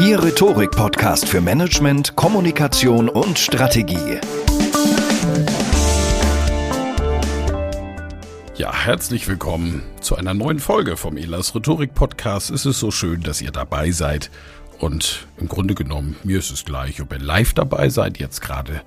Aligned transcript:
Ihr 0.00 0.22
Rhetorik-Podcast 0.22 1.28
für 1.28 1.42
Management, 1.42 2.16
Kommunikation 2.16 3.10
und 3.10 3.38
Strategie. 3.38 4.18
Ja, 8.56 8.72
herzlich 8.72 9.28
willkommen 9.28 9.82
zu 10.00 10.16
einer 10.16 10.32
neuen 10.32 10.58
Folge 10.58 10.96
vom 10.96 11.18
Elas 11.18 11.54
Rhetorik 11.54 11.92
Podcast. 11.92 12.48
Es 12.48 12.64
ist 12.64 12.80
so 12.80 12.90
schön, 12.90 13.20
dass 13.20 13.42
ihr 13.42 13.50
dabei 13.50 13.90
seid. 13.90 14.30
Und 14.78 15.26
im 15.36 15.48
Grunde 15.48 15.74
genommen, 15.74 16.16
mir 16.24 16.38
ist 16.38 16.50
es 16.50 16.64
gleich, 16.64 17.02
ob 17.02 17.12
ihr 17.12 17.18
live 17.18 17.52
dabei 17.52 17.90
seid, 17.90 18.16
jetzt 18.16 18.40
gerade 18.40 18.80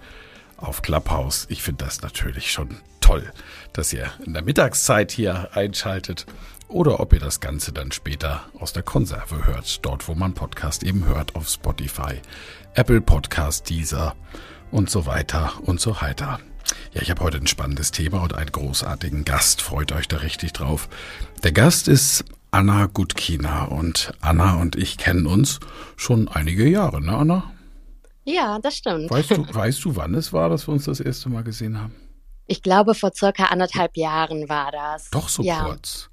auf 0.57 0.81
Clubhouse. 0.81 1.45
Ich 1.47 1.61
finde 1.61 1.85
das 1.85 2.01
natürlich 2.01 2.51
schon 2.51 2.69
toll, 3.01 3.31
dass 3.73 3.93
ihr 3.93 4.09
in 4.25 4.33
der 4.33 4.41
Mittagszeit 4.41 5.11
hier 5.11 5.49
einschaltet 5.53 6.25
oder 6.73 6.99
ob 6.99 7.13
ihr 7.13 7.19
das 7.19 7.39
Ganze 7.39 7.71
dann 7.71 7.91
später 7.91 8.41
aus 8.59 8.73
der 8.73 8.83
Konserve 8.83 9.45
hört, 9.45 9.85
dort 9.85 10.07
wo 10.07 10.15
man 10.15 10.33
Podcast 10.33 10.83
eben 10.83 11.05
hört, 11.05 11.35
auf 11.35 11.47
Spotify, 11.47 12.19
Apple 12.73 12.99
Podcast, 12.99 13.69
Deezer 13.69 14.15
und 14.71 14.89
so 14.89 15.05
weiter 15.05 15.53
und 15.61 15.79
so 15.79 16.01
weiter. 16.01 16.39
Ja, 16.93 17.01
ich 17.01 17.11
habe 17.11 17.23
heute 17.23 17.37
ein 17.37 17.47
spannendes 17.47 17.91
Thema 17.91 18.23
und 18.23 18.33
einen 18.33 18.51
großartigen 18.51 19.23
Gast. 19.23 19.61
Freut 19.61 19.91
euch 19.91 20.07
da 20.07 20.17
richtig 20.17 20.53
drauf. 20.53 20.89
Der 21.43 21.51
Gast 21.51 21.87
ist 21.87 22.25
Anna 22.49 22.87
Gutkina 22.87 23.65
und 23.65 24.13
Anna 24.19 24.55
und 24.55 24.75
ich 24.75 24.97
kennen 24.97 25.27
uns 25.27 25.59
schon 25.95 26.27
einige 26.27 26.67
Jahre, 26.67 27.01
ne 27.01 27.15
Anna? 27.15 27.51
Ja, 28.25 28.57
das 28.59 28.77
stimmt. 28.77 29.11
Weißt 29.11 29.31
du, 29.31 29.45
weißt 29.53 29.85
du, 29.85 29.95
wann 29.95 30.15
es 30.15 30.33
war, 30.33 30.49
dass 30.49 30.67
wir 30.67 30.73
uns 30.73 30.85
das 30.85 30.99
erste 30.99 31.29
Mal 31.29 31.43
gesehen 31.43 31.79
haben? 31.79 31.93
Ich 32.47 32.61
glaube, 32.61 32.95
vor 32.95 33.11
circa 33.13 33.45
anderthalb 33.45 33.95
Jahren 33.95 34.49
war 34.49 34.71
das. 34.71 35.09
Doch 35.11 35.29
so 35.29 35.43
ja. 35.43 35.63
kurz. 35.63 36.09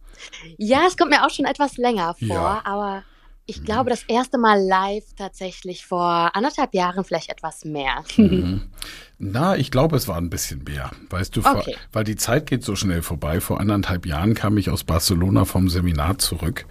Ja, 0.59 0.83
es 0.87 0.97
kommt 0.97 1.11
mir 1.11 1.25
auch 1.25 1.31
schon 1.31 1.45
etwas 1.47 1.77
länger 1.77 2.15
vor, 2.15 2.29
Ja. 2.29 2.63
aber 2.65 3.03
ich 3.47 3.65
glaube, 3.65 3.91
das 3.91 4.05
erste 4.05 4.39
Mal 4.39 4.61
live 4.65 5.05
tatsächlich 5.17 5.85
vor 5.85 6.31
anderthalb 6.37 6.73
Jahren 6.73 7.03
vielleicht 7.05 7.31
etwas 7.31 7.65
mehr. 7.65 8.05
Mhm. 8.17 8.71
Na, 9.19 9.57
ich 9.57 9.71
glaube, 9.71 9.97
es 9.97 10.07
war 10.09 10.17
ein 10.19 10.31
bisschen 10.31 10.63
mehr. 10.65 10.91
Weißt 11.11 11.35
du, 11.37 11.41
Okay. 11.45 11.77
weil 11.93 12.05
die 12.05 12.17
Zeit 12.17 12.47
geht 12.47 12.63
so 12.65 12.77
schnell 12.77 13.03
vorbei. 13.03 13.41
Vor 13.41 13.61
anderthalb 13.61 14.07
Jahren 14.07 14.35
kam 14.35 14.57
ich 14.57 14.71
aus 14.71 14.85
Barcelona 14.85 15.45
vom 15.45 15.69
Seminar 15.69 16.19
zurück. 16.19 16.65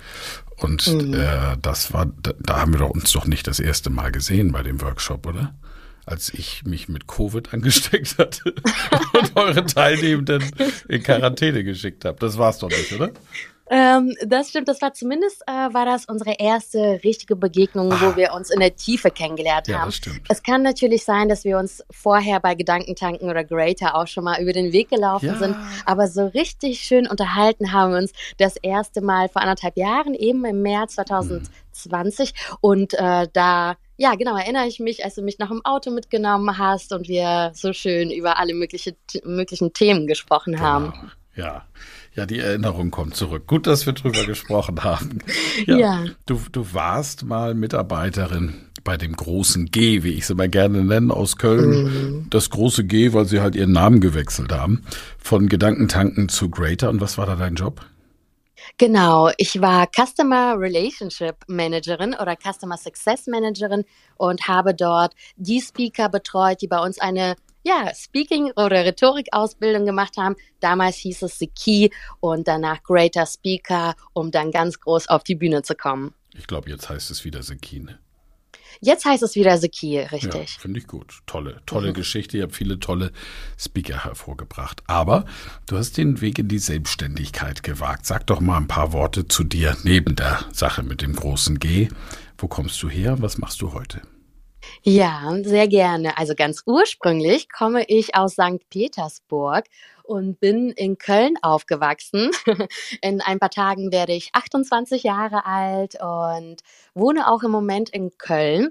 Und 0.58 0.88
Mhm. 0.88 1.14
äh, 1.14 1.58
das 1.62 1.92
war, 1.94 2.06
da, 2.06 2.32
da 2.40 2.62
haben 2.62 2.72
wir 2.74 2.80
doch 2.80 2.90
uns 2.90 3.12
doch 3.12 3.26
nicht 3.26 3.46
das 3.48 3.60
erste 3.60 3.90
Mal 3.90 4.12
gesehen 4.12 4.52
bei 4.52 4.64
dem 4.64 4.82
Workshop, 4.82 5.28
oder? 5.28 5.54
Als 6.10 6.34
ich 6.34 6.64
mich 6.66 6.90
mit 6.90 7.08
Covid 7.08 7.54
angesteckt 7.54 8.18
hatte 8.18 8.54
und 9.14 9.36
eure 9.36 9.66
Teilnehmenden 9.66 10.44
in 10.88 11.04
Quarantäne 11.04 11.64
geschickt 11.64 12.04
habe. 12.06 12.18
Das 12.20 12.38
war's 12.38 12.58
doch 12.60 12.70
nicht, 12.70 12.92
oder? 12.94 13.12
ähm, 13.72 14.16
das 14.26 14.50
stimmt, 14.50 14.68
das 14.68 14.82
war 14.82 14.94
zumindest, 14.94 15.44
äh, 15.46 15.52
war 15.52 15.86
das 15.86 16.06
unsere 16.06 16.34
erste 16.40 17.00
richtige 17.04 17.36
Begegnung, 17.36 17.92
Ah. 17.94 18.00
wo 18.02 18.16
wir 18.16 18.34
uns 18.34 18.50
in 18.50 18.60
der 18.60 18.76
Tiefe 18.76 19.12
kennengelernt 19.12 19.68
Ja, 19.68 19.78
haben. 19.82 19.90
das 19.90 19.96
stimmt. 19.98 20.22
Es 20.28 20.42
kann 20.42 20.64
natürlich 20.64 21.06
sein, 21.06 21.30
dass 21.30 21.44
wir 21.44 21.60
uns 21.60 21.84
vorher 21.92 22.40
bei 22.40 22.56
Gedankentanken 22.56 23.30
oder 23.30 23.44
Greater 23.44 23.94
auch 23.94 24.08
schon 24.08 24.24
mal 24.24 24.42
über 24.42 24.54
den 24.54 24.72
Weg 24.74 24.90
gelaufen 24.90 25.28
Ja. 25.28 25.36
sind, 25.38 25.56
aber 25.86 26.08
so 26.08 26.26
richtig 26.26 26.80
schön 26.80 27.06
unterhalten 27.08 27.72
haben 27.72 27.92
wir 27.92 28.00
uns 28.00 28.12
das 28.40 28.56
erste 28.58 29.02
Mal 29.02 29.30
vor 29.30 29.44
anderthalb 29.44 29.78
Jahren, 29.78 30.16
eben 30.16 30.44
im 30.46 30.64
März 30.64 30.96
2020. 30.96 32.34
Und 32.62 32.96
äh, 32.96 33.28
da, 33.32 33.76
ja, 34.00 34.16
genau, 34.16 34.38
erinnere 34.38 34.66
ich 34.66 34.80
mich, 34.80 35.04
als 35.04 35.16
du 35.16 35.22
mich 35.22 35.40
noch 35.40 35.52
im 35.52 35.64
Auto 35.66 35.92
mitgenommen 35.92 36.58
hast 36.58 36.94
und 36.94 37.10
wir 37.10 37.52
so 37.54 37.74
schön 37.74 38.12
über 38.12 38.40
alle 38.40 38.54
mögliche, 38.54 38.96
möglichen 39.26 39.74
Themen 39.74 40.08
gesprochen 40.08 40.62
haben. 40.62 40.92
Genau. 40.92 41.04
Ja. 41.36 41.66
Ja, 42.16 42.26
die 42.26 42.40
Erinnerung 42.40 42.92
kommt 42.92 43.16
zurück. 43.16 43.46
Gut, 43.46 43.68
dass 43.68 43.86
wir 43.86 43.94
drüber 43.94 44.24
gesprochen 44.26 44.84
haben. 44.84 45.20
Ja. 45.66 45.78
Ja. 45.78 46.06
Du, 46.26 46.40
du 46.52 46.74
warst 46.74 47.26
mal 47.26 47.54
Mitarbeiterin 47.54 48.56
bei 48.86 48.96
dem 48.96 49.14
großen 49.14 49.66
G, 49.66 50.04
wie 50.04 50.14
ich 50.14 50.22
es 50.22 50.30
immer 50.30 50.48
gerne 50.48 50.86
nenne, 50.86 51.14
aus 51.14 51.36
Köln. 51.36 52.28
Das 52.30 52.50
große 52.50 52.86
G, 52.86 53.12
weil 53.12 53.26
sie 53.26 53.42
halt 53.42 53.56
ihren 53.56 53.74
Namen 53.74 54.00
gewechselt 54.00 54.54
haben. 54.54 54.84
Von 55.18 55.50
Gedankentanken 55.50 56.30
zu 56.30 56.50
Greater. 56.50 56.90
Und 56.90 57.02
was 57.02 57.18
war 57.18 57.26
da 57.26 57.36
dein 57.36 57.56
Job? 57.56 57.86
Genau, 58.78 59.32
ich 59.38 59.62
war 59.62 59.88
Customer 59.88 60.56
Relationship 60.58 61.36
Managerin 61.48 62.14
oder 62.14 62.36
Customer 62.36 62.78
Success 62.78 63.28
Managerin 63.28 63.84
und 64.18 64.48
habe 64.48 64.74
dort 64.74 65.14
die 65.36 65.62
Speaker 65.62 66.10
betreut, 66.10 66.62
die 66.62 66.68
bei 66.68 66.80
uns 66.80 67.00
eine 67.00 67.36
ja, 67.64 67.92
Speaking- 67.94 68.52
oder 68.56 68.86
Rhetorikausbildung 68.86 69.86
gemacht 69.86 70.18
haben. 70.18 70.36
Damals 70.60 70.96
hieß 70.98 71.24
es 71.24 71.40
The 71.40 71.48
Key 71.48 71.90
und 72.20 72.48
danach 72.48 72.82
Greater 72.84 73.26
Speaker, 73.26 73.96
um 74.14 74.32
dann 74.32 74.52
ganz 74.52 74.80
groß 74.80 75.10
auf 75.10 75.24
die 75.24 75.36
Bühne 75.36 75.62
zu 75.62 75.76
kommen. 75.76 76.14
Ich 76.34 76.48
glaube, 76.48 76.70
jetzt 76.70 76.90
heißt 76.90 77.12
es 77.12 77.26
wieder 77.26 77.44
Sekine. 77.44 78.00
Jetzt 78.82 79.06
heißt 79.06 79.24
es 79.24 79.36
wieder 79.36 79.58
The 79.58 79.70
Key, 79.70 79.96
Ja, 79.96 80.08
richtig. 80.08 80.58
finde 80.60 80.80
ich 80.80 80.88
gut. 80.88 81.20
Tolle, 81.26 81.62
tolle 81.66 81.94
Geschichte. 81.94 82.38
Ihr 82.38 82.44
habt 82.44 82.56
viele 82.56 82.80
tolle 82.80 83.12
Speaker 83.58 84.04
hervorgebracht. 84.04 84.82
Aber 84.88 85.26
du 85.68 85.78
hast 85.78 85.98
den 85.98 86.22
Weg 86.22 86.40
in 86.40 86.48
die 86.48 86.60
Selbstständigkeit 86.60 87.64
gewagt. 87.64 88.06
Sag 88.06 88.28
doch 88.28 88.40
mal 88.40 88.58
ein 88.58 88.68
paar 88.68 88.94
Worte 88.94 89.28
zu 89.28 89.44
dir 89.44 89.76
neben 89.84 90.16
der 90.16 90.40
Sache 90.52 90.84
mit 90.84 91.02
dem 91.02 91.16
großen 91.16 91.60
G. 91.60 91.90
Wo 92.38 92.48
kommst 92.48 92.82
du 92.84 92.90
her? 92.90 93.22
Was 93.22 93.38
machst 93.38 93.62
du 93.62 93.74
heute? 93.74 94.02
Ja, 94.84 95.34
sehr 95.44 95.68
gerne. 95.68 96.18
Also 96.18 96.36
ganz 96.36 96.64
ursprünglich 96.66 97.50
komme 97.50 97.84
ich 97.88 98.16
aus 98.16 98.34
St. 98.34 98.70
Petersburg 98.70 99.66
und 100.10 100.40
bin 100.40 100.72
in 100.72 100.98
Köln 100.98 101.36
aufgewachsen. 101.44 102.32
In 103.02 103.22
ein 103.22 103.38
paar 103.38 103.52
Tagen 103.52 103.92
werde 103.92 104.14
ich 104.14 104.32
28 104.34 105.04
Jahre 105.04 105.46
alt 105.46 105.98
und 106.02 106.62
wohne 106.96 107.32
auch 107.32 107.44
im 107.44 107.52
Moment 107.52 107.92
in 107.92 108.18
Köln. 108.18 108.70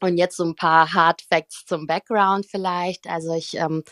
Und 0.00 0.16
jetzt 0.16 0.36
so 0.38 0.44
ein 0.44 0.56
paar 0.56 0.94
Hard 0.94 1.22
Facts 1.30 1.66
zum 1.66 1.86
Background 1.86 2.46
vielleicht. 2.46 3.06
Also 3.06 3.34
ich 3.34 3.54
ähm, 3.58 3.84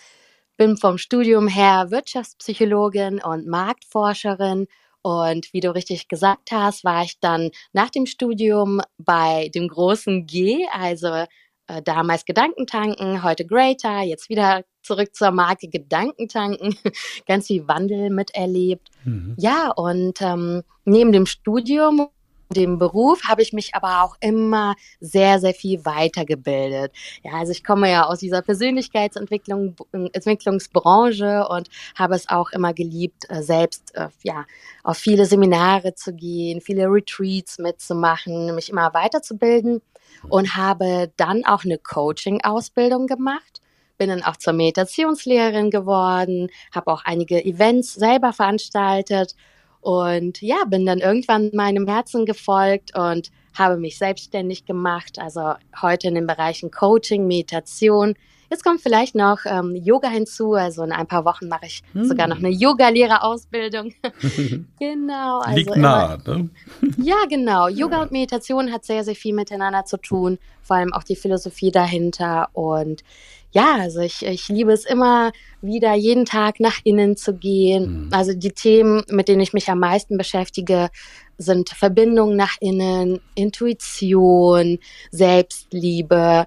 bin 0.56 0.78
vom 0.78 0.96
Studium 0.96 1.49
her 1.49 1.90
Wirtschaftspsychologin 1.90 3.22
und 3.22 3.46
Marktforscherin. 3.46 4.66
Und 5.02 5.52
wie 5.52 5.60
du 5.60 5.75
richtig 5.75 6.08
gesagt 6.08 6.50
hast, 6.50 6.82
war 6.82 7.05
ich 7.05 7.20
dann 7.20 7.50
nach 7.72 7.90
dem 7.90 8.06
Studium 8.06 8.81
bei 8.96 9.50
dem 9.55 9.69
großen 9.69 10.26
G, 10.26 10.66
also 10.72 11.25
äh, 11.66 11.82
damals 11.84 12.25
Gedankentanken, 12.25 13.22
heute 13.22 13.46
Greater, 13.46 14.00
jetzt 14.00 14.31
wieder 14.31 14.64
zurück 14.82 15.15
zur 15.15 15.31
Marke 15.31 15.69
Gedankentanken, 15.69 16.77
ganz 17.27 17.47
viel 17.47 17.67
Wandel 17.69 18.11
miterlebt. 18.11 18.88
Mhm. 19.05 19.35
Ja, 19.38 19.71
und 19.71 20.21
ähm, 20.23 20.62
neben 20.85 21.12
dem 21.12 21.27
Studium 21.27 22.09
dem 22.55 22.79
Beruf 22.79 23.29
habe 23.29 23.43
ich 23.43 23.53
mich 23.53 23.75
aber 23.75 24.03
auch 24.03 24.17
immer 24.21 24.75
sehr, 24.99 25.38
sehr 25.38 25.55
viel 25.55 25.85
weitergebildet. 25.85 26.93
Ja, 27.23 27.35
also 27.35 27.53
ich 27.53 27.62
komme 27.62 27.91
ja 27.91 28.06
aus 28.06 28.19
dieser 28.19 28.43
Persönlichkeitsentwicklung, 28.43 29.77
Entwicklungsbranche 29.93 31.47
und 31.49 31.69
habe 31.94 32.17
es 32.17 32.29
auch 32.29 32.50
immer 32.50 32.75
geliebt, 32.75 33.25
äh, 33.29 33.43
selbst 33.43 33.94
äh, 33.94 34.09
ja 34.23 34.44
auf 34.82 34.99
viele 34.99 35.27
Seminare 35.27 35.94
zu 35.94 36.12
gehen, 36.12 36.61
viele 36.61 36.87
Retreats 36.87 37.59
mitzumachen, 37.59 38.55
mich 38.55 38.71
immer 38.71 38.93
weiterzubilden 38.94 39.81
und 40.29 40.56
habe 40.56 41.12
dann 41.17 41.44
auch 41.44 41.65
eine 41.65 41.79
Coaching-Ausbildung 41.79 43.06
gemacht 43.06 43.59
bin 44.00 44.08
dann 44.08 44.25
auch 44.25 44.37
zur 44.37 44.55
Meditationslehrerin 44.55 45.70
geworden, 45.70 46.49
habe 46.75 46.91
auch 46.91 47.02
einige 47.05 47.44
Events 47.44 47.93
selber 47.93 48.32
veranstaltet 48.32 49.35
und 49.82 50.41
ja, 50.41 50.64
bin 50.67 50.87
dann 50.87 51.00
irgendwann 51.00 51.50
meinem 51.52 51.87
Herzen 51.87 52.25
gefolgt 52.25 52.97
und 52.97 53.31
habe 53.55 53.76
mich 53.76 53.99
selbstständig 53.99 54.64
gemacht. 54.64 55.19
Also 55.19 55.52
heute 55.82 56.08
in 56.08 56.14
den 56.14 56.26
Bereichen 56.26 56.70
Coaching, 56.70 57.26
Meditation. 57.26 58.14
Jetzt 58.50 58.64
kommt 58.64 58.81
vielleicht 58.81 59.14
noch 59.14 59.41
ähm, 59.44 59.76
Yoga 59.76 60.08
hinzu. 60.08 60.55
Also 60.55 60.82
in 60.82 60.93
ein 60.93 61.06
paar 61.06 61.25
Wochen 61.25 61.49
mache 61.49 61.67
ich 61.67 61.82
hm. 61.93 62.05
sogar 62.05 62.26
noch 62.26 62.38
eine 62.38 62.49
Yoga-Lehrerausbildung. 62.49 63.93
genau. 64.81 65.41
Also 65.41 65.56
Liegt 65.56 65.76
nah, 65.76 66.17
ne? 66.26 66.50
ja, 66.96 67.17
genau. 67.29 67.69
Yoga 67.69 67.99
ja. 67.99 68.03
und 68.03 68.12
Meditation 68.12 68.73
hat 68.73 68.85
sehr, 68.85 69.05
sehr 69.05 69.14
viel 69.14 69.35
miteinander 69.35 69.85
zu 69.85 69.99
tun. 69.99 70.38
Vor 70.62 70.76
allem 70.76 70.93
auch 70.93 71.05
die 71.05 71.17
Philosophie 71.17 71.70
dahinter. 71.70 72.49
Und 72.53 73.05
ja, 73.52 73.76
also 73.79 74.00
ich, 74.00 74.25
ich 74.25 74.49
liebe 74.49 74.73
es 74.73 74.85
immer 74.85 75.32
wieder, 75.61 75.94
jeden 75.94 76.25
Tag 76.25 76.61
nach 76.61 76.79
innen 76.85 77.17
zu 77.17 77.35
gehen. 77.35 78.06
Mhm. 78.06 78.08
Also 78.12 78.32
die 78.32 78.52
Themen, 78.52 79.02
mit 79.08 79.29
denen 79.29 79.41
ich 79.41 79.52
mich 79.52 79.69
am 79.69 79.81
meisten 79.81 80.17
beschäftige, 80.17 80.91
sind 81.37 81.70
Verbindung 81.70 82.37
nach 82.37 82.56
innen, 82.61 83.20
Intuition, 83.35 84.79
Selbstliebe. 85.11 86.47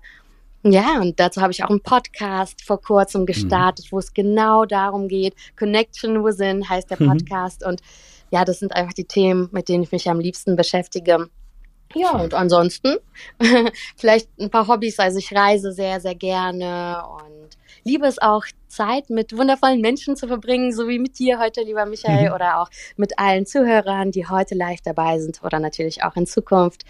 Ja, 0.64 1.02
und 1.02 1.20
dazu 1.20 1.42
habe 1.42 1.52
ich 1.52 1.64
auch 1.64 1.70
einen 1.70 1.82
Podcast 1.82 2.64
vor 2.64 2.82
kurzem 2.82 3.26
gestartet, 3.26 3.88
mhm. 3.88 3.92
wo 3.92 4.00
es 4.00 4.14
genau 4.14 4.64
darum 4.64 5.10
geht. 5.10 5.36
Connection 5.60 6.24
Within 6.24 6.70
heißt 6.70 6.90
der 6.90 7.02
mhm. 7.02 7.08
Podcast. 7.08 7.62
Mhm. 7.62 7.68
Und 7.68 7.82
ja, 8.32 8.46
das 8.46 8.60
sind 8.60 8.74
einfach 8.74 8.94
die 8.94 9.06
Themen, 9.06 9.50
mit 9.52 9.68
denen 9.68 9.84
ich 9.84 9.92
mich 9.92 10.10
am 10.10 10.22
liebsten 10.22 10.56
beschäftige. 10.56 11.28
Ja, 11.95 12.12
und 12.12 12.34
ansonsten 12.34 12.98
vielleicht 13.95 14.30
ein 14.40 14.50
paar 14.50 14.68
Hobbys. 14.68 15.00
Also 15.00 15.19
ich 15.19 15.34
reise 15.34 15.72
sehr, 15.72 16.00
sehr 16.00 16.16
gerne 16.16 17.04
und 17.07 17.57
liebe 17.84 18.07
es 18.07 18.19
auch, 18.22 18.45
Zeit 18.74 19.10
mit 19.10 19.38
wundervollen 19.38 19.81
Menschen 19.81 20.16
zu 20.16 20.28
verbringen, 20.28 20.74
so 20.74 20.88
wie 20.88 21.00
mit 21.00 21.20
dir 21.20 21.40
heute, 21.40 21.62
lieber 21.62 21.86
Michael, 21.86 22.30
mhm. 22.30 22.36
oder 22.36 22.62
auch 22.62 22.70
mit 22.98 23.20
allen 23.20 23.46
Zuhörern, 23.46 24.12
die 24.12 24.28
heute 24.28 24.56
live 24.56 24.81
dabei 24.81 25.20
sind 25.20 25.44
oder 25.44 25.60
natürlich 25.60 26.04
auch 26.04 26.16
in 26.16 26.25
Zukunft. 26.25 26.84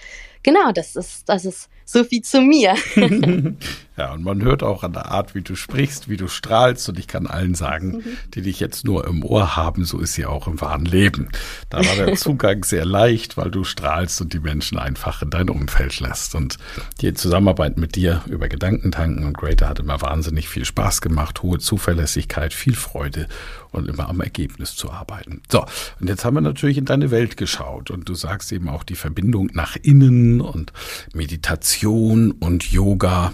Genau, 0.44 0.72
das 0.74 0.96
ist, 0.96 1.30
das 1.30 1.46
ist 1.46 1.70
so 1.86 2.04
viel 2.04 2.22
zu 2.22 2.42
mir. 2.42 2.76
ja, 3.98 4.14
und 4.14 4.24
man 4.24 4.42
hört 4.42 4.64
auch 4.64 4.84
an 4.84 4.94
der 4.94 5.08
Art, 5.08 5.36
wie 5.36 5.42
du 5.42 5.56
sprichst, 5.56 6.10
wie 6.10 6.18
du 6.18 6.28
strahlst. 6.28 6.88
Und 6.90 7.00
ich 7.00 7.08
kann 7.08 7.28
allen 7.28 7.56
sagen, 7.56 7.98
mhm. 7.98 8.18
die 8.34 8.42
dich 8.42 8.60
jetzt 8.60 8.86
nur 8.86 9.06
im 9.08 9.24
Ohr 9.24 9.56
haben, 9.56 9.86
so 9.86 10.00
ist 10.00 10.14
sie 10.14 10.26
auch 10.26 10.48
im 10.48 10.60
wahren 10.60 10.86
Leben. 10.86 11.30
Da 11.70 11.78
war 11.78 11.96
der 11.96 12.16
Zugang 12.16 12.64
sehr 12.66 12.86
leicht, 12.86 13.38
weil 13.38 13.52
du 13.52 13.64
strahlst 13.64 14.22
und 14.22 14.34
die 14.34 14.40
Menschen 14.40 14.78
einfach 14.78 15.22
in 15.22 15.30
dein 15.30 15.50
Umfeld 15.50 16.00
lässt. 16.00 16.36
Und 16.36 16.58
die 17.02 17.14
Zusammenarbeit 17.14 17.78
mit 17.78 17.96
dir 17.96 18.22
über 18.28 18.50
Gedankentanken 18.50 19.26
und 19.26 19.38
Greater 19.38 19.70
hat 19.70 19.80
immer 19.80 20.02
wahnsinnig 20.02 20.50
viel 20.50 20.66
Spaß 20.66 21.02
gemacht, 21.02 21.44
hohe 21.44 21.60
Zuverlässigkeit, 21.74 22.54
viel 22.54 22.76
Freude 22.76 23.28
und 23.72 23.88
immer 23.90 24.08
am 24.08 24.22
Ergebnis 24.22 24.76
zu 24.76 24.92
arbeiten. 24.92 25.42
So, 25.50 25.66
und 26.00 26.08
jetzt 26.08 26.24
haben 26.24 26.36
wir 26.36 26.42
natürlich 26.42 26.78
in 26.78 26.86
deine 26.86 27.10
Welt 27.10 27.36
geschaut 27.36 27.90
und 27.90 28.08
du 28.08 28.14
sagst 28.14 28.52
eben 28.52 28.70
auch 28.70 28.84
die 28.84 28.94
Verbindung 28.94 29.50
nach 29.54 29.76
innen 29.82 30.40
und 30.40 30.72
Meditation 31.16 32.30
und 32.30 32.72
Yoga. 32.72 33.34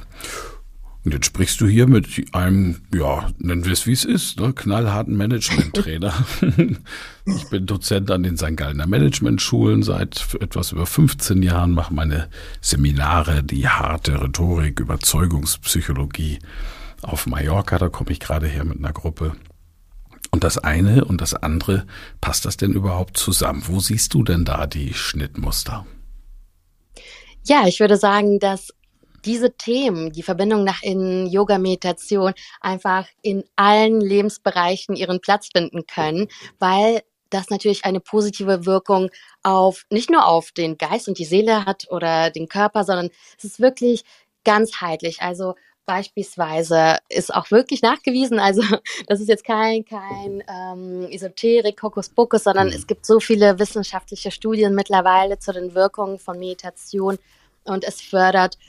Und 1.03 1.13
jetzt 1.13 1.25
sprichst 1.25 1.59
du 1.59 1.67
hier 1.67 1.87
mit 1.87 2.07
einem, 2.31 2.77
ja, 2.93 3.29
nennen 3.39 3.65
wir 3.65 3.73
es 3.73 3.85
wie 3.85 3.91
es 3.91 4.05
ist, 4.05 4.39
ne, 4.39 4.53
knallharten 4.53 5.17
Management-Trainer. 5.17 6.13
ich 7.25 7.49
bin 7.49 7.65
Dozent 7.65 8.09
an 8.09 8.23
den 8.23 8.37
St. 8.37 8.55
Gallner 8.55 8.87
Management-Schulen 8.87 9.83
seit 9.83 10.33
etwas 10.39 10.71
über 10.71 10.85
15 10.85 11.43
Jahren, 11.43 11.71
mache 11.71 11.93
meine 11.93 12.29
Seminare, 12.61 13.43
die 13.43 13.67
harte 13.67 14.21
Rhetorik, 14.21 14.79
Überzeugungspsychologie 14.79 16.39
auf 17.01 17.27
Mallorca, 17.27 17.77
da 17.77 17.89
komme 17.89 18.11
ich 18.11 18.19
gerade 18.19 18.47
her 18.47 18.63
mit 18.63 18.77
einer 18.77 18.93
Gruppe. 18.93 19.35
Und 20.31 20.43
das 20.43 20.57
eine 20.57 21.05
und 21.05 21.21
das 21.21 21.33
andere, 21.33 21.87
passt 22.21 22.45
das 22.45 22.57
denn 22.57 22.73
überhaupt 22.73 23.17
zusammen? 23.17 23.63
Wo 23.65 23.79
siehst 23.79 24.13
du 24.13 24.23
denn 24.23 24.45
da 24.45 24.67
die 24.67 24.93
Schnittmuster? 24.93 25.85
Ja, 27.45 27.65
ich 27.67 27.79
würde 27.79 27.97
sagen, 27.97 28.39
dass 28.39 28.69
diese 29.25 29.55
Themen, 29.55 30.11
die 30.11 30.23
Verbindung 30.23 30.63
nach 30.63 30.81
innen, 30.83 31.27
Yoga, 31.27 31.57
Meditation, 31.57 32.33
einfach 32.61 33.07
in 33.21 33.43
allen 33.55 33.99
Lebensbereichen 34.01 34.95
ihren 34.95 35.19
Platz 35.19 35.49
finden 35.51 35.85
können, 35.87 36.27
weil 36.59 37.01
das 37.29 37.49
natürlich 37.49 37.85
eine 37.85 37.99
positive 37.99 38.65
Wirkung 38.65 39.09
auf, 39.43 39.85
nicht 39.89 40.09
nur 40.09 40.25
auf 40.25 40.51
den 40.51 40.77
Geist 40.77 41.07
und 41.07 41.19
die 41.19 41.25
Seele 41.25 41.65
hat 41.65 41.87
oder 41.89 42.29
den 42.31 42.47
Körper, 42.47 42.83
sondern 42.83 43.09
es 43.37 43.43
ist 43.43 43.59
wirklich 43.59 44.03
ganzheitlich. 44.43 45.21
Also 45.21 45.55
beispielsweise 45.89 46.97
ist 47.09 47.33
auch 47.33 47.49
wirklich 47.49 47.81
nachgewiesen, 47.81 48.37
also 48.37 48.61
das 49.07 49.21
ist 49.21 49.27
jetzt 49.27 49.43
kein, 49.43 49.83
kein 49.83 50.43
ähm, 50.47 51.07
Esoterik, 51.09 51.81
Hokuspokus, 51.81 52.43
sondern 52.43 52.67
mhm. 52.67 52.73
es 52.73 52.85
gibt 52.85 53.07
so 53.07 53.19
viele 53.19 53.57
wissenschaftliche 53.57 54.29
Studien 54.29 54.75
mittlerweile 54.75 55.39
zu 55.39 55.51
den 55.51 55.73
Wirkungen 55.73 56.19
von 56.19 56.37
Meditation 56.37 57.17
und 57.63 57.83
es 57.83 58.01
fördert 58.01 58.59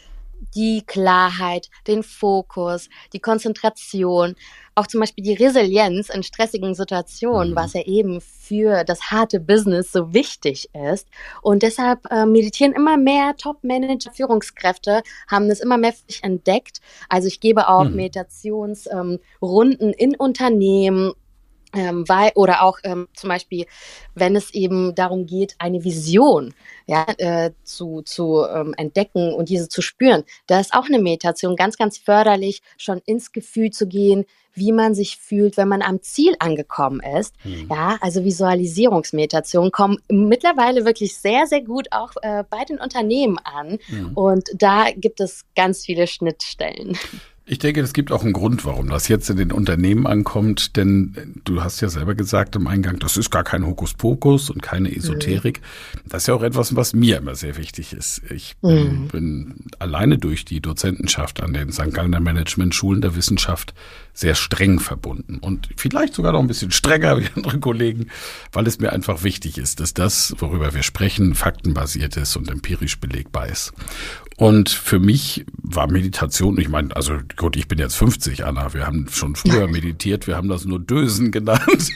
die 0.55 0.83
Klarheit, 0.87 1.69
den 1.87 2.03
Fokus, 2.03 2.89
die 3.13 3.21
Konzentration, 3.21 4.35
auch 4.81 4.87
zum 4.87 5.01
Beispiel 5.01 5.23
die 5.23 5.35
Resilienz 5.35 6.09
in 6.09 6.23
stressigen 6.23 6.75
Situationen, 6.75 7.53
mhm. 7.53 7.57
was 7.57 7.75
ja 7.75 7.83
eben 7.83 8.21
für 8.21 8.85
das 8.85 9.11
harte 9.11 9.39
Business 9.39 9.93
so 9.93 10.13
wichtig 10.15 10.71
ist. 10.75 11.07
Und 11.43 11.63
deshalb 11.63 12.11
äh, 12.11 12.27
meditieren 12.27 12.73
immer 12.73 12.97
mehr 12.97 13.37
Top-Manager, 13.37 14.11
Führungskräfte, 14.13 15.03
haben 15.29 15.49
das 15.49 15.61
immer 15.61 15.79
mehr 15.79 15.93
für 15.93 16.05
sich 16.09 16.25
entdeckt. 16.25 16.81
Also 17.09 17.29
ich 17.29 17.41
gebe 17.41 17.69
auch 17.69 17.85
mhm. 17.85 17.97
Meditationsrunden 17.97 19.19
ähm, 19.89 19.95
in 19.97 20.17
Unternehmen 20.17 21.13
ähm, 21.73 22.09
weil, 22.09 22.33
oder 22.35 22.63
auch 22.63 22.79
ähm, 22.83 23.09
zum 23.15 23.29
Beispiel, 23.29 23.67
wenn 24.15 24.35
es 24.35 24.53
eben 24.53 24.95
darum 24.95 25.27
geht, 25.27 25.55
eine 25.59 25.85
Vision 25.85 26.55
ja, 26.87 27.07
äh, 27.19 27.53
zu, 27.63 28.03
zu 28.03 28.45
ähm, 28.45 28.75
entdecken 28.77 29.33
und 29.33 29.49
diese 29.49 29.69
zu 29.69 29.83
spüren, 29.83 30.25
da 30.47 30.59
ist 30.59 30.75
auch 30.75 30.87
eine 30.87 30.99
Meditation 30.99 31.57
ganz, 31.57 31.77
ganz 31.77 31.99
förderlich, 31.99 32.63
schon 32.77 33.01
ins 33.07 33.33
Gefühl 33.33 33.71
zu 33.71 33.87
gehen, 33.87 34.25
wie 34.61 34.73
man 34.73 34.95
sich 34.95 35.17
fühlt, 35.17 35.57
wenn 35.57 35.67
man 35.67 35.83
am 35.83 36.03
Ziel 36.03 36.35
angekommen 36.39 37.01
ist. 37.19 37.35
Mhm. 37.43 37.67
Ja, 37.71 37.99
also 38.01 38.25
Visualisierungsmeditationen 38.25 39.73
kommen 39.73 39.99
mittlerweile 40.09 40.85
wirklich 40.85 41.17
sehr, 41.17 41.47
sehr 41.47 41.63
gut 41.63 41.89
auch 41.91 42.13
äh, 42.23 42.45
bei 42.49 42.65
den 42.65 42.79
Unternehmen 42.79 43.39
an. 43.39 43.79
Mhm. 43.89 44.13
Und 44.15 44.49
da 44.55 44.87
gibt 44.95 45.21
es 45.21 45.45
ganz 45.57 45.85
viele 45.85 46.07
Schnittstellen. 46.07 46.97
Ich 47.51 47.59
denke, 47.59 47.81
es 47.81 47.93
gibt 47.93 48.13
auch 48.13 48.23
einen 48.23 48.33
Grund, 48.33 48.65
warum 48.65 48.91
das 48.91 49.09
jetzt 49.09 49.29
in 49.29 49.37
den 49.37 49.51
Unternehmen 49.51 50.07
ankommt, 50.07 50.77
denn 50.77 51.41
du 51.43 51.65
hast 51.65 51.81
ja 51.81 51.89
selber 51.89 52.15
gesagt 52.15 52.55
im 52.55 52.69
Eingang, 52.69 53.01
das 53.01 53.17
ist 53.17 53.31
gar 53.31 53.43
kein 53.43 53.67
Hokuspokus 53.67 54.51
und 54.51 54.63
keine 54.63 54.95
Esoterik. 54.95 55.61
Mhm. 55.61 56.09
Das 56.09 56.23
ist 56.23 56.27
ja 56.29 56.35
auch 56.35 56.45
etwas, 56.45 56.77
was 56.77 56.93
mir 56.93 57.17
immer 57.17 57.35
sehr 57.35 57.57
wichtig 57.57 57.93
ist. 57.93 58.23
Ich 58.31 58.55
mhm. 58.63 59.09
bin 59.09 59.55
alleine 59.81 60.17
durch 60.17 60.45
die 60.45 60.61
Dozentenschaft 60.61 61.43
an 61.43 61.53
den 61.53 61.73
St. 61.73 61.93
Gallner 61.93 62.21
Management 62.21 62.73
Schulen 62.73 63.01
der 63.01 63.17
Wissenschaft 63.17 63.75
sehr 64.21 64.35
streng 64.35 64.81
verbunden 64.81 65.39
und 65.39 65.71
vielleicht 65.77 66.15
sogar 66.15 66.33
noch 66.33 66.41
ein 66.41 66.47
bisschen 66.47 66.71
strenger 66.71 67.19
wie 67.19 67.27
andere 67.35 67.59
Kollegen, 67.59 68.09
weil 68.53 68.67
es 68.67 68.79
mir 68.79 68.93
einfach 68.93 69.23
wichtig 69.23 69.57
ist, 69.57 69.81
dass 69.81 69.95
das, 69.95 70.35
worüber 70.39 70.75
wir 70.75 70.83
sprechen, 70.83 71.35
faktenbasiert 71.35 72.17
ist 72.19 72.37
und 72.37 72.51
empirisch 72.51 73.01
belegbar 73.01 73.49
ist. 73.49 73.73
Und 74.37 74.71
für 74.71 74.99
mich 74.99 75.45
war 75.63 75.91
Meditation, 75.91 76.59
ich 76.59 76.69
meine, 76.69 76.95
also 76.97 77.19
gut, 77.37 77.57
ich 77.57 77.69
bin 77.69 77.79
jetzt 77.79 77.97
50, 77.97 78.45
Anna, 78.45 78.73
wir 78.73 78.87
haben 78.87 79.07
schon 79.11 79.37
früher 79.37 79.67
meditiert, 79.69 80.27
wir 80.27 80.37
haben 80.37 80.49
das 80.49 80.65
nur 80.65 80.81
Dösen 80.81 81.31
genannt. 81.31 81.91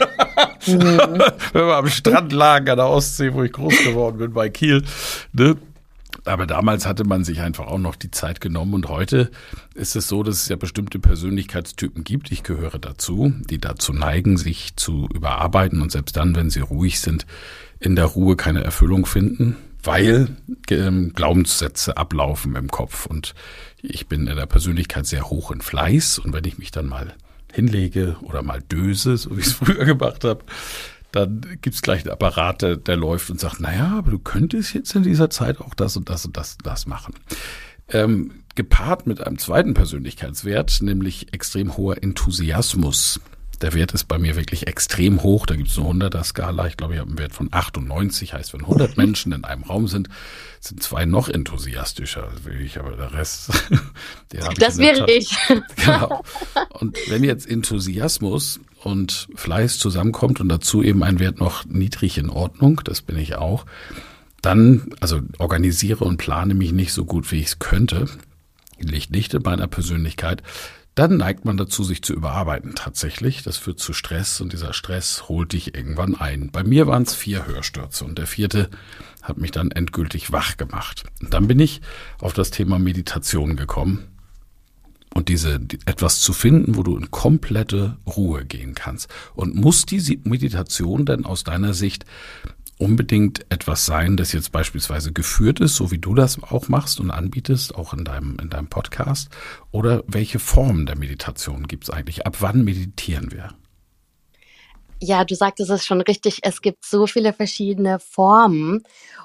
Mhm. 0.66 0.78
Wenn 1.52 1.66
wir 1.66 1.76
am 1.76 1.88
Strand 1.88 2.33
lagen 2.33 2.69
an 2.71 2.76
der 2.76 2.88
Ostsee, 2.88 3.33
wo 3.33 3.43
ich 3.43 3.52
groß 3.52 3.85
geworden 3.85 4.19
bin, 4.19 4.33
bei 4.33 4.49
Kiel. 4.49 4.83
Ne? 5.33 5.57
Aber 6.25 6.47
damals 6.47 6.87
hatte 6.87 7.04
man 7.04 7.25
sich 7.25 7.40
einfach 7.40 7.66
auch 7.66 7.78
noch 7.78 7.97
die 7.97 8.11
Zeit 8.11 8.40
genommen 8.40 8.75
und 8.75 8.88
heute 8.88 9.31
ist 9.75 9.95
es 9.95 10.09
so, 10.09 10.23
dass 10.23 10.43
es 10.43 10.49
ja 10.49 10.57
bestimmte 10.57 10.99
Persönlichkeitstypen 10.99 12.02
gibt. 12.02 12.33
Ich 12.33 12.43
gehöre 12.43 12.78
dazu, 12.78 13.33
die 13.50 13.59
dazu 13.59 13.93
neigen, 13.93 14.38
sich 14.38 14.76
zu 14.76 15.09
überarbeiten 15.12 15.83
und 15.83 15.93
selbst 15.93 16.16
dann, 16.16 16.35
wenn 16.35 16.50
sie 16.50 16.61
ruhig 16.61 17.00
sind, 17.00 17.26
in 17.78 17.97
der 17.97 18.07
Ruhe 18.07 18.37
keine 18.37 18.64
Erfüllung 18.64 19.04
finden 19.04 19.57
weil 19.85 20.28
ähm, 20.71 21.12
Glaubenssätze 21.14 21.97
ablaufen 21.97 22.57
im 22.57 22.69
Kopf. 22.69 23.07
Und 23.07 23.35
ich 23.83 24.07
bin 24.07 24.26
in 24.26 24.37
der 24.37 24.47
Persönlichkeit 24.47 25.07
sehr 25.07 25.28
hoch 25.28 25.50
in 25.50 25.61
Fleiß. 25.61 26.19
Und 26.19 26.33
wenn 26.33 26.45
ich 26.45 26.59
mich 26.59 26.71
dann 26.71 26.88
mal 26.88 27.14
hinlege 27.52 28.16
oder 28.23 28.43
mal 28.43 28.62
döse, 28.62 29.16
so 29.16 29.37
wie 29.37 29.40
ich 29.40 29.47
es 29.47 29.52
früher 29.52 29.85
gemacht 29.85 30.25
habe, 30.25 30.45
dann 31.14 31.59
gibt's 31.62 31.83
gleich 31.83 32.02
einen 32.02 32.11
Apparat, 32.11 32.62
der, 32.62 32.76
der 32.76 32.97
läuft 32.97 33.30
und 33.30 33.38
sagt, 33.38 33.61
naja, 33.61 33.94
aber 33.99 34.11
du 34.11 34.18
könntest 34.18 34.75
jetzt 34.75 34.94
in 34.94 35.04
dieser 35.04 35.30
Zeit 35.30 35.61
auch 35.61 35.75
das 35.75 35.97
und 35.97 36.09
das 36.11 36.26
und 36.26 36.37
das 36.37 36.54
und 36.54 36.66
das 36.66 36.87
machen. 36.87 37.14
Ähm, 37.88 38.42
gepaart 38.54 39.06
mit 39.06 39.21
einem 39.21 39.38
zweiten 39.38 39.75
Persönlichkeitswert, 39.75 40.78
nämlich 40.83 41.33
extrem 41.33 41.76
hoher 41.76 42.02
Enthusiasmus. 42.02 43.21
Der 43.61 43.73
Wert 43.73 43.92
ist 43.92 44.04
bei 44.04 44.18
mir 44.18 44.37
wirklich 44.37 44.66
extrem 44.66 45.23
hoch. 45.23 45.47
Da 45.47 45.54
gibt 45.54 45.68
es 45.68 45.78
eine 45.78 45.88
100er-Skala. 45.88 46.66
Ich 46.66 46.76
glaube, 46.76 46.94
ich 46.94 47.00
habe 47.00 47.11
einen 47.11 47.18
Wert 47.18 47.33
von 47.33 47.49
98. 47.50 48.35
Heißt, 48.35 48.52
wenn 48.52 48.62
100 48.62 48.97
Menschen 48.97 49.33
in 49.33 49.44
einem 49.44 49.62
Raum 49.62 49.87
sind, 49.87 50.09
sind 50.61 50.83
zwei 50.83 51.04
noch 51.04 51.28
enthusiastischer. 51.28 52.28
Ich, 52.61 52.78
aber 52.78 52.97
der 52.97 53.12
Rest, 53.12 53.50
Das 54.59 54.78
wäre 54.78 55.11
ich. 55.11 55.37
Genau. 55.76 56.23
Und 56.71 56.99
wenn 57.09 57.23
jetzt 57.23 57.49
Enthusiasmus 57.49 58.61
und 58.87 59.29
Fleiß 59.35 59.79
zusammenkommt 59.79 60.41
und 60.41 60.49
dazu 60.49 60.83
eben 60.83 61.03
ein 61.03 61.19
Wert 61.19 61.41
noch 61.41 61.64
niedrig 61.64 62.19
in 62.19 62.31
Ordnung, 62.31 62.81
das 62.85 63.03
bin 63.03 63.17
ich 63.17 63.37
auch, 63.37 63.67
dann, 64.43 64.88
also 65.00 65.21
organisiere 65.38 66.05
und 66.05 66.19
plane 66.19 66.55
mich 66.55 66.73
nicht 66.73 66.93
so 66.93 67.05
gut, 67.05 67.33
wie 67.33 67.41
ich 67.41 67.47
es 67.47 67.59
könnte, 67.59 68.07
liegt 68.79 69.11
nicht 69.11 69.33
in 69.35 69.43
meiner 69.43 69.67
Persönlichkeit, 69.67 70.43
dann 70.95 71.17
neigt 71.17 71.45
man 71.45 71.57
dazu, 71.57 71.83
sich 71.83 72.03
zu 72.03 72.12
überarbeiten 72.12 72.75
tatsächlich. 72.76 73.43
Das 73.43 73.57
führt 73.57 73.81
zu 73.81 73.93
Stress 73.93 74.41
und 74.41 74.53
dieser 74.53 74.73
Stress 74.73 75.29
holt 75.29 75.53
dich 75.53 75.75
irgendwann 75.75 76.14
ein. 76.14 76.50
Bei 76.53 76.62
mir 76.62 76.87
waren 76.87 77.03
es 77.03 77.14
vier 77.14 77.47
Hörstürze 77.47 78.05
und 78.05 78.17
der 78.17 78.29
vierte 78.29 78.71
hat 79.21 79.38
mich 79.38 79.50
dann 79.50 79.73
endgültig 79.73 80.31
wach 80.31 80.57
gemacht. 80.57 81.05
Und 81.21 81.35
dann 81.35 81.49
bin 81.49 81.59
ich 81.59 81.81
auf 82.21 82.33
das 82.33 82.50
Thema 82.50 82.79
Meditation 82.79 83.57
gekommen 83.57 84.13
und 85.14 85.28
diese 85.28 85.61
die, 85.61 85.78
etwas 85.87 86.21
zu 86.21 86.33
finden, 86.33 86.76
wo 86.76 86.83
du 86.83 86.97
in 86.97 87.11
komplette 87.11 87.97
Ruhe 88.06 88.44
gehen 88.44 88.75
kannst. 88.75 89.09
Und 89.35 89.54
muss 89.54 89.87
diese 89.87 90.16
Meditation 90.25 91.06
denn 91.06 91.25
aus 91.25 91.44
deiner 91.44 91.73
Sicht 91.73 92.04
unbedingt 92.78 93.47
etwas 93.50 93.87
sein, 93.87 94.16
das 94.16 94.33
jetzt 94.33 94.50
beispielsweise 94.50 95.12
geführt 95.12 95.61
ist, 95.61 95.76
so 95.76 95.90
wie 95.90 95.99
du 95.99 96.14
das 96.14 96.42
auch 96.42 96.68
machst 96.68 97.00
und 97.00 97.11
anbietest, 97.11 97.75
auch 97.75 97.94
in 97.94 98.04
deinem, 98.04 98.37
in 98.42 98.50
deinem 98.50 98.68
Podcast? 98.68 99.30
Oder 99.71 100.02
welche 100.06 100.40
Formen 100.40 100.85
der 100.85 100.99
Meditation 100.99 101.68
gibt 101.68 101.85
es 101.85 101.90
eigentlich? 101.90 102.26
Ab 102.26 102.37
wann 102.40 102.64
meditieren 102.64 103.30
wir? 103.30 103.54
Ja, 105.00 105.25
du 105.25 105.35
sagtest 105.35 105.71
es 105.71 105.85
schon 105.85 106.00
richtig. 106.00 106.40
Es 106.42 106.62
gibt 106.62 106.85
so 106.85 107.06
viele 107.06 107.33
verschiedene 107.33 107.99
Formen. 107.99 108.83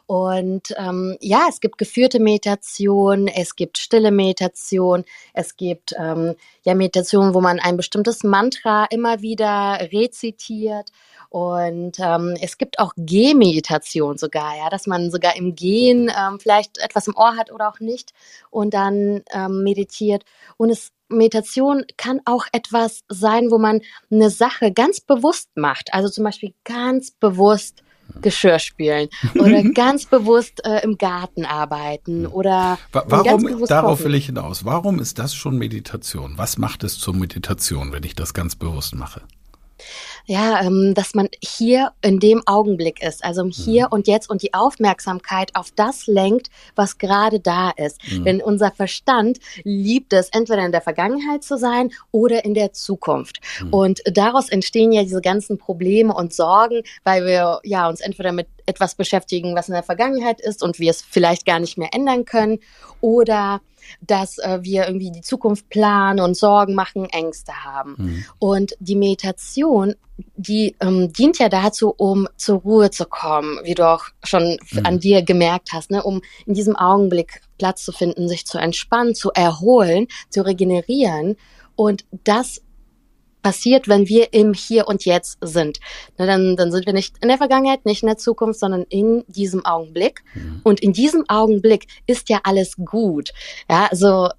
Und 0.09 0.73
ähm, 0.75 1.17
ja, 1.21 1.45
es 1.47 1.59
gibt 1.59 1.77
geführte 1.77 2.19
Meditation, 2.19 3.27
es 3.27 3.55
gibt 3.55 3.77
stille 3.77 4.09
Meditation, 4.09 5.05
es 5.35 5.55
gibt 5.55 5.93
ähm, 5.99 6.33
ja 6.63 6.73
Meditation, 6.73 7.35
wo 7.35 7.41
man 7.41 7.59
ein 7.59 7.77
bestimmtes 7.77 8.23
Mantra 8.23 8.87
immer 8.89 9.21
wieder 9.21 9.77
rezitiert. 9.91 10.89
Und 11.29 11.99
ähm, 11.99 12.35
es 12.41 12.57
gibt 12.57 12.79
auch 12.79 12.93
Gehmeditation 12.97 14.17
sogar, 14.17 14.57
ja, 14.57 14.71
dass 14.71 14.87
man 14.87 15.11
sogar 15.11 15.35
im 15.35 15.53
Gehen 15.53 16.09
ähm, 16.09 16.39
vielleicht 16.39 16.79
etwas 16.79 17.05
im 17.05 17.15
Ohr 17.15 17.35
hat 17.35 17.51
oder 17.51 17.69
auch 17.69 17.79
nicht 17.79 18.11
und 18.49 18.73
dann 18.73 19.21
ähm, 19.31 19.61
meditiert. 19.61 20.23
Und 20.57 20.71
es 20.71 20.91
Meditation 21.09 21.85
kann 21.97 22.19
auch 22.25 22.45
etwas 22.51 23.01
sein, 23.09 23.51
wo 23.51 23.59
man 23.59 23.81
eine 24.09 24.31
Sache 24.31 24.71
ganz 24.71 25.01
bewusst 25.01 25.49
macht. 25.53 25.93
Also 25.93 26.09
zum 26.09 26.23
Beispiel 26.23 26.55
ganz 26.63 27.11
bewusst 27.11 27.83
Geschirr 28.21 28.59
spielen 28.59 29.09
oder 29.35 29.63
ganz 29.73 30.05
bewusst 30.05 30.65
äh, 30.65 30.83
im 30.83 30.97
Garten 30.97 31.45
arbeiten 31.45 32.25
oder 32.25 32.77
warum 32.91 33.65
darauf 33.65 34.03
will 34.03 34.15
ich 34.15 34.27
hinaus. 34.27 34.65
Warum 34.65 34.99
ist 34.99 35.19
das 35.19 35.33
schon 35.33 35.57
Meditation? 35.57 36.33
Was 36.37 36.57
macht 36.57 36.83
es 36.83 36.97
zur 36.99 37.13
Meditation, 37.13 37.91
wenn 37.91 38.03
ich 38.03 38.15
das 38.15 38.33
ganz 38.33 38.55
bewusst 38.55 38.95
mache? 38.95 39.21
Ja, 40.25 40.61
ähm, 40.61 40.93
dass 40.93 41.13
man 41.13 41.29
hier 41.41 41.91
in 42.01 42.19
dem 42.19 42.41
Augenblick 42.45 43.01
ist, 43.01 43.23
also 43.23 43.41
im 43.41 43.49
Hier 43.49 43.87
mhm. 43.87 43.93
und 43.93 44.07
Jetzt 44.07 44.29
und 44.29 44.41
die 44.41 44.53
Aufmerksamkeit 44.53 45.55
auf 45.55 45.71
das 45.75 46.07
lenkt, 46.07 46.49
was 46.75 46.97
gerade 46.97 47.39
da 47.39 47.71
ist. 47.71 47.99
Mhm. 48.11 48.23
Denn 48.25 48.41
unser 48.41 48.71
Verstand 48.71 49.39
liebt 49.63 50.13
es, 50.13 50.29
entweder 50.29 50.65
in 50.65 50.71
der 50.71 50.81
Vergangenheit 50.81 51.43
zu 51.43 51.57
sein 51.57 51.91
oder 52.11 52.45
in 52.45 52.53
der 52.53 52.73
Zukunft. 52.73 53.39
Mhm. 53.61 53.73
Und 53.73 54.01
daraus 54.05 54.49
entstehen 54.49 54.91
ja 54.91 55.03
diese 55.03 55.21
ganzen 55.21 55.57
Probleme 55.57 56.13
und 56.13 56.33
Sorgen, 56.33 56.83
weil 57.03 57.25
wir 57.25 57.59
ja 57.63 57.89
uns 57.89 58.01
entweder 58.01 58.31
mit 58.31 58.47
etwas 58.69 58.95
beschäftigen, 58.95 59.55
was 59.55 59.67
in 59.67 59.73
der 59.73 59.83
Vergangenheit 59.83 60.39
ist 60.39 60.63
und 60.63 60.79
wir 60.79 60.91
es 60.91 61.01
vielleicht 61.01 61.45
gar 61.45 61.59
nicht 61.59 61.77
mehr 61.77 61.93
ändern 61.93 62.25
können 62.25 62.59
oder 63.01 63.61
dass 64.01 64.37
äh, 64.37 64.59
wir 64.61 64.85
irgendwie 64.85 65.11
die 65.11 65.21
Zukunft 65.21 65.69
planen 65.69 66.19
und 66.19 66.37
Sorgen 66.37 66.75
machen, 66.75 67.05
Ängste 67.05 67.53
haben. 67.63 67.95
Mhm. 67.97 68.25
Und 68.37 68.73
die 68.79 68.95
Meditation, 68.95 69.95
die 70.35 70.75
ähm, 70.79 71.11
dient 71.13 71.39
ja 71.39 71.49
dazu, 71.49 71.93
um 71.97 72.27
zur 72.35 72.59
Ruhe 72.59 72.91
zu 72.91 73.05
kommen, 73.05 73.59
wie 73.63 73.75
du 73.75 73.87
auch 73.87 74.05
schon 74.23 74.57
mhm. 74.71 74.85
an 74.85 74.99
dir 74.99 75.23
gemerkt 75.23 75.69
hast, 75.73 75.91
ne? 75.91 76.03
um 76.03 76.21
in 76.45 76.53
diesem 76.53 76.75
Augenblick 76.75 77.41
Platz 77.57 77.83
zu 77.83 77.91
finden, 77.91 78.27
sich 78.27 78.45
zu 78.45 78.57
entspannen, 78.57 79.15
zu 79.15 79.31
erholen, 79.31 80.07
zu 80.29 80.45
regenerieren. 80.45 81.35
Und 81.75 82.05
das 82.23 82.61
passiert, 83.49 83.87
wenn 83.87 84.07
wir 84.07 84.31
im 84.31 84.53
Hier 84.53 84.87
und 84.87 85.05
Jetzt 85.05 85.39
sind. 85.41 85.79
Na, 86.19 86.27
dann, 86.27 86.55
dann 86.55 86.71
sind 86.71 86.85
wir 86.85 86.93
nicht 86.93 87.15
in 87.19 87.29
der 87.29 87.39
Vergangenheit, 87.39 87.83
nicht 87.83 88.03
in 88.03 88.07
der 88.07 88.19
Zukunft, 88.19 88.59
sondern 88.59 88.83
in 88.89 89.23
diesem 89.27 89.65
Augenblick. 89.65 90.21
Mhm. 90.35 90.61
Und 90.63 90.81
in 90.81 90.93
diesem 90.93 91.27
Augenblick 91.27 91.87
ist 92.05 92.29
ja 92.29 92.41
alles 92.43 92.75
gut. 92.77 93.31
Ja, 93.67 93.87
also 93.89 94.29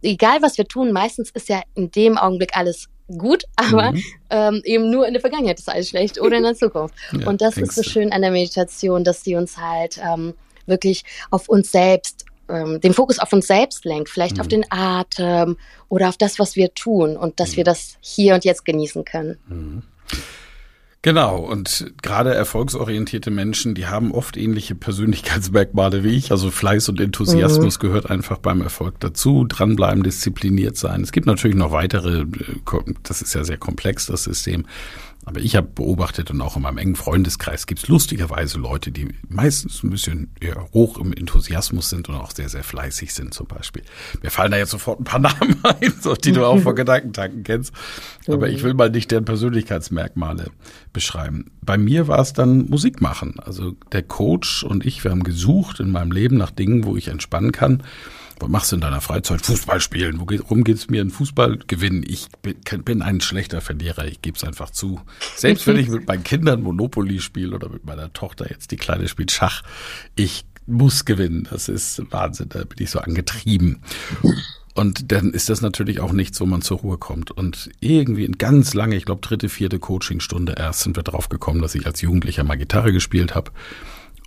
egal 0.00 0.40
was 0.40 0.56
wir 0.56 0.66
tun, 0.66 0.92
meistens 0.92 1.28
ist 1.28 1.50
ja 1.50 1.60
in 1.74 1.90
dem 1.90 2.16
Augenblick 2.16 2.56
alles 2.56 2.88
gut, 3.18 3.44
aber 3.56 3.92
mhm. 3.92 4.02
ähm, 4.30 4.62
eben 4.64 4.90
nur 4.90 5.06
in 5.06 5.12
der 5.12 5.20
Vergangenheit 5.20 5.58
ist 5.58 5.68
alles 5.68 5.90
schlecht 5.90 6.18
oder 6.18 6.38
in 6.38 6.44
der 6.44 6.54
Zukunft. 6.54 6.94
Ja, 7.20 7.28
und 7.28 7.42
das 7.42 7.58
ist 7.58 7.74
so 7.74 7.82
schön 7.82 8.12
an 8.12 8.22
der 8.22 8.30
Meditation, 8.30 9.04
dass 9.04 9.24
sie 9.24 9.34
uns 9.34 9.58
halt 9.58 10.00
ähm, 10.02 10.32
wirklich 10.64 11.04
auf 11.30 11.50
uns 11.50 11.70
selbst 11.70 12.24
ähm, 12.48 12.80
den 12.80 12.94
Fokus 12.94 13.18
auf 13.18 13.32
uns 13.32 13.46
selbst 13.46 13.84
lenkt, 13.84 14.08
vielleicht 14.08 14.36
mhm. 14.36 14.40
auf 14.40 14.48
den 14.48 14.64
Atem 14.70 15.56
oder 15.88 16.08
auf 16.08 16.16
das, 16.16 16.38
was 16.38 16.56
wir 16.56 16.74
tun 16.74 17.16
und 17.16 17.40
dass 17.40 17.52
mhm. 17.52 17.56
wir 17.56 17.64
das 17.64 17.96
hier 18.00 18.34
und 18.34 18.44
jetzt 18.44 18.64
genießen 18.64 19.04
können. 19.04 19.38
Mhm. 19.48 19.82
Genau, 21.08 21.38
und 21.38 21.94
gerade 22.02 22.34
erfolgsorientierte 22.34 23.30
Menschen, 23.30 23.74
die 23.74 23.86
haben 23.86 24.12
oft 24.12 24.36
ähnliche 24.36 24.74
Persönlichkeitsmerkmale 24.74 26.04
wie 26.04 26.10
ich. 26.10 26.32
Also 26.32 26.50
Fleiß 26.50 26.90
und 26.90 27.00
Enthusiasmus 27.00 27.78
mhm. 27.78 27.80
gehört 27.80 28.10
einfach 28.10 28.36
beim 28.36 28.60
Erfolg 28.60 29.00
dazu. 29.00 29.46
Dranbleiben, 29.48 30.02
diszipliniert 30.02 30.76
sein. 30.76 31.00
Es 31.00 31.10
gibt 31.10 31.26
natürlich 31.26 31.56
noch 31.56 31.72
weitere, 31.72 32.24
äh, 32.24 32.26
das 33.04 33.22
ist 33.22 33.32
ja 33.32 33.42
sehr 33.42 33.56
komplex, 33.56 34.04
das 34.04 34.24
System. 34.24 34.66
Aber 35.28 35.40
ich 35.40 35.56
habe 35.56 35.66
beobachtet 35.66 36.30
und 36.30 36.40
auch 36.40 36.56
in 36.56 36.62
meinem 36.62 36.78
engen 36.78 36.96
Freundeskreis 36.96 37.66
gibt 37.66 37.82
es 37.82 37.88
lustigerweise 37.88 38.56
Leute, 38.56 38.90
die 38.90 39.08
meistens 39.28 39.82
ein 39.82 39.90
bisschen 39.90 40.30
hoch 40.72 40.96
im 40.98 41.12
Enthusiasmus 41.12 41.90
sind 41.90 42.08
und 42.08 42.14
auch 42.14 42.30
sehr, 42.30 42.48
sehr 42.48 42.64
fleißig 42.64 43.12
sind 43.12 43.34
zum 43.34 43.46
Beispiel. 43.46 43.82
Mir 44.22 44.30
fallen 44.30 44.52
da 44.52 44.56
jetzt 44.56 44.70
sofort 44.70 45.00
ein 45.00 45.04
paar 45.04 45.20
Namen 45.20 45.60
ein, 45.64 45.92
die 46.24 46.32
du 46.32 46.46
auch 46.46 46.60
von 46.60 46.74
Gedankentanken 46.76 47.42
kennst. 47.42 47.74
Aber 48.26 48.48
ich 48.48 48.62
will 48.62 48.72
mal 48.72 48.88
nicht 48.88 49.10
deren 49.10 49.26
Persönlichkeitsmerkmale 49.26 50.50
beschreiben. 50.98 51.52
Bei 51.62 51.78
mir 51.78 52.08
war 52.08 52.18
es 52.18 52.32
dann 52.32 52.68
Musik 52.68 53.00
machen. 53.00 53.38
Also 53.38 53.76
der 53.92 54.02
Coach 54.02 54.64
und 54.64 54.84
ich, 54.84 55.04
wir 55.04 55.12
haben 55.12 55.22
gesucht 55.22 55.78
in 55.78 55.92
meinem 55.92 56.10
Leben 56.10 56.36
nach 56.36 56.50
Dingen, 56.50 56.84
wo 56.84 56.96
ich 56.96 57.06
entspannen 57.06 57.52
kann. 57.52 57.84
Was 58.40 58.48
machst 58.48 58.72
du 58.72 58.76
in 58.76 58.80
deiner 58.80 59.00
Freizeit? 59.00 59.46
Fußball 59.46 59.80
spielen. 59.80 60.18
Worum 60.18 60.64
geht 60.64 60.76
es 60.76 60.90
mir 60.90 61.00
in 61.00 61.10
Fußball 61.10 61.58
gewinnen? 61.68 62.04
Ich 62.04 62.26
bin 62.84 63.02
ein 63.02 63.20
schlechter 63.20 63.60
Verlierer, 63.60 64.06
ich 64.06 64.20
gebe 64.20 64.36
es 64.36 64.42
einfach 64.42 64.70
zu. 64.70 65.00
Selbst 65.36 65.68
wenn 65.68 65.76
ich 65.76 65.88
mit 65.88 66.08
meinen 66.08 66.24
Kindern 66.24 66.62
Monopoly 66.62 67.20
spiele 67.20 67.54
oder 67.54 67.68
mit 67.68 67.84
meiner 67.84 68.12
Tochter 68.12 68.50
jetzt 68.50 68.72
die 68.72 68.76
Kleine 68.76 69.06
spielt 69.06 69.30
Schach, 69.30 69.62
ich 70.16 70.46
muss 70.66 71.04
gewinnen. 71.04 71.46
Das 71.48 71.68
ist 71.68 72.02
Wahnsinn, 72.10 72.48
da 72.48 72.64
bin 72.64 72.78
ich 72.78 72.90
so 72.90 72.98
angetrieben. 72.98 73.82
Und 74.78 75.10
dann 75.10 75.32
ist 75.32 75.48
das 75.48 75.60
natürlich 75.60 75.98
auch 75.98 76.12
nichts, 76.12 76.40
wo 76.40 76.46
man 76.46 76.62
zur 76.62 76.78
Ruhe 76.78 76.98
kommt. 76.98 77.32
Und 77.32 77.68
irgendwie 77.80 78.24
in 78.24 78.38
ganz 78.38 78.74
lange, 78.74 78.94
ich 78.94 79.06
glaube 79.06 79.20
dritte, 79.22 79.48
vierte 79.48 79.80
Coachingstunde 79.80 80.54
erst 80.56 80.82
sind 80.82 80.94
wir 80.94 81.02
drauf 81.02 81.28
gekommen, 81.28 81.60
dass 81.60 81.74
ich 81.74 81.84
als 81.84 82.00
Jugendlicher 82.00 82.44
mal 82.44 82.56
Gitarre 82.56 82.92
gespielt 82.92 83.34
habe. 83.34 83.50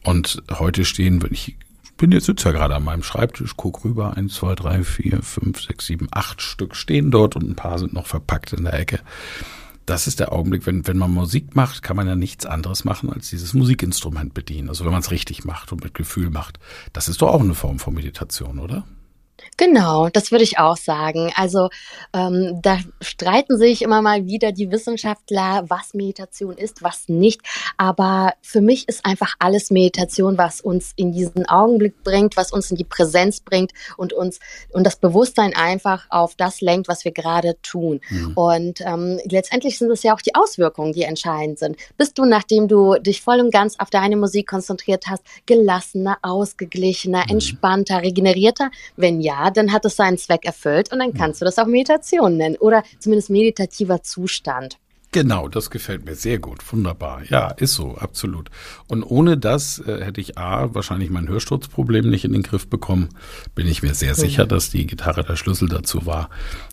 Und 0.03 0.43
heute 0.51 0.83
stehen, 0.83 1.23
ich 1.31 1.55
bin 1.95 2.11
jetzt 2.11 2.25
sitze 2.25 2.49
ja 2.49 2.51
gerade 2.51 2.75
an 2.75 2.83
meinem 2.83 3.01
Schreibtisch, 3.01 3.53
guck 3.55 3.85
rüber, 3.85 4.17
eins, 4.17 4.33
zwei, 4.33 4.53
drei, 4.55 4.83
vier, 4.83 5.21
fünf, 5.21 5.61
sechs, 5.61 5.85
sieben, 5.85 6.09
acht 6.11 6.41
Stück 6.41 6.75
stehen 6.75 7.11
dort 7.11 7.37
und 7.37 7.49
ein 7.49 7.55
paar 7.55 7.79
sind 7.79 7.93
noch 7.93 8.07
verpackt 8.07 8.51
in 8.51 8.65
der 8.65 8.73
Ecke. 8.73 8.99
Das 9.85 10.05
ist 10.05 10.19
der 10.19 10.33
Augenblick, 10.33 10.65
wenn, 10.65 10.85
wenn 10.85 10.97
man 10.97 11.11
Musik 11.11 11.55
macht, 11.55 11.81
kann 11.81 11.95
man 11.95 12.07
ja 12.07 12.17
nichts 12.17 12.45
anderes 12.45 12.83
machen, 12.83 13.09
als 13.09 13.29
dieses 13.29 13.53
Musikinstrument 13.53 14.33
bedienen. 14.33 14.67
Also 14.67 14.83
wenn 14.83 14.91
man 14.91 15.01
es 15.01 15.11
richtig 15.11 15.45
macht 15.45 15.71
und 15.71 15.81
mit 15.81 15.93
Gefühl 15.93 16.29
macht. 16.29 16.59
Das 16.91 17.07
ist 17.07 17.21
doch 17.21 17.29
auch 17.29 17.39
eine 17.39 17.55
Form 17.55 17.79
von 17.79 17.93
Meditation, 17.93 18.59
oder? 18.59 18.85
Genau, 19.57 20.09
das 20.09 20.31
würde 20.31 20.43
ich 20.43 20.57
auch 20.57 20.77
sagen. 20.77 21.31
Also 21.35 21.69
ähm, 22.13 22.59
da 22.63 22.79
streiten 22.99 23.57
sich 23.57 23.81
immer 23.83 24.01
mal 24.01 24.25
wieder 24.25 24.51
die 24.51 24.71
Wissenschaftler, 24.71 25.65
was 25.67 25.93
Meditation 25.93 26.57
ist, 26.57 26.81
was 26.81 27.09
nicht. 27.09 27.41
Aber 27.77 28.33
für 28.41 28.61
mich 28.61 28.87
ist 28.87 29.05
einfach 29.05 29.35
alles 29.39 29.69
Meditation, 29.69 30.37
was 30.37 30.61
uns 30.61 30.93
in 30.95 31.11
diesen 31.11 31.47
Augenblick 31.47 32.03
bringt, 32.03 32.37
was 32.37 32.51
uns 32.51 32.71
in 32.71 32.77
die 32.77 32.85
Präsenz 32.85 33.41
bringt 33.41 33.71
und 33.97 34.13
uns 34.13 34.39
und 34.71 34.83
das 34.83 34.95
Bewusstsein 34.95 35.55
einfach 35.55 36.07
auf 36.09 36.35
das 36.35 36.61
lenkt, 36.61 36.87
was 36.87 37.05
wir 37.05 37.11
gerade 37.11 37.55
tun. 37.61 38.01
Mhm. 38.09 38.33
Und 38.35 38.81
ähm, 38.81 39.19
letztendlich 39.29 39.77
sind 39.77 39.91
es 39.91 40.01
ja 40.01 40.15
auch 40.15 40.21
die 40.21 40.33
Auswirkungen, 40.33 40.93
die 40.93 41.03
entscheidend 41.03 41.59
sind. 41.59 41.77
Bist 41.97 42.17
du, 42.17 42.25
nachdem 42.25 42.67
du 42.67 42.95
dich 42.95 43.21
voll 43.21 43.39
und 43.39 43.51
ganz 43.51 43.77
auf 43.79 43.89
deine 43.89 44.15
Musik 44.15 44.47
konzentriert 44.47 45.05
hast, 45.07 45.23
gelassener, 45.45 46.17
ausgeglichener, 46.21 47.25
mhm. 47.25 47.33
entspannter, 47.33 48.01
regenerierter? 48.01 48.71
Wenn 48.95 49.21
ja, 49.21 49.40
dann 49.49 49.71
hat 49.71 49.85
es 49.85 49.95
seinen 49.95 50.17
Zweck 50.17 50.45
erfüllt 50.45 50.91
und 50.91 50.99
dann 50.99 51.13
kannst 51.13 51.41
du 51.41 51.45
das 51.45 51.57
auch 51.57 51.65
Meditation 51.65 52.37
nennen 52.37 52.57
oder 52.57 52.83
zumindest 52.99 53.29
meditativer 53.29 54.03
Zustand. 54.03 54.77
Genau, 55.13 55.49
das 55.49 55.69
gefällt 55.69 56.05
mir 56.05 56.15
sehr 56.15 56.39
gut. 56.39 56.59
Wunderbar. 56.71 57.23
Ja, 57.27 57.49
ist 57.49 57.73
so, 57.73 57.97
absolut. 57.97 58.49
Und 58.87 59.03
ohne 59.03 59.37
das 59.37 59.79
äh, 59.79 60.05
hätte 60.05 60.21
ich 60.21 60.37
A, 60.37 60.73
wahrscheinlich 60.73 61.09
mein 61.09 61.27
Hörsturzproblem 61.27 62.09
nicht 62.09 62.23
in 62.23 62.31
den 62.31 62.43
Griff 62.43 62.69
bekommen. 62.69 63.09
Bin 63.53 63.67
ich 63.67 63.83
mir 63.83 63.93
sehr 63.93 64.15
sicher, 64.15 64.45
dass 64.45 64.69
die 64.69 64.87
Gitarre 64.87 65.25
der 65.25 65.35
Schlüssel 65.35 65.67
dazu 65.67 66.05
war. 66.05 66.29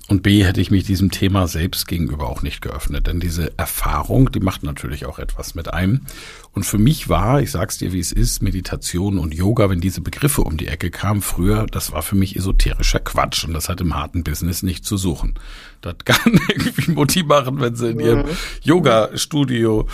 Und 0.06 0.22
B, 0.22 0.44
hätte 0.44 0.60
ich 0.60 0.70
mich 0.70 0.84
diesem 0.84 1.10
Thema 1.10 1.48
selbst 1.48 1.88
gegenüber 1.88 2.28
auch 2.28 2.42
nicht 2.42 2.62
geöffnet. 2.62 3.08
Denn 3.08 3.18
diese 3.18 3.58
Erfahrung, 3.58 4.30
die 4.30 4.40
macht 4.40 4.62
natürlich 4.62 5.04
auch 5.06 5.18
etwas 5.18 5.56
mit 5.56 5.74
einem. 5.74 6.06
Und 6.52 6.64
für 6.64 6.78
mich 6.78 7.08
war, 7.08 7.40
ich 7.40 7.50
sag's 7.50 7.78
dir, 7.78 7.92
wie 7.92 8.00
es 8.00 8.10
ist, 8.10 8.42
Meditation 8.42 9.18
und 9.18 9.34
Yoga, 9.34 9.70
wenn 9.70 9.80
diese 9.80 10.00
Begriffe 10.00 10.42
um 10.42 10.56
die 10.56 10.68
Ecke 10.68 10.90
kamen 10.90 11.22
früher, 11.22 11.66
das 11.66 11.92
war 11.92 12.02
für 12.02 12.16
mich 12.16 12.36
esoterischer 12.36 13.00
Quatsch 13.00 13.44
und 13.44 13.52
das 13.52 13.68
hat 13.68 13.80
im 13.80 13.94
harten 13.94 14.24
Business 14.24 14.62
nicht 14.62 14.84
zu 14.84 14.96
suchen. 14.96 15.34
Das 15.80 15.94
kann 16.04 16.40
irgendwie 16.48 16.90
Mutti 16.92 17.22
machen, 17.22 17.60
wenn 17.60 17.76
sie 17.76 17.90
in 17.90 18.00
ihrem 18.00 18.20
mhm. 18.20 18.36
Yoga-Studio 18.62 19.86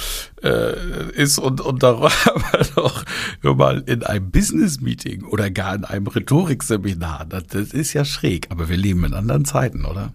äh, 0.42 1.12
ist 1.12 1.38
und, 1.38 1.60
und 1.60 1.82
darüber 1.82 2.10
noch 2.76 3.04
hör 3.40 3.54
mal 3.54 3.82
in 3.86 4.02
einem 4.02 4.30
Business-Meeting 4.30 5.24
oder 5.24 5.50
gar 5.50 5.74
in 5.74 5.84
einem 5.84 6.06
Rhetorikseminar. 6.06 7.26
Das, 7.28 7.46
das 7.48 7.72
ist 7.72 7.92
ja 7.92 8.04
schräg, 8.04 8.46
aber 8.50 8.68
wir 8.68 8.76
leben 8.76 9.04
in 9.04 9.14
anderen 9.14 9.44
Zeiten, 9.44 9.84
oder? 9.84 10.12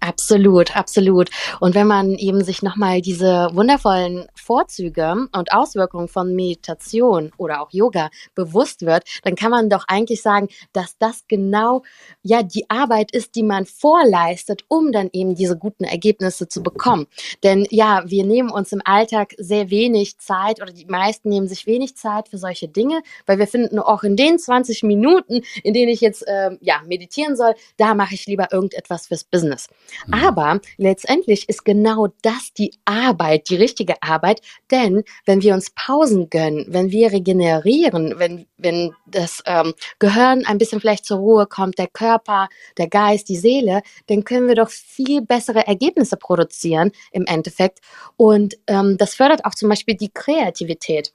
Absolut, 0.00 0.76
absolut. 0.76 1.28
Und 1.58 1.74
wenn 1.74 1.88
man 1.88 2.12
eben 2.12 2.44
sich 2.44 2.62
nochmal 2.62 3.00
diese 3.00 3.50
wundervollen 3.52 4.28
Vorzüge 4.34 5.26
und 5.32 5.52
Auswirkungen 5.52 6.06
von 6.06 6.36
Meditation 6.36 7.32
oder 7.36 7.60
auch 7.60 7.72
Yoga 7.72 8.08
bewusst 8.36 8.82
wird, 8.82 9.02
dann 9.24 9.34
kann 9.34 9.50
man 9.50 9.68
doch 9.68 9.84
eigentlich 9.88 10.22
sagen, 10.22 10.48
dass 10.72 10.96
das 10.98 11.24
genau 11.26 11.82
ja 12.22 12.44
die 12.44 12.70
Arbeit 12.70 13.10
ist, 13.10 13.34
die 13.34 13.42
man 13.42 13.66
vorleistet, 13.66 14.64
um 14.68 14.92
dann 14.92 15.10
eben 15.12 15.34
diese 15.34 15.58
guten 15.58 15.82
Ergebnisse 15.82 16.46
zu 16.46 16.62
bekommen. 16.62 17.08
Denn 17.42 17.66
ja, 17.70 18.04
wir 18.06 18.24
nehmen 18.24 18.50
uns 18.50 18.70
im 18.70 18.82
Alltag 18.84 19.34
sehr 19.36 19.68
wenig 19.70 20.18
Zeit 20.18 20.62
oder 20.62 20.72
die 20.72 20.86
meisten 20.86 21.28
nehmen 21.28 21.48
sich 21.48 21.66
wenig 21.66 21.96
Zeit 21.96 22.28
für 22.28 22.38
solche 22.38 22.68
Dinge, 22.68 23.02
weil 23.26 23.38
wir 23.40 23.48
finden 23.48 23.80
auch 23.80 24.04
in 24.04 24.14
den 24.14 24.38
20 24.38 24.84
Minuten, 24.84 25.42
in 25.64 25.74
denen 25.74 25.90
ich 25.90 26.00
jetzt 26.00 26.22
äh, 26.28 26.56
ja 26.60 26.82
meditieren 26.86 27.36
soll, 27.36 27.54
da 27.78 27.94
mache 27.94 28.14
ich 28.14 28.26
lieber 28.26 28.52
irgendetwas 28.52 29.08
fürs 29.08 29.24
Business. 29.24 29.68
Mhm. 30.06 30.14
Aber 30.14 30.60
letztendlich 30.76 31.48
ist 31.48 31.64
genau 31.64 32.08
das 32.22 32.52
die 32.56 32.72
Arbeit, 32.84 33.48
die 33.50 33.56
richtige 33.56 34.02
Arbeit, 34.02 34.40
denn 34.70 35.04
wenn 35.26 35.42
wir 35.42 35.54
uns 35.54 35.70
Pausen 35.70 36.30
gönnen, 36.30 36.66
wenn 36.68 36.90
wir 36.90 37.12
regenerieren, 37.12 38.18
wenn, 38.18 38.46
wenn 38.56 38.94
das 39.06 39.42
ähm, 39.46 39.74
Gehirn 39.98 40.44
ein 40.46 40.58
bisschen 40.58 40.80
vielleicht 40.80 41.04
zur 41.04 41.18
Ruhe 41.18 41.46
kommt, 41.46 41.78
der 41.78 41.88
Körper, 41.88 42.48
der 42.76 42.88
Geist, 42.88 43.28
die 43.28 43.36
Seele, 43.36 43.82
dann 44.06 44.24
können 44.24 44.48
wir 44.48 44.54
doch 44.54 44.70
viel 44.70 45.22
bessere 45.22 45.66
Ergebnisse 45.66 46.16
produzieren 46.16 46.92
im 47.12 47.26
Endeffekt. 47.26 47.80
Und 48.16 48.58
ähm, 48.66 48.96
das 48.98 49.14
fördert 49.14 49.44
auch 49.44 49.54
zum 49.54 49.68
Beispiel 49.68 49.94
die 49.94 50.10
Kreativität. 50.12 51.12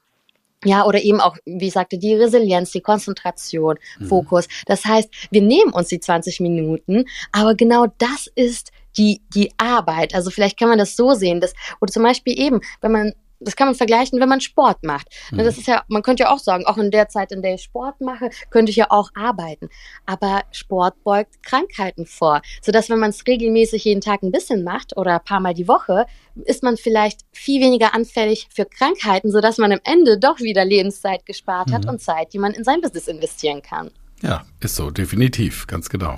Ja, 0.65 0.86
oder 0.86 1.01
eben 1.01 1.20
auch, 1.20 1.38
wie 1.46 1.67
ich 1.67 1.74
sagte, 1.74 1.98
die 1.98 2.15
Resilienz, 2.15 2.72
die 2.72 2.82
Konzentration, 2.82 3.77
mhm. 4.00 4.08
Fokus. 4.08 4.48
Das 4.65 4.86
heißt, 4.86 5.10
wir 5.32 5.41
nehmen 5.41 5.72
uns 5.74 5.88
die 5.89 6.00
20 6.00 6.39
Minuten, 6.39 7.05
aber 7.32 7.55
genau 7.55 7.88
das 7.98 8.27
ist 8.36 8.72
die, 8.98 9.22
die 9.34 9.51
Arbeit. 9.58 10.13
Also 10.13 10.29
vielleicht 10.29 10.60
kann 10.60 10.70
man 10.70 10.77
das 10.77 10.96
so 10.96 11.13
sehen, 11.13 11.41
dass, 11.41 11.53
oder 11.82 11.91
zum 11.91 12.03
Beispiel 12.03 12.39
eben, 12.39 12.62
wenn 12.82 12.91
man 12.91 13.13
das 13.43 13.55
kann 13.55 13.67
man 13.67 13.75
vergleichen, 13.75 14.19
wenn 14.19 14.29
man 14.29 14.41
Sport 14.41 14.83
macht. 14.83 15.07
Ne, 15.31 15.41
mhm. 15.41 15.45
Das 15.45 15.57
ist 15.57 15.67
ja, 15.67 15.83
man 15.88 16.01
könnte 16.01 16.23
ja 16.23 16.31
auch 16.31 16.39
sagen, 16.39 16.65
auch 16.65 16.77
in 16.77 16.91
der 16.91 17.09
Zeit, 17.09 17.31
in 17.31 17.41
der 17.41 17.55
ich 17.55 17.63
Sport 17.63 18.01
mache, 18.01 18.29
könnte 18.50 18.69
ich 18.71 18.75
ja 18.75 18.88
auch 18.89 19.09
arbeiten. 19.15 19.69
Aber 20.05 20.41
Sport 20.51 21.03
beugt 21.03 21.43
Krankheiten 21.43 22.05
vor, 22.05 22.41
sodass 22.62 22.89
wenn 22.89 23.00
man 23.00 23.09
es 23.09 23.25
regelmäßig 23.27 23.85
jeden 23.85 24.01
Tag 24.01 24.23
ein 24.23 24.31
bisschen 24.31 24.63
macht 24.63 24.97
oder 24.97 25.15
ein 25.15 25.23
paar 25.23 25.39
Mal 25.39 25.53
die 25.53 25.67
Woche, 25.67 26.05
ist 26.45 26.63
man 26.63 26.77
vielleicht 26.77 27.21
viel 27.31 27.62
weniger 27.62 27.93
anfällig 27.93 28.47
für 28.53 28.65
Krankheiten, 28.65 29.31
sodass 29.31 29.57
man 29.57 29.71
am 29.71 29.79
Ende 29.83 30.17
doch 30.17 30.39
wieder 30.39 30.65
Lebenszeit 30.65 31.25
gespart 31.25 31.71
hat 31.71 31.83
mhm. 31.83 31.91
und 31.91 32.01
Zeit, 32.01 32.33
die 32.33 32.39
man 32.39 32.53
in 32.53 32.63
sein 32.63 32.81
Business 32.81 33.07
investieren 33.07 33.61
kann. 33.61 33.91
Ja, 34.24 34.46
ist 34.62 34.77
so, 34.77 34.90
definitiv, 34.90 35.68
ganz 35.68 35.90
genau. 35.90 36.18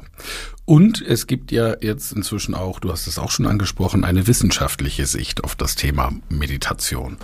Und 0.64 1.02
es 1.02 1.26
gibt 1.26 1.52
ja 1.52 1.76
jetzt 1.82 2.12
inzwischen 2.12 2.54
auch, 2.54 2.80
du 2.80 2.92
hast 2.92 3.08
es 3.08 3.18
auch 3.18 3.32
schon 3.32 3.48
angesprochen, 3.48 4.04
eine 4.04 4.28
wissenschaftliche 4.28 5.08
Sicht 5.08 5.44
auf 5.44 5.56
das 5.56 5.76
Thema 5.76 6.14
Meditation. 6.30 7.18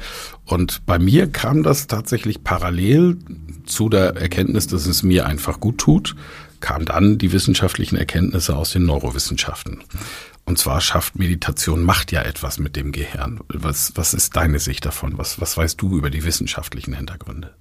Und 0.44 0.84
bei 0.88 0.98
mir 0.98 1.32
kam 1.32 1.62
das 1.62 1.86
tatsächlich 1.86 2.44
parallel 2.44 3.20
zu 3.66 3.90
der 3.90 4.16
Erkenntnis, 4.16 4.66
dass 4.66 4.88
es 4.88 5.04
mir 5.04 5.28
einfach 5.28 5.60
gut 5.60 5.78
tut, 5.78 6.16
kam 6.62 6.86
dann 6.86 7.20
die 7.20 7.32
wissenschaftlichen 7.32 7.96
Erkenntnisse 7.96 8.56
aus 8.56 8.72
den 8.72 8.86
Neurowissenschaften. 8.86 9.84
Und 10.46 10.58
zwar 10.58 10.82
schafft 10.82 11.16
Meditation, 11.16 11.84
macht 11.84 12.12
ja 12.12 12.24
etwas 12.24 12.58
mit 12.58 12.76
dem 12.76 12.92
Gehirn. 12.92 13.40
Was, 13.50 13.92
was 13.96 14.16
ist 14.16 14.36
deine 14.36 14.58
Sicht 14.58 14.84
davon? 14.84 15.20
Was, 15.20 15.40
was 15.40 15.56
weißt 15.56 15.80
du 15.80 15.96
über 15.96 16.10
die 16.10 16.24
wissenschaftlichen 16.24 16.96
Hintergründe? 16.96 17.54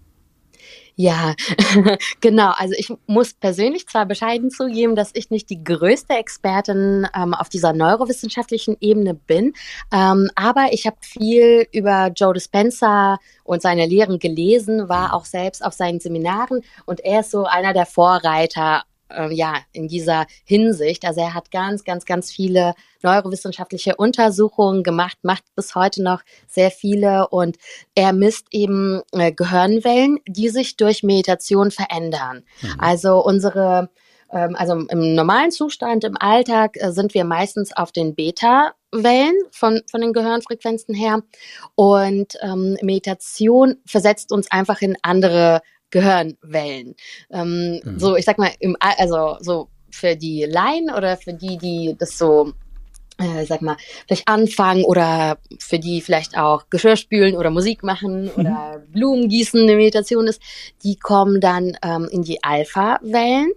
Ja, 1.01 1.35
genau. 2.21 2.53
Also 2.59 2.75
ich 2.77 2.93
muss 3.07 3.33
persönlich 3.33 3.87
zwar 3.89 4.05
bescheiden 4.05 4.51
zugeben, 4.51 4.95
dass 4.95 5.13
ich 5.15 5.31
nicht 5.31 5.49
die 5.49 5.65
größte 5.65 6.13
Expertin 6.13 7.07
ähm, 7.17 7.33
auf 7.33 7.49
dieser 7.49 7.73
neurowissenschaftlichen 7.73 8.77
Ebene 8.81 9.15
bin, 9.15 9.55
ähm, 9.95 10.31
aber 10.35 10.67
ich 10.73 10.87
habe 10.87 10.99
viel 11.01 11.67
über 11.73 12.13
Joe 12.15 12.35
Dispenza 12.35 13.17
und 13.45 13.63
seine 13.63 13.87
Lehren 13.87 14.19
gelesen, 14.19 14.91
war 14.91 15.15
auch 15.15 15.25
selbst 15.25 15.65
auf 15.65 15.73
seinen 15.73 16.01
Seminaren 16.01 16.61
und 16.85 17.01
er 17.01 17.21
ist 17.21 17.31
so 17.31 17.45
einer 17.47 17.73
der 17.73 17.87
Vorreiter 17.87 18.83
äh, 19.11 19.33
ja, 19.33 19.55
in 19.73 19.89
dieser 19.89 20.27
Hinsicht. 20.45 21.05
Also 21.05 21.21
er 21.21 21.35
hat 21.35 21.51
ganz, 21.51 21.85
ganz, 21.85 22.05
ganz 22.05 22.31
viele 22.31 22.75
neurowissenschaftliche 23.03 23.97
Untersuchungen 23.97 24.83
gemacht, 24.83 25.19
macht 25.23 25.45
bis 25.55 25.75
heute 25.75 26.03
noch 26.03 26.23
sehr 26.47 26.71
viele 26.71 27.29
und 27.29 27.57
er 27.95 28.13
misst 28.13 28.49
eben 28.51 29.03
äh, 29.13 29.33
Gehirnwellen, 29.33 30.21
die 30.27 30.49
sich 30.49 30.77
durch 30.77 31.03
Meditation 31.03 31.71
verändern. 31.71 32.45
Mhm. 32.63 32.75
Also 32.79 33.25
unsere 33.25 33.91
ähm, 34.33 34.55
also 34.57 34.75
im 34.75 35.15
normalen 35.15 35.51
Zustand, 35.51 36.05
im 36.05 36.17
Alltag 36.19 36.77
äh, 36.77 36.93
sind 36.93 37.15
wir 37.15 37.25
meistens 37.25 37.77
auf 37.77 37.93
den 37.93 38.15
Beta-Wellen 38.15 39.35
von, 39.51 39.83
von 39.91 40.01
den 40.01 40.13
Gehirnfrequenzen 40.13 40.95
her. 40.95 41.23
Und 41.75 42.39
ähm, 42.43 42.77
Meditation 42.83 43.77
versetzt 43.87 44.33
uns 44.33 44.51
einfach 44.51 44.83
in 44.83 44.97
andere 45.03 45.63
Gehirnwellen. 45.91 46.95
Ähm, 47.31 47.81
mhm. 47.83 47.99
So, 47.99 48.17
ich 48.17 48.25
sag 48.25 48.39
mal, 48.39 48.51
im, 48.61 48.77
also 48.81 49.37
so 49.41 49.69
für 49.91 50.17
die 50.17 50.45
Laien 50.45 50.91
oder 50.91 51.17
für 51.17 51.33
die, 51.33 51.59
die 51.59 51.97
das 51.99 52.17
so 52.17 52.53
äh, 53.21 53.45
sag 53.45 53.63
mal, 53.63 53.77
vielleicht 54.07 54.29
anfangen 54.29 54.85
oder 54.85 55.39
für 55.59 55.79
die 55.79 56.01
vielleicht 56.01 56.39
auch 56.39 56.65
Geschirr 56.71 56.97
spülen 56.97 57.37
oder 57.37 57.51
Musik 57.51 57.83
machen 57.83 58.25
mhm. 58.25 58.31
oder 58.37 58.83
Blumen 58.89 59.29
gießen 59.29 59.61
eine 59.61 59.77
Meditation 59.77 60.27
ist, 60.27 60.41
die 60.83 60.97
kommen 60.97 61.41
dann 61.41 61.77
ähm, 61.83 62.09
in 62.11 62.23
die 62.23 62.43
Alpha-Wellen. 62.43 63.53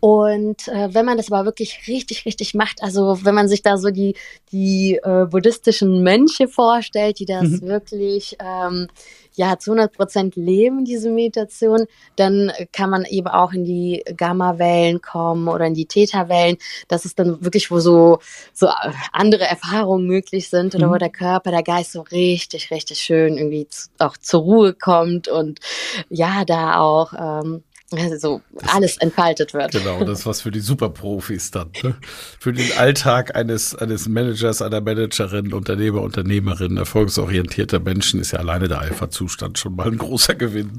Und 0.00 0.68
äh, 0.68 0.92
wenn 0.92 1.04
man 1.04 1.16
das 1.16 1.30
aber 1.30 1.44
wirklich 1.44 1.86
richtig, 1.86 2.26
richtig 2.26 2.54
macht, 2.54 2.82
also 2.82 3.18
wenn 3.24 3.34
man 3.34 3.48
sich 3.48 3.62
da 3.62 3.76
so 3.76 3.90
die, 3.90 4.16
die 4.50 4.98
äh, 5.02 5.26
buddhistischen 5.26 6.02
Mönche 6.02 6.48
vorstellt, 6.48 7.18
die 7.18 7.24
das 7.24 7.44
mhm. 7.44 7.62
wirklich 7.62 8.36
ähm, 8.40 8.88
ja 9.34 9.58
zu 9.58 9.72
100 9.72 9.92
Prozent 9.92 10.36
leben, 10.36 10.84
diese 10.84 11.10
Meditation, 11.10 11.86
dann 12.16 12.52
kann 12.72 12.90
man 12.90 13.04
eben 13.04 13.28
auch 13.28 13.52
in 13.52 13.64
die 13.64 14.02
Gamma-Wellen 14.16 15.00
kommen 15.00 15.48
oder 15.48 15.66
in 15.66 15.74
die 15.74 15.86
Theta-Wellen. 15.86 16.56
Das 16.88 17.04
ist 17.04 17.18
dann 17.18 17.42
wirklich, 17.44 17.70
wo 17.70 17.78
so, 17.78 18.18
so 18.52 18.68
andere 19.12 19.44
Erfahrungen 19.44 20.06
möglich 20.06 20.48
sind 20.48 20.74
oder 20.74 20.88
mhm. 20.88 20.92
wo 20.92 20.96
der 20.96 21.10
Körper, 21.10 21.50
der 21.50 21.62
Geist 21.62 21.92
so 21.92 22.00
richtig, 22.00 22.70
richtig 22.70 22.98
schön 22.98 23.36
irgendwie 23.36 23.66
auch 23.98 24.16
zur 24.16 24.42
Ruhe 24.42 24.74
kommt 24.74 25.28
und 25.28 25.60
ja, 26.08 26.44
da 26.44 26.80
auch 26.80 27.12
ähm, 27.12 27.62
also 27.98 28.40
alles 28.68 28.96
entfaltet 28.98 29.54
wird. 29.54 29.72
Genau, 29.72 30.04
das 30.04 30.26
was 30.26 30.40
für 30.42 30.50
die 30.50 30.60
Superprofis 30.60 31.50
dann. 31.50 31.70
Ne? 31.82 31.96
Für 32.38 32.52
den 32.52 32.72
Alltag 32.78 33.34
eines, 33.34 33.74
eines 33.74 34.08
Managers, 34.08 34.62
einer 34.62 34.80
Managerin, 34.80 35.52
Unternehmer, 35.52 36.02
Unternehmerin, 36.02 36.76
erfolgsorientierter 36.76 37.80
Menschen 37.80 38.20
ist 38.20 38.32
ja 38.32 38.38
alleine 38.38 38.68
der 38.68 38.80
Alpha-Zustand 38.80 39.58
schon 39.58 39.76
mal 39.76 39.86
ein 39.86 39.98
großer 39.98 40.34
Gewinn. 40.34 40.72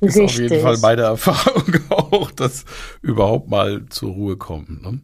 Ist 0.00 0.16
Richtig. 0.16 0.24
auf 0.24 0.38
jeden 0.38 0.62
Fall 0.62 0.78
meine 0.78 1.02
Erfahrung 1.02 1.74
auch, 1.88 2.30
dass 2.30 2.64
überhaupt 3.02 3.48
mal 3.48 3.86
zur 3.88 4.12
Ruhe 4.12 4.36
kommen. 4.36 4.80
Ne? 4.82 5.00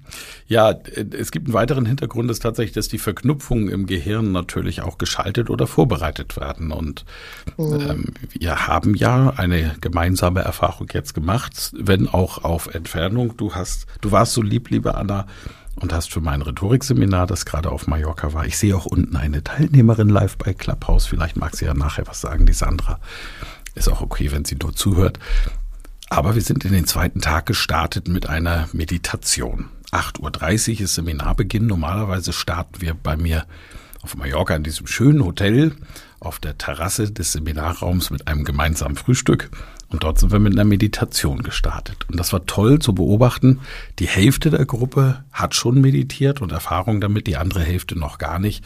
Ja, 0.46 0.72
es 0.72 1.30
gibt 1.30 1.46
einen 1.46 1.54
weiteren 1.54 1.86
Hintergrund, 1.86 2.30
ist 2.30 2.42
tatsächlich, 2.42 2.74
dass 2.74 2.88
die 2.88 2.98
Verknüpfungen 2.98 3.68
im 3.68 3.86
Gehirn 3.86 4.32
natürlich 4.32 4.82
auch 4.82 4.98
geschaltet 4.98 5.50
oder 5.50 5.66
vorbereitet 5.66 6.36
werden. 6.36 6.72
Und 6.72 7.04
mhm. 7.56 7.80
ähm, 7.80 8.04
wir 8.30 8.66
haben 8.66 8.94
ja 8.94 9.32
eine 9.36 9.76
gemeinsame 9.80 10.40
Erfahrung 10.40 10.88
jetzt 10.92 11.14
gemacht 11.14 11.51
gemacht, 11.52 11.72
wenn 11.74 12.08
auch 12.08 12.44
auf 12.44 12.74
Entfernung. 12.74 13.36
Du 13.36 13.54
hast, 13.54 13.86
du 14.00 14.12
warst 14.12 14.32
so 14.32 14.42
lieb, 14.42 14.70
liebe 14.70 14.94
Anna, 14.94 15.26
und 15.76 15.92
hast 15.92 16.12
für 16.12 16.20
mein 16.20 16.42
Rhetorikseminar, 16.42 17.26
das 17.26 17.46
gerade 17.46 17.70
auf 17.70 17.86
Mallorca 17.86 18.32
war. 18.34 18.44
Ich 18.44 18.58
sehe 18.58 18.76
auch 18.76 18.86
unten 18.86 19.16
eine 19.16 19.42
Teilnehmerin 19.42 20.08
live 20.08 20.36
bei 20.36 20.52
Clubhouse. 20.52 21.06
Vielleicht 21.06 21.36
mag 21.36 21.56
sie 21.56 21.64
ja 21.64 21.74
nachher 21.74 22.06
was 22.06 22.20
sagen, 22.20 22.46
die 22.46 22.52
Sandra. 22.52 23.00
Ist 23.74 23.88
auch 23.88 24.02
okay, 24.02 24.30
wenn 24.32 24.44
sie 24.44 24.56
nur 24.60 24.74
zuhört. 24.74 25.18
Aber 26.10 26.34
wir 26.34 26.42
sind 26.42 26.64
in 26.66 26.72
den 26.72 26.86
zweiten 26.86 27.22
Tag 27.22 27.46
gestartet 27.46 28.06
mit 28.06 28.28
einer 28.28 28.68
Meditation. 28.72 29.70
8.30 29.92 30.74
Uhr 30.74 30.80
ist 30.82 30.94
Seminarbeginn. 30.94 31.66
Normalerweise 31.66 32.34
starten 32.34 32.80
wir 32.80 32.94
bei 32.94 33.16
mir 33.16 33.46
auf 34.02 34.14
Mallorca 34.16 34.54
in 34.54 34.64
diesem 34.64 34.86
schönen 34.86 35.24
Hotel 35.24 35.74
auf 36.20 36.38
der 36.38 36.58
Terrasse 36.58 37.10
des 37.10 37.32
Seminarraums 37.32 38.10
mit 38.10 38.28
einem 38.28 38.44
gemeinsamen 38.44 38.96
Frühstück. 38.96 39.50
Und 39.92 40.04
dort 40.04 40.18
sind 40.18 40.32
wir 40.32 40.38
mit 40.38 40.54
einer 40.54 40.64
Meditation 40.64 41.42
gestartet. 41.42 42.06
Und 42.08 42.18
das 42.18 42.32
war 42.32 42.46
toll 42.46 42.78
zu 42.78 42.94
beobachten. 42.94 43.60
Die 43.98 44.08
Hälfte 44.08 44.50
der 44.50 44.64
Gruppe 44.64 45.22
hat 45.32 45.54
schon 45.54 45.80
meditiert 45.80 46.40
und 46.40 46.50
Erfahrung 46.50 47.00
damit, 47.00 47.26
die 47.26 47.36
andere 47.36 47.60
Hälfte 47.60 47.98
noch 47.98 48.18
gar 48.18 48.38
nicht. 48.38 48.64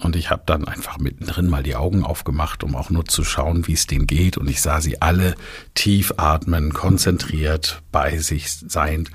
Und 0.00 0.14
ich 0.14 0.30
habe 0.30 0.42
dann 0.46 0.66
einfach 0.66 0.98
mittendrin 0.98 1.48
mal 1.48 1.64
die 1.64 1.76
Augen 1.76 2.04
aufgemacht, 2.04 2.62
um 2.62 2.76
auch 2.76 2.88
nur 2.88 3.04
zu 3.04 3.24
schauen, 3.24 3.66
wie 3.66 3.72
es 3.72 3.86
denen 3.86 4.06
geht. 4.06 4.38
Und 4.38 4.48
ich 4.48 4.60
sah 4.60 4.80
sie 4.80 5.02
alle 5.02 5.34
tief 5.74 6.14
atmen, 6.16 6.72
konzentriert, 6.72 7.82
bei 7.90 8.18
sich 8.18 8.50
seiend. 8.50 9.10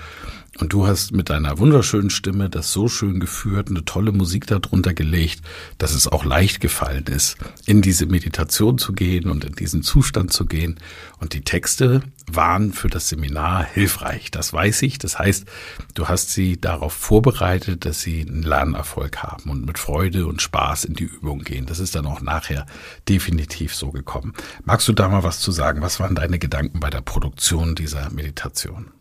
Und 0.58 0.72
du 0.72 0.88
hast 0.88 1.12
mit 1.12 1.30
deiner 1.30 1.60
wunderschönen 1.60 2.10
Stimme 2.10 2.50
das 2.50 2.72
so 2.72 2.88
schön 2.88 3.20
geführt, 3.20 3.70
eine 3.70 3.84
tolle 3.84 4.14
Musik 4.14 4.48
darunter 4.48 4.94
gelegt, 4.94 5.42
dass 5.80 5.94
es 5.94 6.08
auch 6.08 6.24
leicht 6.24 6.62
gefallen 6.62 7.06
ist, 7.08 7.36
in 7.66 7.82
diese 7.82 8.06
Meditation 8.06 8.78
zu 8.78 8.94
gehen 8.94 9.30
und 9.30 9.44
in 9.44 9.54
diesen 9.54 9.84
Zustand 9.84 10.32
zu 10.32 10.46
gehen. 10.46 10.80
Und 11.20 11.34
die 11.34 11.42
Texte 11.46 12.02
waren 12.32 12.74
für 12.74 12.88
das 12.88 13.10
Seminar 13.10 13.64
hilfreich. 13.64 14.32
Das 14.32 14.52
weiß 14.52 14.82
ich. 14.82 14.98
Das 14.98 15.18
heißt, 15.18 15.46
du 15.94 16.08
hast 16.08 16.32
sie 16.32 16.60
darauf 16.60 16.94
vorbereitet, 16.94 17.86
dass 17.86 18.02
sie 18.02 18.22
einen 18.22 18.44
Lernerfolg 18.44 19.18
haben 19.24 19.50
und 19.50 19.66
mit 19.66 19.80
Freude 19.80 20.28
und 20.28 20.42
Spaß 20.42 20.86
in 20.86 20.96
die 20.96 21.06
Übung 21.06 21.40
gehen. 21.40 21.66
Das 21.66 21.80
ist 21.80 21.96
dann 21.96 22.06
auch 22.08 22.22
nachher 22.22 22.66
definitiv 23.08 23.74
so 23.74 23.92
gekommen. 23.92 24.34
Magst 24.64 24.88
du 24.88 24.94
da 24.94 25.08
mal 25.08 25.24
was 25.24 25.40
zu 25.40 25.52
sagen? 25.52 25.82
Was 25.82 26.00
waren 26.00 26.16
deine 26.16 26.40
Gedanken 26.40 26.80
bei 26.80 26.90
der 26.90 27.02
Produktion 27.02 27.76
dieser 27.76 28.10
Meditation? 28.10 28.92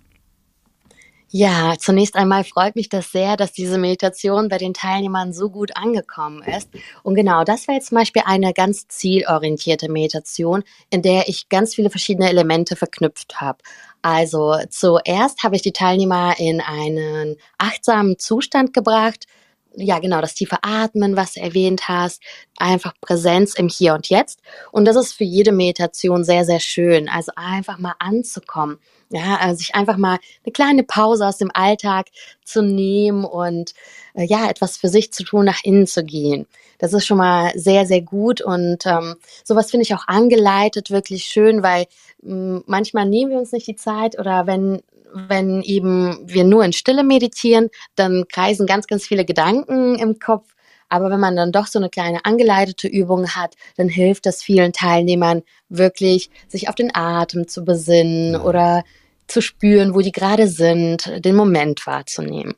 Ja, 1.36 1.74
zunächst 1.80 2.14
einmal 2.14 2.44
freut 2.44 2.76
mich 2.76 2.88
das 2.88 3.10
sehr, 3.10 3.36
dass 3.36 3.50
diese 3.50 3.76
Meditation 3.76 4.48
bei 4.48 4.56
den 4.56 4.72
Teilnehmern 4.72 5.32
so 5.32 5.50
gut 5.50 5.76
angekommen 5.76 6.44
ist. 6.44 6.68
Und 7.02 7.16
genau, 7.16 7.42
das 7.42 7.66
war 7.66 7.74
jetzt 7.74 7.88
zum 7.88 7.98
Beispiel 7.98 8.22
eine 8.24 8.52
ganz 8.52 8.86
zielorientierte 8.86 9.90
Meditation, 9.90 10.62
in 10.90 11.02
der 11.02 11.28
ich 11.28 11.48
ganz 11.48 11.74
viele 11.74 11.90
verschiedene 11.90 12.28
Elemente 12.28 12.76
verknüpft 12.76 13.40
habe. 13.40 13.58
Also 14.00 14.58
zuerst 14.70 15.42
habe 15.42 15.56
ich 15.56 15.62
die 15.62 15.72
Teilnehmer 15.72 16.38
in 16.38 16.60
einen 16.60 17.34
achtsamen 17.58 18.16
Zustand 18.20 18.72
gebracht. 18.72 19.26
Ja, 19.76 19.98
genau, 19.98 20.20
das 20.20 20.34
tiefe 20.34 20.58
Atmen, 20.62 21.16
was 21.16 21.34
du 21.34 21.40
erwähnt 21.40 21.88
hast, 21.88 22.22
einfach 22.58 22.94
Präsenz 23.00 23.54
im 23.54 23.68
Hier 23.68 23.94
und 23.94 24.08
Jetzt. 24.08 24.40
Und 24.70 24.84
das 24.84 24.96
ist 24.96 25.12
für 25.14 25.24
jede 25.24 25.52
Meditation 25.52 26.22
sehr, 26.22 26.44
sehr 26.44 26.60
schön. 26.60 27.08
Also 27.08 27.32
einfach 27.34 27.78
mal 27.78 27.94
anzukommen 27.98 28.78
ja, 29.14 29.36
also 29.36 29.58
sich 29.58 29.74
einfach 29.74 29.96
mal 29.96 30.18
eine 30.44 30.52
kleine 30.52 30.82
Pause 30.82 31.26
aus 31.26 31.38
dem 31.38 31.50
Alltag 31.54 32.06
zu 32.44 32.62
nehmen 32.62 33.24
und 33.24 33.74
äh, 34.14 34.24
ja, 34.24 34.48
etwas 34.50 34.76
für 34.76 34.88
sich 34.88 35.12
zu 35.12 35.24
tun, 35.24 35.44
nach 35.44 35.62
innen 35.62 35.86
zu 35.86 36.04
gehen. 36.04 36.46
Das 36.78 36.92
ist 36.92 37.06
schon 37.06 37.18
mal 37.18 37.52
sehr, 37.54 37.86
sehr 37.86 38.00
gut 38.02 38.40
und 38.40 38.84
ähm, 38.86 39.16
sowas 39.44 39.70
finde 39.70 39.84
ich 39.84 39.94
auch 39.94 40.08
angeleitet 40.08 40.90
wirklich 40.90 41.24
schön, 41.24 41.62
weil 41.62 41.86
mh, 42.22 42.56
hm, 42.56 42.64
manchmal 42.66 43.06
nehmen 43.06 43.30
wir 43.30 43.38
uns 43.38 43.52
nicht 43.52 43.66
die 43.68 43.76
Zeit 43.76 44.18
oder 44.18 44.46
wenn 44.46 44.82
wenn 45.14 45.62
eben 45.62 46.18
wir 46.24 46.44
nur 46.44 46.64
in 46.64 46.72
Stille 46.72 47.04
meditieren, 47.04 47.70
dann 47.94 48.24
kreisen 48.28 48.66
ganz, 48.66 48.86
ganz 48.86 49.06
viele 49.06 49.24
Gedanken 49.24 49.96
im 49.96 50.18
Kopf. 50.18 50.54
Aber 50.88 51.10
wenn 51.10 51.20
man 51.20 51.36
dann 51.36 51.52
doch 51.52 51.66
so 51.66 51.78
eine 51.78 51.88
kleine 51.88 52.24
angeleitete 52.24 52.88
Übung 52.88 53.30
hat, 53.30 53.54
dann 53.76 53.88
hilft 53.88 54.26
das 54.26 54.42
vielen 54.42 54.72
Teilnehmern 54.72 55.42
wirklich, 55.68 56.30
sich 56.48 56.68
auf 56.68 56.74
den 56.74 56.94
Atem 56.94 57.48
zu 57.48 57.64
besinnen 57.64 58.36
oder 58.36 58.84
zu 59.26 59.40
spüren, 59.40 59.94
wo 59.94 60.00
die 60.00 60.12
gerade 60.12 60.48
sind, 60.48 61.10
den 61.24 61.34
Moment 61.34 61.86
wahrzunehmen. 61.86 62.54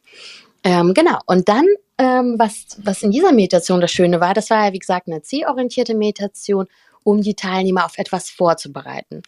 Ähm, 0.64 0.95
genau. 0.95 1.19
Und 1.27 1.49
dann, 1.49 1.66
ähm, 1.99 2.35
was, 2.38 2.66
was 2.79 3.03
in 3.03 3.12
dieser 3.12 3.33
Meditation 3.33 3.81
das 3.81 3.92
Schöne 3.92 4.21
war, 4.21 4.35
das 4.35 4.51
war 4.51 4.66
ja, 4.66 4.73
wie 4.73 4.81
gesagt, 4.81 5.07
eine 5.07 5.23
zielorientierte 5.23 5.95
Meditation, 5.95 6.66
um 7.05 7.23
die 7.23 7.35
Teilnehmer 7.35 7.85
auf 7.85 7.99
etwas 7.99 8.31
vorzubereiten. 8.31 9.23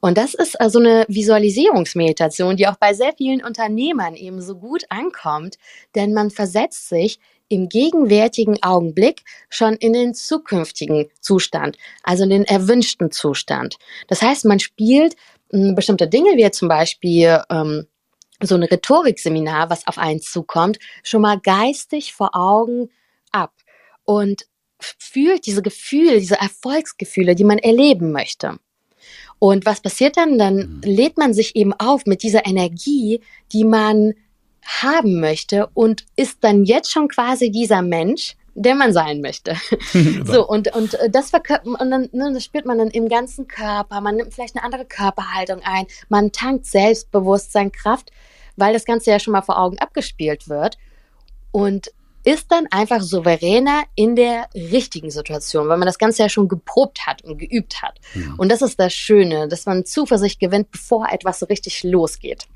Und 0.00 0.16
das 0.16 0.34
ist 0.34 0.60
also 0.60 0.78
eine 0.78 1.04
Visualisierungsmeditation, 1.08 2.56
die 2.56 2.68
auch 2.68 2.76
bei 2.76 2.94
sehr 2.94 3.12
vielen 3.16 3.44
Unternehmern 3.44 4.14
eben 4.14 4.40
so 4.40 4.56
gut 4.56 4.84
ankommt, 4.90 5.56
denn 5.94 6.12
man 6.12 6.30
versetzt 6.30 6.88
sich 6.88 7.18
im 7.48 7.68
gegenwärtigen 7.68 8.62
Augenblick 8.62 9.22
schon 9.48 9.74
in 9.74 9.92
den 9.94 10.14
zukünftigen 10.14 11.08
Zustand, 11.20 11.78
also 12.02 12.24
in 12.24 12.30
den 12.30 12.44
erwünschten 12.44 13.10
Zustand. 13.10 13.76
Das 14.06 14.22
heißt, 14.22 14.44
man 14.44 14.60
spielt 14.60 15.16
bestimmte 15.50 16.08
Dinge, 16.08 16.36
wie 16.36 16.50
zum 16.50 16.68
Beispiel 16.68 17.42
ähm, 17.50 17.86
so 18.40 18.54
ein 18.54 18.62
Rhetorikseminar, 18.62 19.70
was 19.70 19.86
auf 19.86 19.98
einen 19.98 20.20
zukommt, 20.20 20.78
schon 21.02 21.22
mal 21.22 21.40
geistig 21.40 22.12
vor 22.12 22.36
Augen 22.36 22.90
ab 23.32 23.54
und 24.04 24.46
fühlt 24.78 25.46
diese 25.46 25.62
Gefühle, 25.62 26.20
diese 26.20 26.36
Erfolgsgefühle, 26.36 27.34
die 27.34 27.44
man 27.44 27.58
erleben 27.58 28.12
möchte. 28.12 28.58
Und 29.38 29.66
was 29.66 29.80
passiert 29.80 30.16
dann? 30.16 30.38
Dann 30.38 30.56
mhm. 30.56 30.80
lädt 30.82 31.18
man 31.18 31.34
sich 31.34 31.56
eben 31.56 31.72
auf 31.72 32.06
mit 32.06 32.22
dieser 32.22 32.46
Energie, 32.46 33.20
die 33.52 33.64
man 33.64 34.14
haben 34.64 35.20
möchte 35.20 35.68
und 35.74 36.04
ist 36.16 36.38
dann 36.42 36.64
jetzt 36.64 36.92
schon 36.92 37.08
quasi 37.08 37.50
dieser 37.50 37.82
Mensch, 37.82 38.36
der 38.54 38.74
man 38.74 38.92
sein 38.92 39.20
möchte. 39.20 39.56
so, 40.24 40.46
und, 40.46 40.74
und 40.74 40.94
äh, 40.94 41.08
das 41.08 41.32
und 41.32 41.90
dann, 41.90 42.08
ne, 42.12 42.32
das 42.34 42.44
spürt 42.44 42.66
man 42.66 42.78
dann 42.78 42.90
im 42.90 43.08
ganzen 43.08 43.46
Körper, 43.46 44.00
man 44.00 44.16
nimmt 44.16 44.34
vielleicht 44.34 44.56
eine 44.56 44.64
andere 44.64 44.84
Körperhaltung 44.84 45.60
ein, 45.64 45.86
man 46.08 46.32
tankt 46.32 46.66
Selbstbewusstsein, 46.66 47.72
Kraft, 47.72 48.10
weil 48.56 48.72
das 48.72 48.84
Ganze 48.84 49.10
ja 49.10 49.20
schon 49.20 49.32
mal 49.32 49.42
vor 49.42 49.58
Augen 49.58 49.78
abgespielt 49.78 50.48
wird 50.48 50.76
und 51.52 51.92
ist 52.24 52.50
dann 52.50 52.66
einfach 52.70 53.00
souveräner 53.00 53.84
in 53.94 54.16
der 54.16 54.48
richtigen 54.54 55.10
Situation, 55.10 55.68
weil 55.68 55.78
man 55.78 55.86
das 55.86 55.98
Ganze 55.98 56.22
ja 56.22 56.28
schon 56.28 56.48
geprobt 56.48 57.06
hat 57.06 57.22
und 57.24 57.38
geübt 57.38 57.82
hat. 57.82 57.98
Mhm. 58.14 58.34
Und 58.36 58.50
das 58.50 58.62
ist 58.62 58.78
das 58.78 58.92
Schöne, 58.92 59.48
dass 59.48 59.66
man 59.66 59.84
Zuversicht 59.84 60.40
gewinnt, 60.40 60.70
bevor 60.70 61.08
etwas 61.10 61.38
so 61.38 61.46
richtig 61.46 61.82
losgeht. 61.84 62.46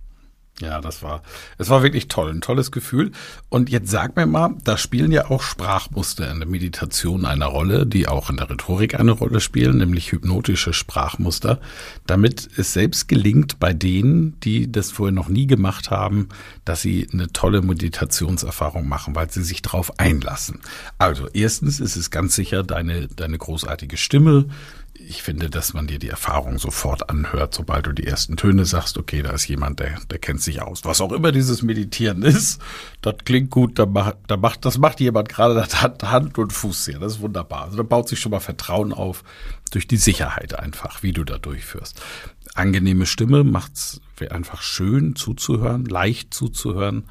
Ja, 0.61 0.81
das 0.81 1.03
war, 1.03 1.23
es 1.59 1.71
war 1.71 1.83
wirklich 1.83 2.09
toll, 2.09 2.31
ein 2.31 2.43
tolles 2.43 2.71
Gefühl. 2.71 3.11
Und 3.49 3.71
jetzt 3.71 3.91
sag 3.91 4.17
mir 4.17 4.27
mal, 4.27 4.55
da 4.63 4.77
spielen 4.77 5.11
ja 5.11 5.29
auch 5.31 5.43
Sprachmuster 5.43 6.31
in 6.31 6.41
der 6.41 6.49
Meditation 6.49 7.25
eine 7.25 7.47
Rolle, 7.47 7.87
die 7.87 8.07
auch 8.07 8.29
in 8.29 8.37
der 8.37 8.51
Rhetorik 8.51 8.99
eine 9.01 9.13
Rolle 9.13 9.41
spielen, 9.41 9.79
nämlich 9.79 10.13
hypnotische 10.13 10.73
Sprachmuster, 10.73 11.59
damit 12.07 12.49
es 12.57 12.75
selbst 12.75 13.09
gelingt 13.09 13.59
bei 13.61 13.73
denen, 13.73 14.39
die 14.41 14.71
das 14.71 14.93
vorher 14.93 15.13
noch 15.13 15.29
nie 15.29 15.47
gemacht 15.47 15.91
haben, 15.91 16.29
dass 16.65 16.83
sie 16.83 17.09
eine 17.13 17.33
tolle 17.33 17.63
Meditationserfahrung 17.63 18.87
machen, 18.87 19.17
weil 19.17 19.31
sie 19.31 19.43
sich 19.43 19.63
darauf 19.63 19.99
einlassen. 19.99 20.61
Also 20.99 21.29
erstens 21.33 21.81
ist 21.81 21.97
es 21.97 22.11
ganz 22.11 22.37
sicher 22.37 22.63
deine, 22.63 23.09
deine 23.09 23.39
großartige 23.39 23.97
Stimme, 23.97 24.47
ich 24.95 25.23
finde, 25.23 25.49
dass 25.51 25.73
man 25.73 25.87
dir 25.87 25.99
die 25.99 26.09
Erfahrung 26.09 26.59
sofort 26.59 27.09
anhört, 27.09 27.55
sobald 27.55 27.87
du 27.87 27.93
die 27.93 28.07
ersten 28.07 28.37
Töne 28.37 28.65
sagst, 28.65 28.99
okay, 28.99 29.23
da 29.23 29.31
ist 29.31 29.49
jemand, 29.49 29.81
der, 29.81 29.99
der 30.11 30.19
kennt 30.19 30.43
sich 30.43 30.61
aus. 30.61 30.85
Was 30.85 31.01
auch 31.01 31.13
immer 31.13 31.33
dieses 31.33 31.63
Meditieren 31.63 32.23
ist, 32.23 32.61
das 33.01 33.17
klingt 33.25 33.51
gut, 33.51 33.79
da 33.79 33.87
macht, 33.87 34.17
da 34.27 34.37
macht, 34.37 34.65
das 34.65 34.79
macht 34.79 35.01
jemand 35.01 35.29
gerade, 35.29 35.55
das 35.55 35.83
hat 35.83 36.03
Hand 36.03 36.39
und 36.39 36.53
Fuß 36.53 36.87
hier. 36.87 36.99
Das 36.99 37.15
ist 37.15 37.21
wunderbar. 37.21 37.65
Also 37.65 37.79
da 37.79 37.83
baut 37.83 38.09
sich 38.09 38.21
schon 38.21 38.33
mal 38.33 38.41
Vertrauen 38.41 38.93
auf 38.93 39.25
durch 39.71 39.87
die 39.87 39.97
Sicherheit 39.97 40.59
einfach, 40.59 41.03
wie 41.03 41.13
du 41.13 41.25
da 41.25 41.39
durchführst. 41.39 42.01
Angenehme 42.55 43.07
Stimme 43.07 43.45
macht's 43.45 44.01
einfach 44.31 44.63
schön 44.63 45.17
zuzuhören, 45.17 45.85
leicht 45.87 46.33
zuzuhören. 46.33 47.05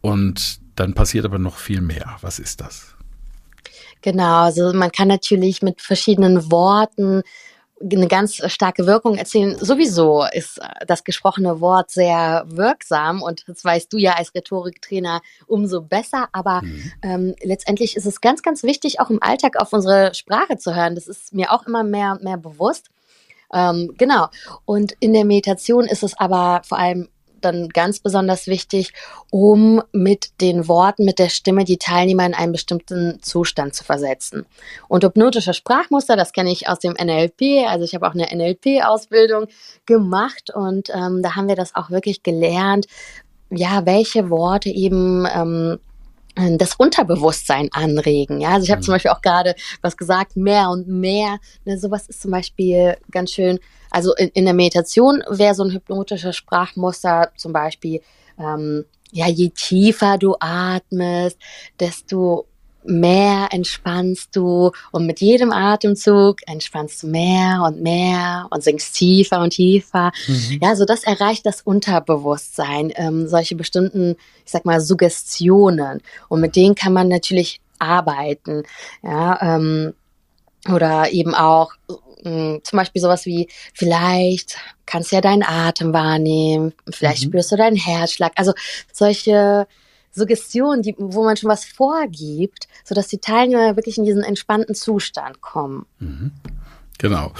Und 0.00 0.60
dann 0.76 0.94
passiert 0.94 1.24
aber 1.24 1.38
noch 1.38 1.56
viel 1.56 1.80
mehr. 1.80 2.16
Was 2.20 2.38
ist 2.38 2.60
das? 2.60 2.96
Genau, 4.02 4.44
also 4.44 4.72
man 4.72 4.92
kann 4.92 5.08
natürlich 5.08 5.62
mit 5.62 5.80
verschiedenen 5.80 6.50
Worten 6.50 7.22
eine 7.80 8.08
ganz 8.08 8.36
starke 8.50 8.86
Wirkung 8.86 9.16
erzielen. 9.16 9.56
Sowieso 9.58 10.24
ist 10.32 10.60
das 10.86 11.04
gesprochene 11.04 11.60
Wort 11.60 11.90
sehr 11.90 12.44
wirksam 12.48 13.22
und 13.22 13.44
das 13.46 13.64
weißt 13.64 13.92
du 13.92 13.98
ja 13.98 14.14
als 14.14 14.34
Rhetoriktrainer 14.34 15.20
umso 15.46 15.82
besser. 15.82 16.28
Aber 16.32 16.62
mhm. 16.62 16.92
ähm, 17.02 17.34
letztendlich 17.42 17.96
ist 17.96 18.06
es 18.06 18.20
ganz, 18.20 18.42
ganz 18.42 18.62
wichtig, 18.62 19.00
auch 19.00 19.10
im 19.10 19.22
Alltag 19.22 19.56
auf 19.60 19.72
unsere 19.72 20.14
Sprache 20.14 20.56
zu 20.58 20.74
hören. 20.74 20.94
Das 20.94 21.06
ist 21.06 21.32
mir 21.32 21.52
auch 21.52 21.66
immer 21.66 21.84
mehr 21.84 22.12
und 22.12 22.24
mehr 22.24 22.36
bewusst. 22.36 22.90
Ähm, 23.52 23.94
genau. 23.96 24.28
Und 24.64 24.94
in 25.00 25.12
der 25.12 25.24
Meditation 25.24 25.84
ist 25.84 26.02
es 26.02 26.18
aber 26.18 26.62
vor 26.64 26.78
allem 26.78 27.08
dann 27.40 27.68
ganz 27.68 28.00
besonders 28.00 28.46
wichtig, 28.46 28.92
um 29.30 29.82
mit 29.92 30.40
den 30.40 30.68
Worten, 30.68 31.04
mit 31.04 31.18
der 31.18 31.28
Stimme 31.28 31.64
die 31.64 31.78
Teilnehmer 31.78 32.26
in 32.26 32.34
einen 32.34 32.52
bestimmten 32.52 33.18
Zustand 33.22 33.74
zu 33.74 33.84
versetzen. 33.84 34.46
Und 34.88 35.04
hypnotische 35.04 35.54
Sprachmuster, 35.54 36.16
das 36.16 36.32
kenne 36.32 36.50
ich 36.50 36.68
aus 36.68 36.78
dem 36.78 36.92
NLP, 36.92 37.66
also 37.68 37.84
ich 37.84 37.94
habe 37.94 38.06
auch 38.06 38.14
eine 38.14 38.28
NLP-Ausbildung 38.34 39.46
gemacht 39.86 40.50
und 40.54 40.90
ähm, 40.90 41.22
da 41.22 41.36
haben 41.36 41.48
wir 41.48 41.56
das 41.56 41.74
auch 41.74 41.90
wirklich 41.90 42.22
gelernt, 42.22 42.86
ja, 43.50 43.86
welche 43.86 44.30
Worte 44.30 44.68
eben 44.68 45.26
ähm, 45.34 45.78
das 46.58 46.74
Unterbewusstsein 46.76 47.68
anregen. 47.72 48.40
Ja, 48.40 48.50
also 48.50 48.64
ich 48.64 48.70
habe 48.70 48.80
mhm. 48.80 48.84
zum 48.84 48.94
Beispiel 48.94 49.10
auch 49.10 49.22
gerade 49.22 49.54
was 49.82 49.96
gesagt, 49.96 50.36
mehr 50.36 50.70
und 50.70 50.88
mehr. 50.88 51.38
Ne, 51.64 51.78
sowas 51.78 52.06
ist 52.06 52.22
zum 52.22 52.30
Beispiel 52.30 52.96
ganz 53.10 53.32
schön. 53.32 53.58
Also 53.90 54.14
in, 54.14 54.28
in 54.28 54.44
der 54.44 54.54
Meditation 54.54 55.22
wäre 55.28 55.54
so 55.54 55.64
ein 55.64 55.72
hypnotischer 55.72 56.32
Sprachmuster 56.32 57.32
zum 57.36 57.52
Beispiel, 57.52 58.00
ähm, 58.38 58.84
ja, 59.10 59.26
je 59.26 59.50
tiefer 59.50 60.18
du 60.18 60.36
atmest, 60.38 61.38
desto 61.80 62.46
mehr 62.84 63.48
entspannst 63.50 64.34
du 64.34 64.70
und 64.92 65.06
mit 65.06 65.20
jedem 65.20 65.52
Atemzug 65.52 66.38
entspannst 66.46 67.02
du 67.02 67.08
mehr 67.08 67.62
und 67.66 67.82
mehr 67.82 68.46
und 68.50 68.62
sinkst 68.62 68.94
tiefer 68.94 69.40
und 69.40 69.50
tiefer. 69.50 70.12
Mhm. 70.26 70.58
Ja, 70.62 70.76
so 70.76 70.84
das 70.84 71.04
erreicht 71.04 71.44
das 71.44 71.60
Unterbewusstsein, 71.60 72.92
ähm, 72.96 73.28
solche 73.28 73.56
bestimmten, 73.56 74.16
ich 74.44 74.52
sag 74.52 74.64
mal, 74.64 74.80
Suggestionen 74.80 76.00
und 76.28 76.40
mit 76.40 76.56
denen 76.56 76.74
kann 76.74 76.92
man 76.92 77.08
natürlich 77.08 77.60
arbeiten. 77.78 78.62
Ja, 79.02 79.56
ähm, 79.56 79.94
oder 80.68 81.12
eben 81.12 81.34
auch 81.34 81.72
mh, 82.24 82.60
zum 82.62 82.76
Beispiel 82.76 83.02
sowas 83.02 83.26
wie, 83.26 83.48
vielleicht 83.74 84.56
kannst 84.86 85.12
du 85.12 85.16
ja 85.16 85.20
deinen 85.20 85.42
Atem 85.42 85.92
wahrnehmen, 85.92 86.72
vielleicht 86.90 87.24
mhm. 87.24 87.28
spürst 87.28 87.52
du 87.52 87.56
deinen 87.56 87.76
Herzschlag. 87.76 88.32
Also 88.36 88.52
solche 88.92 89.66
Suggestionen, 90.10 90.82
die, 90.82 90.94
wo 90.98 91.24
man 91.24 91.36
schon 91.36 91.50
was 91.50 91.64
vorgibt, 91.64 92.68
sodass 92.84 93.08
die 93.08 93.18
Teilnehmer 93.18 93.76
wirklich 93.76 93.98
in 93.98 94.04
diesen 94.04 94.22
entspannten 94.22 94.74
Zustand 94.74 95.40
kommen. 95.40 95.86
Mhm. 95.98 96.32
Genau. 96.98 97.32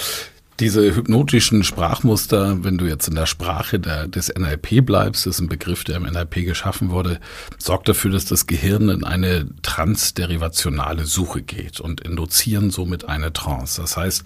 Diese 0.61 0.92
hypnotischen 0.92 1.62
Sprachmuster, 1.62 2.64
wenn 2.64 2.78
du 2.78 2.87
jetzt 2.87 3.07
in 3.07 3.14
der 3.14 3.26
Sprache 3.26 3.78
der, 3.78 4.09
des 4.09 4.28
NLP 4.37 4.85
bleibst, 4.85 5.24
ist 5.28 5.38
ein 5.38 5.48
Begriff, 5.48 5.85
der 5.85 5.94
im 5.94 6.02
NLP 6.02 6.44
geschaffen 6.44 6.90
wurde, 6.90 7.20
sorgt 7.59 7.88
dafür, 7.88 8.11
dass 8.11 8.24
das 8.24 8.48
Gehirn 8.48 8.88
in 8.88 9.04
eine 9.04 9.46
transderivationale 9.62 11.07
Suche 11.07 11.42
geht 11.42 11.78
und 11.78 12.00
induzieren 12.00 12.70
somit 12.70 13.04
eine 13.04 13.33
Trance. 13.33 13.81
Das 13.81 13.96
heißt, 13.96 14.24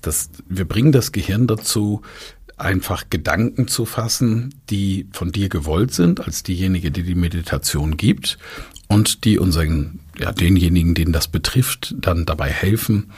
dass 0.00 0.30
wir 0.48 0.66
bringen 0.66 0.92
das 0.92 1.12
Gehirn 1.12 1.46
dazu, 1.46 2.00
einfach 2.56 3.04
Gedanken 3.10 3.68
zu 3.68 3.84
fassen, 3.84 4.54
die 4.70 5.08
von 5.12 5.32
dir 5.32 5.48
gewollt 5.48 5.92
sind, 5.92 6.20
als 6.20 6.42
diejenige, 6.42 6.90
die 6.90 7.02
die 7.02 7.14
Meditation 7.14 7.96
gibt 7.96 8.38
und 8.88 9.24
die 9.24 9.38
unseren, 9.38 10.00
ja, 10.18 10.32
denjenigen, 10.32 10.94
denen 10.94 11.12
das 11.12 11.28
betrifft, 11.28 11.94
dann 11.98 12.24
dabei 12.24 12.50
helfen, 12.50 13.12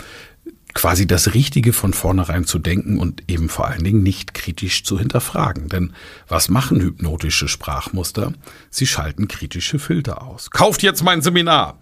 quasi 0.75 1.07
das 1.07 1.35
Richtige 1.35 1.73
von 1.73 1.93
vornherein 1.93 2.45
zu 2.45 2.59
denken 2.59 2.99
und 2.99 3.23
eben 3.29 3.49
vor 3.49 3.69
allen 3.69 3.85
Dingen 3.85 4.03
nicht 4.03 4.35
kritisch 4.35 4.85
zu 4.85 4.99
hinterfragen. 4.99 5.69
Denn 5.69 5.93
was 6.29 6.49
machen 6.49 6.81
hypnotische 6.81 7.49
Sprachmuster? 7.49 8.33
Sie 8.71 8.87
schalten 8.87 9.29
kritische 9.29 9.79
Filter 9.79 10.23
aus. 10.23 10.51
Kauft 10.51 10.83
jetzt 10.83 11.03
mein 11.03 11.23
Seminar! 11.23 11.79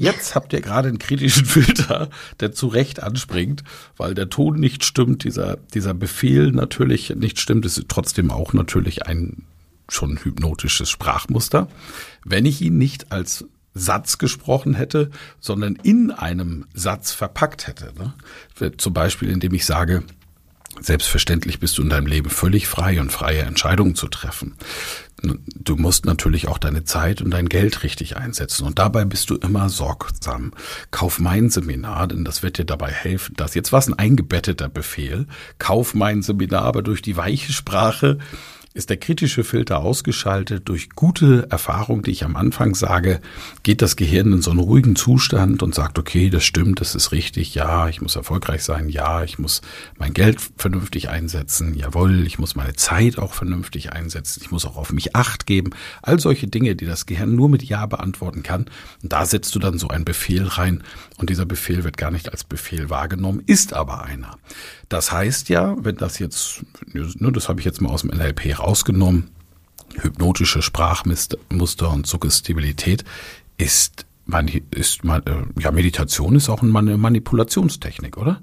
Jetzt 0.00 0.34
habt 0.34 0.54
ihr 0.54 0.62
gerade 0.62 0.88
einen 0.88 0.98
kritischen 0.98 1.44
Filter, 1.44 2.08
der 2.40 2.52
zu 2.52 2.68
Recht 2.68 3.02
anspringt, 3.02 3.64
weil 3.98 4.14
der 4.14 4.30
Ton 4.30 4.58
nicht 4.58 4.82
stimmt, 4.82 5.24
dieser, 5.24 5.58
dieser 5.74 5.92
Befehl 5.92 6.52
natürlich 6.52 7.14
nicht 7.16 7.38
stimmt, 7.38 7.66
ist 7.66 7.84
trotzdem 7.88 8.30
auch 8.30 8.54
natürlich 8.54 9.06
ein 9.06 9.44
schon 9.90 10.16
hypnotisches 10.16 10.88
Sprachmuster. 10.88 11.68
Wenn 12.24 12.46
ich 12.46 12.62
ihn 12.62 12.78
nicht 12.78 13.12
als 13.12 13.44
Satz 13.74 14.16
gesprochen 14.16 14.72
hätte, 14.72 15.10
sondern 15.38 15.76
in 15.76 16.10
einem 16.10 16.64
Satz 16.72 17.12
verpackt 17.12 17.66
hätte. 17.66 17.92
Ne? 17.98 18.72
Zum 18.78 18.94
Beispiel, 18.94 19.28
indem 19.28 19.52
ich 19.52 19.66
sage, 19.66 20.02
selbstverständlich 20.80 21.60
bist 21.60 21.78
du 21.78 21.82
in 21.82 21.90
deinem 21.90 22.06
Leben 22.06 22.30
völlig 22.30 22.66
frei 22.66 23.00
und 23.00 23.12
freie 23.12 23.42
Entscheidungen 23.42 23.94
zu 23.94 24.08
treffen 24.08 24.56
du 25.22 25.76
musst 25.76 26.06
natürlich 26.06 26.48
auch 26.48 26.58
deine 26.58 26.84
Zeit 26.84 27.22
und 27.22 27.30
dein 27.30 27.48
Geld 27.48 27.82
richtig 27.82 28.16
einsetzen. 28.16 28.66
Und 28.66 28.78
dabei 28.78 29.04
bist 29.04 29.30
du 29.30 29.36
immer 29.36 29.68
sorgsam. 29.68 30.52
Kauf 30.90 31.18
mein 31.18 31.50
Seminar, 31.50 32.08
denn 32.08 32.24
das 32.24 32.42
wird 32.42 32.58
dir 32.58 32.64
dabei 32.64 32.90
helfen. 32.90 33.34
Das 33.36 33.54
jetzt 33.54 33.72
war 33.72 33.80
es 33.80 33.88
ein 33.88 33.98
eingebetteter 33.98 34.68
Befehl. 34.68 35.26
Kauf 35.58 35.94
mein 35.94 36.22
Seminar, 36.22 36.62
aber 36.62 36.82
durch 36.82 37.02
die 37.02 37.16
weiche 37.16 37.52
Sprache 37.52 38.18
ist 38.72 38.88
der 38.88 38.98
kritische 38.98 39.42
Filter 39.42 39.80
ausgeschaltet. 39.80 40.68
Durch 40.68 40.90
gute 40.90 41.48
Erfahrung, 41.50 42.02
die 42.02 42.12
ich 42.12 42.24
am 42.24 42.36
Anfang 42.36 42.76
sage, 42.76 43.20
geht 43.64 43.82
das 43.82 43.96
Gehirn 43.96 44.32
in 44.32 44.42
so 44.42 44.52
einen 44.52 44.60
ruhigen 44.60 44.94
Zustand 44.94 45.64
und 45.64 45.74
sagt, 45.74 45.98
okay, 45.98 46.30
das 46.30 46.44
stimmt, 46.44 46.80
das 46.80 46.94
ist 46.94 47.10
richtig, 47.10 47.56
ja, 47.56 47.88
ich 47.88 48.00
muss 48.00 48.14
erfolgreich 48.14 48.62
sein, 48.62 48.88
ja, 48.88 49.24
ich 49.24 49.40
muss 49.40 49.60
mein 49.98 50.14
Geld 50.14 50.38
vernünftig 50.56 51.08
einsetzen, 51.08 51.74
jawohl, 51.74 52.24
ich 52.24 52.38
muss 52.38 52.54
meine 52.54 52.74
Zeit 52.74 53.18
auch 53.18 53.34
vernünftig 53.34 53.92
einsetzen, 53.92 54.40
ich 54.44 54.52
muss 54.52 54.64
auch 54.64 54.76
auf 54.76 54.92
mich 54.92 55.16
acht 55.16 55.46
geben. 55.46 55.70
All 56.02 56.20
solche 56.20 56.46
Dinge, 56.46 56.76
die 56.76 56.86
das 56.86 57.06
Gehirn 57.06 57.34
nur 57.34 57.48
mit 57.48 57.64
Ja 57.64 57.86
beantworten 57.86 58.44
kann. 58.44 58.66
Und 59.02 59.12
da 59.12 59.26
setzt 59.26 59.52
du 59.56 59.58
dann 59.58 59.78
so 59.78 59.88
einen 59.88 60.04
Befehl 60.04 60.46
rein 60.46 60.84
und 61.20 61.30
dieser 61.30 61.46
Befehl 61.46 61.84
wird 61.84 61.96
gar 61.96 62.10
nicht 62.10 62.30
als 62.30 62.44
Befehl 62.44 62.90
wahrgenommen, 62.90 63.42
ist 63.46 63.72
aber 63.74 64.02
einer. 64.04 64.38
Das 64.88 65.12
heißt 65.12 65.48
ja, 65.48 65.76
wenn 65.78 65.96
das 65.96 66.18
jetzt, 66.18 66.64
ne, 66.92 67.32
das 67.32 67.48
habe 67.48 67.60
ich 67.60 67.66
jetzt 67.66 67.80
mal 67.80 67.90
aus 67.90 68.02
dem 68.02 68.10
NLP 68.10 68.58
rausgenommen, 68.58 69.30
hypnotische 69.96 70.62
Sprachmuster 70.62 71.38
und 71.90 72.06
Suggestibilität 72.06 73.04
ist, 73.58 74.06
ist 74.70 75.04
äh, 75.04 75.20
ja, 75.58 75.70
Meditation 75.72 76.36
ist 76.36 76.48
auch 76.48 76.62
eine 76.62 76.96
Manipulationstechnik, 76.96 78.16
oder? 78.16 78.40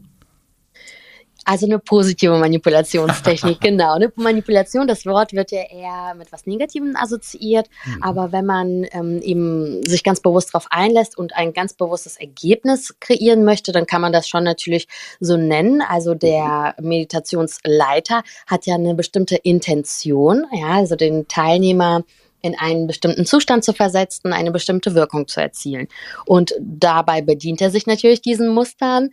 Also 1.47 1.65
eine 1.65 1.79
positive 1.79 2.37
Manipulationstechnik, 2.37 3.61
genau. 3.61 3.93
Eine 3.93 4.11
Manipulation, 4.17 4.85
das 4.85 5.05
Wort 5.05 5.31
wird 5.31 5.51
ja 5.51 5.61
eher 5.61 6.13
mit 6.13 6.29
was 6.33 6.45
Negativem 6.45 6.97
assoziiert, 6.97 7.69
mhm. 7.85 8.03
aber 8.03 8.33
wenn 8.33 8.45
man 8.45 8.85
ähm, 8.91 9.21
eben 9.21 9.81
sich 9.87 10.03
ganz 10.03 10.19
bewusst 10.19 10.49
darauf 10.53 10.67
einlässt 10.71 11.17
und 11.17 11.37
ein 11.37 11.53
ganz 11.53 11.73
bewusstes 11.73 12.17
Ergebnis 12.17 12.95
kreieren 12.99 13.45
möchte, 13.45 13.71
dann 13.71 13.85
kann 13.85 14.01
man 14.01 14.11
das 14.11 14.27
schon 14.27 14.43
natürlich 14.43 14.89
so 15.21 15.37
nennen. 15.37 15.81
Also 15.81 16.15
der 16.15 16.75
Meditationsleiter 16.81 18.23
hat 18.45 18.65
ja 18.65 18.75
eine 18.75 18.93
bestimmte 18.93 19.37
Intention, 19.37 20.45
ja, 20.51 20.71
also 20.71 20.97
den 20.97 21.29
Teilnehmer 21.29 22.03
in 22.41 22.57
einen 22.57 22.87
bestimmten 22.87 23.25
Zustand 23.25 23.63
zu 23.63 23.73
versetzen, 23.73 24.33
eine 24.33 24.51
bestimmte 24.51 24.95
Wirkung 24.95 25.27
zu 25.27 25.41
erzielen. 25.41 25.87
Und 26.25 26.53
dabei 26.59 27.21
bedient 27.21 27.61
er 27.61 27.71
sich 27.71 27.87
natürlich 27.87 28.21
diesen 28.21 28.49
Mustern 28.49 29.09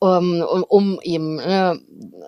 um, 0.00 0.42
um, 0.42 0.62
um 0.64 1.00
eben 1.02 1.38
äh, 1.38 1.74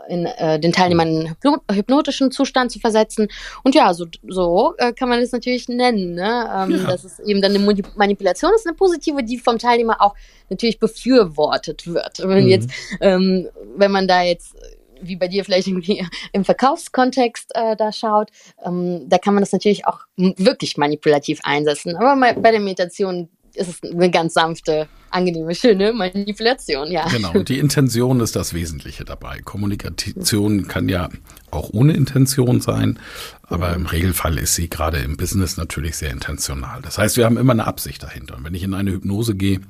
in 0.08 0.26
äh, 0.26 0.58
den 0.58 0.72
Teilnehmern 0.72 1.08
in 1.08 1.36
hypnotischen 1.72 2.30
Zustand 2.30 2.72
zu 2.72 2.80
versetzen. 2.80 3.28
Und 3.62 3.74
ja, 3.74 3.94
so, 3.94 4.06
so 4.26 4.74
äh, 4.78 4.92
kann 4.92 5.08
man 5.08 5.20
es 5.20 5.32
natürlich 5.32 5.68
nennen. 5.68 6.14
Ne? 6.14 6.50
Ähm, 6.54 6.70
ja. 6.72 6.86
Das 6.90 7.04
ist 7.04 7.20
eben 7.20 7.40
dann 7.40 7.54
eine 7.54 7.82
Manipulation, 7.96 8.52
ist 8.54 8.66
eine 8.66 8.76
positive, 8.76 9.22
die 9.22 9.38
vom 9.38 9.58
Teilnehmer 9.58 10.00
auch 10.00 10.14
natürlich 10.48 10.78
befürwortet 10.80 11.86
wird. 11.86 12.18
Wenn, 12.18 12.44
mhm. 12.44 12.50
jetzt, 12.50 12.70
ähm, 13.00 13.48
wenn 13.76 13.92
man 13.92 14.08
da 14.08 14.22
jetzt 14.22 14.56
wie 15.02 15.16
bei 15.16 15.28
dir 15.28 15.44
vielleicht 15.44 15.68
irgendwie 15.68 16.04
im 16.32 16.44
Verkaufskontext 16.44 17.52
äh, 17.54 17.76
da 17.76 17.92
schaut, 17.92 18.30
ähm, 18.64 19.08
da 19.08 19.18
kann 19.18 19.34
man 19.34 19.42
das 19.42 19.52
natürlich 19.52 19.86
auch 19.86 20.00
wirklich 20.16 20.76
manipulativ 20.76 21.40
einsetzen. 21.44 21.96
Aber 21.96 22.16
bei 22.34 22.50
der 22.50 22.60
Meditation 22.60 23.28
ist 23.54 23.68
es 23.82 23.90
eine 23.90 24.10
ganz 24.10 24.34
sanfte, 24.34 24.88
angenehme, 25.10 25.54
schöne 25.54 25.92
Manipulation, 25.92 26.90
ja. 26.90 27.08
Genau, 27.08 27.32
die 27.32 27.58
Intention 27.58 28.20
ist 28.20 28.36
das 28.36 28.54
Wesentliche 28.54 29.04
dabei. 29.04 29.40
Kommunikation 29.40 30.68
kann 30.68 30.88
ja 30.88 31.08
auch 31.50 31.70
ohne 31.72 31.94
Intention 31.94 32.60
sein, 32.60 32.98
aber 33.42 33.74
im 33.74 33.86
Regelfall 33.86 34.38
ist 34.38 34.54
sie 34.54 34.70
gerade 34.70 34.98
im 34.98 35.16
Business 35.16 35.56
natürlich 35.56 35.96
sehr 35.96 36.10
intentional. 36.10 36.80
Das 36.82 36.98
heißt, 36.98 37.16
wir 37.16 37.24
haben 37.24 37.36
immer 37.36 37.52
eine 37.52 37.66
Absicht 37.66 38.02
dahinter. 38.02 38.36
Und 38.36 38.44
wenn 38.44 38.54
ich 38.54 38.62
in 38.62 38.74
eine 38.74 38.92
Hypnose 38.92 39.34
gehe, 39.34 39.60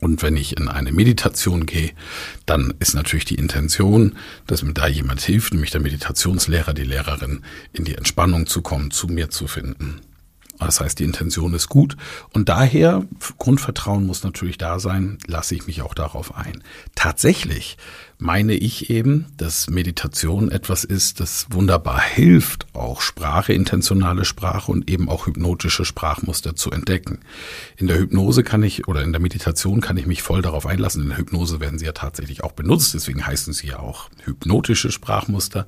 und 0.00 0.22
wenn 0.22 0.38
ich 0.38 0.56
in 0.56 0.68
eine 0.68 0.92
Meditation 0.92 1.66
gehe, 1.66 1.90
dann 2.46 2.72
ist 2.78 2.94
natürlich 2.94 3.26
die 3.26 3.34
Intention, 3.34 4.16
dass 4.46 4.62
mir 4.62 4.72
da 4.72 4.86
jemand 4.86 5.20
hilft, 5.20 5.52
nämlich 5.52 5.72
der 5.72 5.82
Meditationslehrer, 5.82 6.72
die 6.72 6.84
Lehrerin, 6.84 7.42
in 7.74 7.84
die 7.84 7.94
Entspannung 7.94 8.46
zu 8.46 8.62
kommen, 8.62 8.90
zu 8.90 9.08
mir 9.08 9.28
zu 9.28 9.46
finden 9.46 10.00
Das 10.58 10.80
heißt, 10.80 10.98
die 10.98 11.04
Intention 11.04 11.52
ist 11.54 11.68
gut. 11.68 11.96
Und 12.32 12.48
daher, 12.48 13.04
Grundvertrauen 13.38 14.06
muss 14.06 14.22
natürlich 14.22 14.58
da 14.58 14.78
sein, 14.78 15.18
lasse 15.26 15.54
ich 15.54 15.66
mich 15.66 15.82
auch 15.82 15.94
darauf 15.94 16.36
ein. 16.36 16.62
Tatsächlich 16.94 17.76
meine 18.18 18.54
ich 18.54 18.90
eben, 18.90 19.26
dass 19.36 19.68
Meditation 19.68 20.50
etwas 20.50 20.84
ist, 20.84 21.20
das 21.20 21.48
wunderbar 21.50 22.00
hilft, 22.00 22.66
auch 22.72 23.00
Sprache, 23.00 23.52
intentionale 23.52 24.24
Sprache 24.24 24.70
und 24.70 24.88
eben 24.88 25.08
auch 25.08 25.26
hypnotische 25.26 25.84
Sprachmuster 25.84 26.54
zu 26.54 26.70
entdecken. 26.70 27.18
In 27.76 27.86
der 27.86 27.98
Hypnose 27.98 28.44
kann 28.44 28.62
ich 28.62 28.86
oder 28.88 29.02
in 29.02 29.12
der 29.12 29.20
Meditation 29.20 29.80
kann 29.80 29.96
ich 29.96 30.06
mich 30.06 30.22
voll 30.22 30.42
darauf 30.42 30.66
einlassen. 30.66 31.02
In 31.02 31.08
der 31.08 31.18
Hypnose 31.18 31.60
werden 31.60 31.78
sie 31.78 31.86
ja 31.86 31.92
tatsächlich 31.92 32.44
auch 32.44 32.52
benutzt, 32.52 32.94
deswegen 32.94 33.26
heißen 33.26 33.52
sie 33.52 33.68
ja 33.68 33.80
auch 33.80 34.08
hypnotische 34.24 34.92
Sprachmuster. 34.92 35.66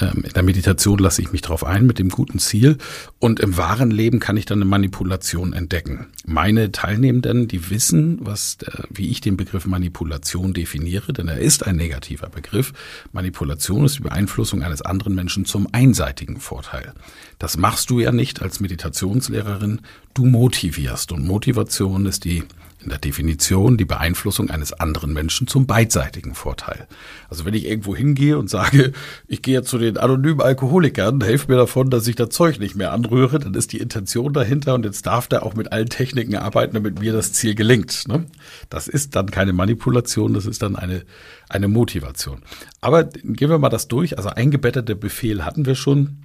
Ähm, 0.00 0.24
in 0.24 0.32
der 0.32 0.42
Meditation 0.42 0.98
lasse 0.98 1.22
ich 1.22 1.32
mich 1.32 1.42
darauf 1.42 1.64
ein 1.64 1.86
mit 1.86 1.98
dem 1.98 2.08
guten 2.08 2.38
Ziel 2.38 2.78
und 3.18 3.40
im 3.40 3.56
wahren 3.56 3.90
Leben 3.90 4.20
kann 4.20 4.36
ich 4.36 4.46
dann 4.46 4.58
eine 4.58 4.64
Manipulation 4.64 5.52
entdecken. 5.52 6.06
Meine 6.24 6.72
Teilnehmenden, 6.72 7.48
die 7.48 7.70
wissen, 7.70 8.18
was, 8.20 8.58
wie 8.90 9.10
ich 9.10 9.20
den 9.20 9.36
Begriff 9.36 9.66
Manipulation 9.66 10.52
definiere, 10.52 11.12
denn 11.12 11.28
er 11.28 11.38
ist 11.38 11.66
ein 11.66 11.76
negativer 11.76 12.28
Begriff. 12.28 12.72
Manipulation 13.12 13.84
ist 13.84 13.98
die 13.98 14.02
Beeinflussung 14.02 14.62
eines 14.62 14.82
anderen 14.82 15.14
Menschen 15.14 15.44
zum 15.44 15.68
einseitigen 15.72 16.38
Vorteil. 16.40 16.92
Das 17.38 17.56
machst 17.56 17.90
du 17.90 18.00
ja 18.00 18.12
nicht 18.12 18.42
als 18.42 18.60
Meditationslehrerin. 18.60 19.80
Du 20.14 20.24
motivierst 20.24 21.12
und 21.12 21.26
Motivation 21.26 22.06
ist 22.06 22.24
die 22.24 22.44
in 22.86 22.90
der 22.90 22.98
Definition 23.00 23.76
die 23.76 23.84
Beeinflussung 23.84 24.48
eines 24.48 24.72
anderen 24.72 25.12
Menschen 25.12 25.48
zum 25.48 25.66
beidseitigen 25.66 26.34
Vorteil. 26.34 26.86
Also 27.28 27.44
wenn 27.44 27.52
ich 27.52 27.66
irgendwo 27.66 27.96
hingehe 27.96 28.38
und 28.38 28.48
sage, 28.48 28.92
ich 29.26 29.42
gehe 29.42 29.62
zu 29.64 29.76
den 29.76 29.98
anonymen 29.98 30.40
Alkoholikern, 30.40 31.20
helft 31.20 31.48
mir 31.48 31.56
davon, 31.56 31.90
dass 31.90 32.06
ich 32.06 32.14
das 32.14 32.28
Zeug 32.28 32.60
nicht 32.60 32.76
mehr 32.76 32.92
anrühre, 32.92 33.40
dann 33.40 33.54
ist 33.54 33.72
die 33.72 33.78
Intention 33.78 34.32
dahinter 34.32 34.74
und 34.74 34.84
jetzt 34.84 35.04
darf 35.04 35.26
der 35.26 35.42
auch 35.42 35.54
mit 35.54 35.72
allen 35.72 35.88
Techniken 35.88 36.36
arbeiten, 36.36 36.74
damit 36.74 37.00
mir 37.00 37.12
das 37.12 37.32
Ziel 37.32 37.56
gelingt. 37.56 38.06
Ne? 38.06 38.26
Das 38.70 38.86
ist 38.86 39.16
dann 39.16 39.32
keine 39.32 39.52
Manipulation, 39.52 40.32
das 40.32 40.46
ist 40.46 40.62
dann 40.62 40.76
eine, 40.76 41.02
eine 41.48 41.66
Motivation. 41.66 42.42
Aber 42.80 43.02
gehen 43.02 43.50
wir 43.50 43.58
mal 43.58 43.68
das 43.68 43.88
durch. 43.88 44.16
Also 44.16 44.28
eingebettete 44.28 44.94
Befehl 44.94 45.44
hatten 45.44 45.66
wir 45.66 45.74
schon. 45.74 46.18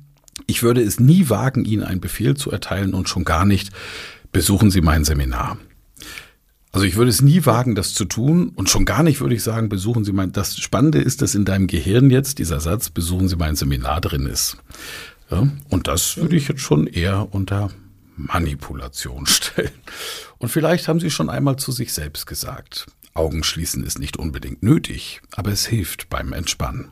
Ich 0.46 0.62
würde 0.62 0.82
es 0.84 1.00
nie 1.00 1.28
wagen, 1.30 1.66
Ihnen 1.66 1.84
einen 1.84 2.02
Befehl 2.02 2.38
zu 2.38 2.52
erteilen 2.52 2.94
und 2.94 3.10
schon 3.10 3.26
gar 3.26 3.46
nicht 3.46 3.72
besuchen 4.32 4.70
Sie 4.70 4.82
mein 4.82 5.04
Seminar. 5.04 5.58
Also 6.72 6.86
ich 6.86 6.96
würde 6.96 7.10
es 7.10 7.22
nie 7.22 7.46
wagen, 7.46 7.76
das 7.76 7.94
zu 7.94 8.06
tun 8.06 8.50
und 8.56 8.70
schon 8.70 8.86
gar 8.86 9.04
nicht 9.04 9.20
würde 9.20 9.36
ich 9.36 9.44
sagen, 9.44 9.68
besuchen 9.68 10.06
Sie 10.06 10.14
mein, 10.14 10.32
das 10.32 10.58
Spannende 10.58 11.00
ist, 11.00 11.22
dass 11.22 11.36
in 11.36 11.44
deinem 11.44 11.68
Gehirn 11.68 12.10
jetzt 12.10 12.40
dieser 12.40 12.62
Satz, 12.62 12.90
besuchen 12.90 13.28
Sie 13.28 13.36
mein 13.36 13.56
Seminar 13.56 14.00
drin 14.00 14.26
ist. 14.26 14.58
Ja, 15.30 15.48
und 15.70 15.88
das 15.88 16.18
würde 16.18 16.36
ich 16.36 16.48
jetzt 16.48 16.62
schon 16.62 16.88
eher 16.88 17.34
unter 17.34 17.72
Manipulation 18.16 19.26
stellen. 19.28 19.72
Und 20.38 20.50
vielleicht 20.50 20.88
haben 20.88 21.00
Sie 21.00 21.12
schon 21.12 21.30
einmal 21.30 21.58
zu 21.58 21.72
sich 21.72 21.94
selbst 21.94 22.26
gesagt, 22.26 22.88
Augen 23.14 23.44
schließen 23.44 23.84
ist 23.84 24.00
nicht 24.00 24.18
unbedingt 24.18 24.64
nötig, 24.64 25.22
aber 25.36 25.52
es 25.52 25.66
hilft 25.66 26.10
beim 26.10 26.32
Entspannen. 26.32 26.90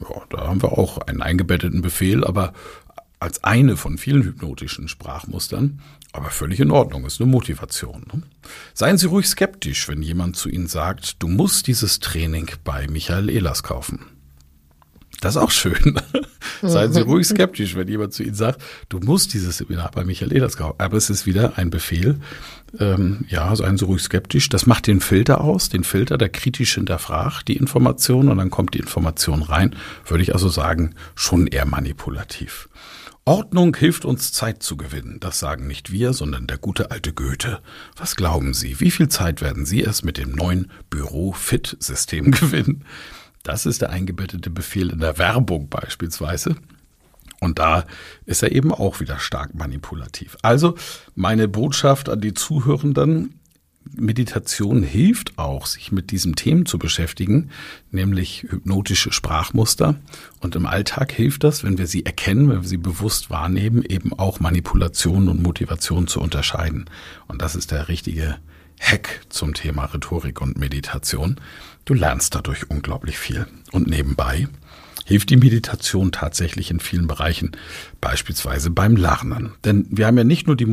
Ja, 0.00 0.22
da 0.28 0.48
haben 0.48 0.62
wir 0.62 0.72
auch 0.72 0.98
einen 0.98 1.22
eingebetteten 1.22 1.80
Befehl, 1.80 2.22
aber 2.22 2.52
als 3.18 3.42
eine 3.44 3.78
von 3.78 3.96
vielen 3.96 4.22
hypnotischen 4.22 4.88
Sprachmustern, 4.88 5.80
aber 6.16 6.30
völlig 6.30 6.60
in 6.60 6.70
Ordnung, 6.70 7.04
ist 7.04 7.20
eine 7.20 7.30
Motivation. 7.30 8.04
Ne? 8.12 8.22
Seien 8.74 8.98
Sie 8.98 9.06
ruhig 9.06 9.26
skeptisch, 9.26 9.88
wenn 9.88 10.02
jemand 10.02 10.36
zu 10.36 10.48
Ihnen 10.48 10.66
sagt, 10.66 11.22
du 11.22 11.28
musst 11.28 11.66
dieses 11.66 12.00
Training 12.00 12.50
bei 12.64 12.86
Michael 12.88 13.30
Ehlers 13.30 13.62
kaufen. 13.62 14.00
Das 15.20 15.34
ist 15.34 15.42
auch 15.42 15.50
schön. 15.50 15.98
Seien 16.62 16.92
Sie 16.92 17.00
ruhig 17.00 17.26
skeptisch, 17.26 17.74
wenn 17.74 17.88
jemand 17.88 18.12
zu 18.12 18.22
Ihnen 18.22 18.34
sagt, 18.34 18.62
du 18.88 18.98
musst 18.98 19.32
dieses 19.34 19.58
Seminar 19.58 19.90
bei 19.90 20.04
Michael 20.04 20.32
Ehlers 20.32 20.56
kaufen. 20.56 20.76
Aber 20.78 20.96
es 20.96 21.08
ist 21.08 21.26
wieder 21.26 21.56
ein 21.56 21.70
Befehl. 21.70 22.16
Ähm, 22.78 23.24
ja, 23.28 23.54
seien 23.56 23.78
Sie 23.78 23.84
ruhig 23.84 24.02
skeptisch. 24.02 24.48
Das 24.48 24.66
macht 24.66 24.86
den 24.86 25.00
Filter 25.00 25.40
aus, 25.40 25.68
den 25.68 25.84
Filter, 25.84 26.18
der 26.18 26.28
kritisch 26.28 26.74
hinterfragt 26.74 27.48
die 27.48 27.56
Information 27.56 28.28
und 28.28 28.38
dann 28.38 28.50
kommt 28.50 28.74
die 28.74 28.78
Information 28.78 29.42
rein. 29.42 29.74
Würde 30.06 30.22
ich 30.22 30.34
also 30.34 30.48
sagen, 30.48 30.94
schon 31.14 31.46
eher 31.46 31.64
manipulativ. 31.64 32.68
Ordnung 33.28 33.74
hilft 33.74 34.04
uns 34.04 34.32
Zeit 34.32 34.62
zu 34.62 34.76
gewinnen. 34.76 35.18
Das 35.18 35.40
sagen 35.40 35.66
nicht 35.66 35.90
wir, 35.90 36.12
sondern 36.12 36.46
der 36.46 36.58
gute 36.58 36.92
alte 36.92 37.12
Goethe. 37.12 37.60
Was 37.96 38.14
glauben 38.14 38.54
Sie, 38.54 38.78
wie 38.78 38.92
viel 38.92 39.08
Zeit 39.08 39.40
werden 39.40 39.66
Sie 39.66 39.82
es 39.82 40.04
mit 40.04 40.16
dem 40.16 40.30
neuen 40.30 40.70
Büro-Fit-System 40.90 42.30
gewinnen? 42.30 42.84
Das 43.42 43.66
ist 43.66 43.82
der 43.82 43.90
eingebettete 43.90 44.48
Befehl 44.48 44.90
in 44.90 45.00
der 45.00 45.18
Werbung 45.18 45.68
beispielsweise. 45.68 46.54
Und 47.40 47.58
da 47.58 47.84
ist 48.26 48.44
er 48.44 48.52
eben 48.52 48.72
auch 48.72 49.00
wieder 49.00 49.18
stark 49.18 49.56
manipulativ. 49.56 50.36
Also 50.42 50.76
meine 51.16 51.48
Botschaft 51.48 52.08
an 52.08 52.20
die 52.20 52.32
Zuhörenden, 52.32 53.40
Meditation 53.94 54.82
hilft 54.82 55.38
auch, 55.38 55.66
sich 55.66 55.92
mit 55.92 56.10
diesem 56.10 56.36
Themen 56.36 56.66
zu 56.66 56.78
beschäftigen, 56.78 57.50
nämlich 57.90 58.46
hypnotische 58.48 59.12
Sprachmuster. 59.12 59.96
Und 60.40 60.56
im 60.56 60.66
Alltag 60.66 61.12
hilft 61.12 61.44
das, 61.44 61.64
wenn 61.64 61.78
wir 61.78 61.86
sie 61.86 62.04
erkennen, 62.04 62.48
wenn 62.48 62.62
wir 62.62 62.68
sie 62.68 62.76
bewusst 62.76 63.30
wahrnehmen, 63.30 63.82
eben 63.82 64.12
auch 64.12 64.40
Manipulation 64.40 65.28
und 65.28 65.42
Motivation 65.42 66.06
zu 66.06 66.20
unterscheiden. 66.20 66.90
Und 67.28 67.42
das 67.42 67.54
ist 67.54 67.70
der 67.70 67.88
richtige 67.88 68.36
Hack 68.80 69.22
zum 69.28 69.54
Thema 69.54 69.86
Rhetorik 69.86 70.40
und 70.40 70.58
Meditation. 70.58 71.36
Du 71.84 71.94
lernst 71.94 72.34
dadurch 72.34 72.70
unglaublich 72.70 73.18
viel. 73.18 73.46
Und 73.72 73.86
nebenbei 73.88 74.48
hilft 75.06 75.30
die 75.30 75.36
Meditation 75.36 76.10
tatsächlich 76.10 76.70
in 76.70 76.80
vielen 76.80 77.06
Bereichen, 77.06 77.52
beispielsweise 78.00 78.70
beim 78.70 78.96
Lernen. 78.96 79.52
Denn 79.64 79.86
wir 79.90 80.06
haben 80.06 80.18
ja 80.18 80.24
nicht 80.24 80.46
nur 80.48 80.56
die 80.56 80.66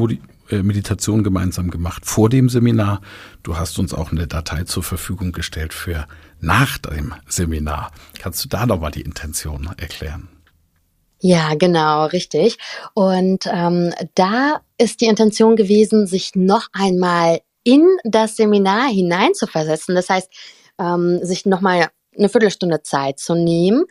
Meditation 0.49 1.23
gemeinsam 1.23 1.71
gemacht 1.71 2.05
vor 2.05 2.29
dem 2.29 2.49
Seminar. 2.49 3.01
Du 3.43 3.57
hast 3.57 3.79
uns 3.79 3.93
auch 3.93 4.11
eine 4.11 4.27
Datei 4.27 4.63
zur 4.63 4.83
Verfügung 4.83 5.31
gestellt 5.31 5.73
für 5.73 6.07
nach 6.39 6.77
dem 6.77 7.13
Seminar. 7.27 7.91
Kannst 8.19 8.43
du 8.43 8.49
da 8.49 8.65
nochmal 8.65 8.91
die 8.91 9.01
Intention 9.01 9.69
erklären? 9.77 10.29
Ja, 11.19 11.55
genau, 11.55 12.07
richtig. 12.07 12.57
Und 12.93 13.45
ähm, 13.45 13.93
da 14.15 14.59
ist 14.77 14.99
die 14.99 15.05
Intention 15.05 15.55
gewesen, 15.55 16.05
sich 16.05 16.35
noch 16.35 16.67
einmal 16.73 17.39
in 17.63 17.87
das 18.03 18.35
Seminar 18.35 18.89
hineinzuversetzen. 18.89 19.95
Das 19.95 20.09
heißt, 20.09 20.29
ähm, 20.79 21.19
sich 21.23 21.45
nochmal 21.45 21.87
eine 22.17 22.29
Viertelstunde 22.29 22.81
Zeit 22.81 23.19
zu 23.19 23.35
nehmen, 23.35 23.85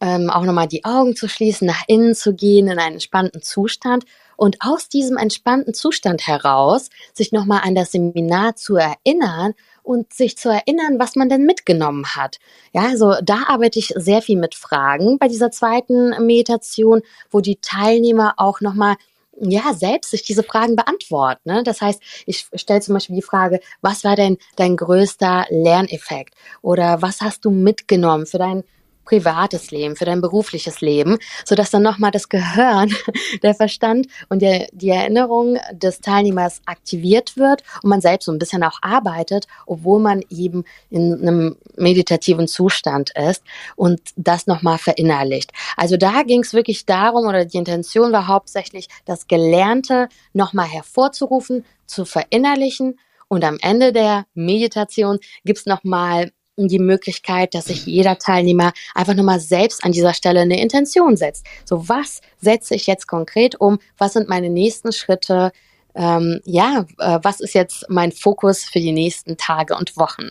ähm, 0.00 0.30
auch 0.30 0.44
nochmal 0.44 0.68
die 0.68 0.84
Augen 0.84 1.14
zu 1.14 1.28
schließen, 1.28 1.66
nach 1.66 1.82
innen 1.86 2.14
zu 2.14 2.34
gehen 2.34 2.68
in 2.68 2.78
einen 2.78 2.94
entspannten 2.94 3.42
Zustand 3.42 4.04
und 4.40 4.56
aus 4.60 4.88
diesem 4.88 5.18
entspannten 5.18 5.74
Zustand 5.74 6.26
heraus 6.26 6.88
sich 7.12 7.30
nochmal 7.30 7.60
an 7.62 7.74
das 7.74 7.92
Seminar 7.92 8.56
zu 8.56 8.76
erinnern 8.76 9.52
und 9.82 10.14
sich 10.14 10.38
zu 10.38 10.48
erinnern, 10.48 10.98
was 10.98 11.14
man 11.14 11.28
denn 11.28 11.44
mitgenommen 11.44 12.06
hat. 12.16 12.38
Ja, 12.72 12.86
also 12.86 13.16
da 13.22 13.44
arbeite 13.48 13.78
ich 13.78 13.92
sehr 13.96 14.22
viel 14.22 14.38
mit 14.38 14.54
Fragen 14.54 15.18
bei 15.18 15.28
dieser 15.28 15.50
zweiten 15.50 16.24
Meditation, 16.24 17.02
wo 17.30 17.40
die 17.40 17.56
Teilnehmer 17.60 18.32
auch 18.38 18.62
nochmal 18.62 18.96
ja, 19.38 19.74
selbst 19.74 20.10
sich 20.10 20.22
diese 20.22 20.42
Fragen 20.42 20.74
beantworten. 20.74 21.42
Ne? 21.44 21.62
Das 21.62 21.82
heißt, 21.82 22.02
ich 22.24 22.46
stelle 22.54 22.80
zum 22.80 22.94
Beispiel 22.94 23.16
die 23.16 23.22
Frage, 23.22 23.60
was 23.82 24.04
war 24.04 24.16
denn 24.16 24.38
dein 24.56 24.74
größter 24.74 25.48
Lerneffekt? 25.50 26.34
Oder 26.62 27.02
was 27.02 27.20
hast 27.20 27.44
du 27.44 27.50
mitgenommen 27.50 28.24
für 28.24 28.38
dein 28.38 28.64
privates 29.10 29.72
Leben, 29.72 29.96
für 29.96 30.04
dein 30.04 30.20
berufliches 30.20 30.80
Leben, 30.80 31.18
sodass 31.44 31.70
dann 31.70 31.82
nochmal 31.82 32.12
das 32.12 32.28
Gehirn, 32.28 32.94
der 33.42 33.54
Verstand 33.54 34.06
und 34.28 34.40
der, 34.40 34.68
die 34.70 34.90
Erinnerung 34.90 35.58
des 35.72 36.00
Teilnehmers 36.00 36.60
aktiviert 36.64 37.36
wird 37.36 37.64
und 37.82 37.90
man 37.90 38.00
selbst 38.00 38.26
so 38.26 38.32
ein 38.32 38.38
bisschen 38.38 38.62
auch 38.62 38.78
arbeitet, 38.82 39.48
obwohl 39.66 39.98
man 39.98 40.22
eben 40.30 40.62
in 40.90 41.20
einem 41.20 41.56
meditativen 41.76 42.46
Zustand 42.46 43.10
ist 43.16 43.42
und 43.74 44.00
das 44.14 44.46
nochmal 44.46 44.78
verinnerlicht. 44.78 45.50
Also 45.76 45.96
da 45.96 46.22
ging 46.22 46.42
es 46.42 46.54
wirklich 46.54 46.86
darum, 46.86 47.26
oder 47.26 47.44
die 47.44 47.58
Intention 47.58 48.12
war 48.12 48.28
hauptsächlich, 48.28 48.86
das 49.06 49.26
Gelernte 49.26 50.08
nochmal 50.32 50.68
hervorzurufen, 50.68 51.64
zu 51.86 52.04
verinnerlichen 52.04 53.00
und 53.26 53.44
am 53.44 53.58
Ende 53.60 53.92
der 53.92 54.26
Meditation 54.34 55.18
gibt's 55.44 55.66
nochmal 55.66 56.30
die 56.56 56.78
Möglichkeit, 56.78 57.54
dass 57.54 57.66
sich 57.66 57.86
jeder 57.86 58.18
Teilnehmer 58.18 58.72
einfach 58.94 59.14
nochmal 59.14 59.40
selbst 59.40 59.84
an 59.84 59.92
dieser 59.92 60.14
Stelle 60.14 60.40
eine 60.40 60.60
Intention 60.60 61.16
setzt. 61.16 61.46
So, 61.64 61.88
was 61.88 62.20
setze 62.40 62.74
ich 62.74 62.86
jetzt 62.86 63.06
konkret 63.06 63.60
um? 63.60 63.78
Was 63.98 64.12
sind 64.14 64.28
meine 64.28 64.50
nächsten 64.50 64.92
Schritte? 64.92 65.52
Ähm, 65.94 66.40
ja, 66.44 66.86
äh, 66.98 67.18
was 67.22 67.40
ist 67.40 67.54
jetzt 67.54 67.86
mein 67.88 68.12
Fokus 68.12 68.64
für 68.64 68.80
die 68.80 68.92
nächsten 68.92 69.36
Tage 69.36 69.76
und 69.76 69.96
Wochen? 69.96 70.30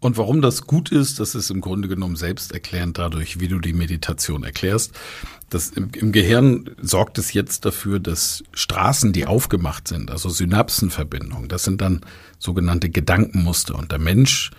Und 0.00 0.18
warum 0.18 0.42
das 0.42 0.66
gut 0.66 0.90
ist, 0.90 1.20
das 1.20 1.36
ist 1.36 1.50
im 1.50 1.60
Grunde 1.60 1.86
genommen 1.86 2.16
selbsterklärend 2.16 2.98
dadurch, 2.98 3.38
wie 3.38 3.46
du 3.46 3.60
die 3.60 3.72
Meditation 3.72 4.42
erklärst. 4.42 4.92
Das 5.48 5.70
im, 5.70 5.90
im 5.94 6.10
Gehirn 6.10 6.70
sorgt 6.80 7.18
es 7.18 7.32
jetzt 7.32 7.64
dafür, 7.64 8.00
dass 8.00 8.42
Straßen, 8.52 9.12
die 9.12 9.26
aufgemacht 9.26 9.86
sind, 9.86 10.10
also 10.10 10.28
Synapsenverbindungen, 10.28 11.48
das 11.48 11.62
sind 11.62 11.80
dann 11.80 12.00
sogenannte 12.40 12.90
Gedankenmuster. 12.90 13.76
Und 13.76 13.92
der 13.92 14.00
Mensch 14.00 14.50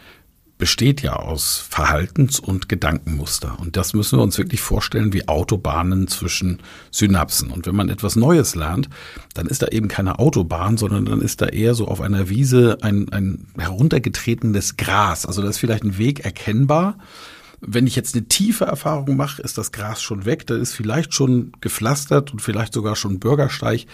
besteht 0.64 1.02
ja 1.02 1.18
aus 1.18 1.62
Verhaltens- 1.70 2.40
und 2.40 2.70
Gedankenmuster. 2.70 3.60
Und 3.60 3.76
das 3.76 3.94
müssen 3.94 4.18
wir 4.18 4.24
uns 4.24 4.38
wirklich 4.38 4.62
vorstellen 4.62 5.12
wie 5.12 5.28
Autobahnen 5.28 6.08
zwischen 6.08 6.60
Synapsen. 6.90 7.52
Und 7.52 7.68
wenn 7.68 7.76
man 7.76 7.90
etwas 7.90 8.16
Neues 8.16 8.56
lernt, 8.56 8.88
dann 9.34 9.48
ist 9.48 9.62
da 9.62 9.68
eben 9.68 9.90
keine 9.90 10.20
Autobahn, 10.20 10.78
sondern 10.78 11.04
dann 11.04 11.20
ist 11.20 11.42
da 11.42 11.48
eher 11.48 11.76
so 11.76 11.90
auf 11.90 12.00
einer 12.00 12.30
Wiese 12.30 12.78
ein, 12.80 13.12
ein 13.12 13.48
heruntergetretenes 13.58 14.78
Gras. 14.78 15.26
Also 15.26 15.42
da 15.42 15.50
ist 15.50 15.58
vielleicht 15.58 15.84
ein 15.84 15.98
Weg 15.98 16.22
erkennbar, 16.24 16.96
wenn 17.66 17.88
ich 17.88 17.96
jetzt 17.96 18.14
eine 18.16 18.26
tiefe 18.26 18.66
Erfahrung 18.66 19.16
mache, 19.16 19.42
ist 19.42 19.58
das 19.58 19.72
Gras 19.72 20.02
schon 20.02 20.26
weg, 20.26 20.46
da 20.48 20.56
ist 20.58 20.74
vielleicht 20.74 21.14
schon 21.14 21.54
gepflastert 21.62 22.34
und 22.34 22.42
vielleicht 22.42 22.74
sogar 22.74 22.98
schon 22.98 23.20
Bürgersteig. 23.20 23.86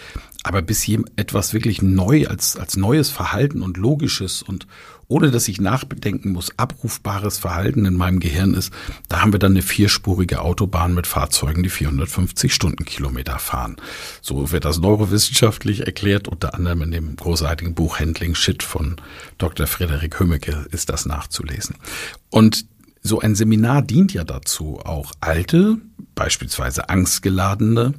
Aber 0.42 0.60
bis 0.60 0.82
hier 0.82 1.04
etwas 1.14 1.54
wirklich 1.54 1.80
neu 1.80 2.26
als, 2.26 2.56
als 2.56 2.76
neues 2.76 3.10
Verhalten 3.10 3.62
und 3.62 3.76
logisches 3.76 4.42
und 4.42 4.66
ohne 5.10 5.32
dass 5.32 5.48
ich 5.48 5.60
nachbedenken 5.60 6.30
muss, 6.32 6.56
abrufbares 6.56 7.38
Verhalten 7.38 7.84
in 7.84 7.94
meinem 7.94 8.20
Gehirn 8.20 8.54
ist, 8.54 8.72
da 9.08 9.20
haben 9.20 9.32
wir 9.32 9.40
dann 9.40 9.52
eine 9.52 9.62
vierspurige 9.62 10.40
Autobahn 10.40 10.94
mit 10.94 11.08
Fahrzeugen, 11.08 11.64
die 11.64 11.68
450 11.68 12.54
Stundenkilometer 12.54 13.40
fahren. 13.40 13.76
So 14.22 14.52
wird 14.52 14.64
das 14.64 14.78
neurowissenschaftlich 14.78 15.84
erklärt, 15.84 16.28
unter 16.28 16.54
anderem 16.54 16.82
in 16.82 16.92
dem 16.92 17.16
großartigen 17.16 17.74
Buch 17.74 17.98
Handling 17.98 18.36
Shit 18.36 18.62
von 18.62 18.96
Dr. 19.38 19.66
Frederik 19.66 20.20
Hömmecke 20.20 20.66
ist 20.70 20.90
das 20.90 21.06
nachzulesen. 21.06 21.74
Und 22.30 22.66
so 23.02 23.18
ein 23.18 23.34
Seminar 23.34 23.82
dient 23.82 24.12
ja 24.12 24.22
dazu, 24.22 24.78
auch 24.84 25.10
alte, 25.20 25.78
beispielsweise 26.14 26.88
angstgeladene, 26.88 27.94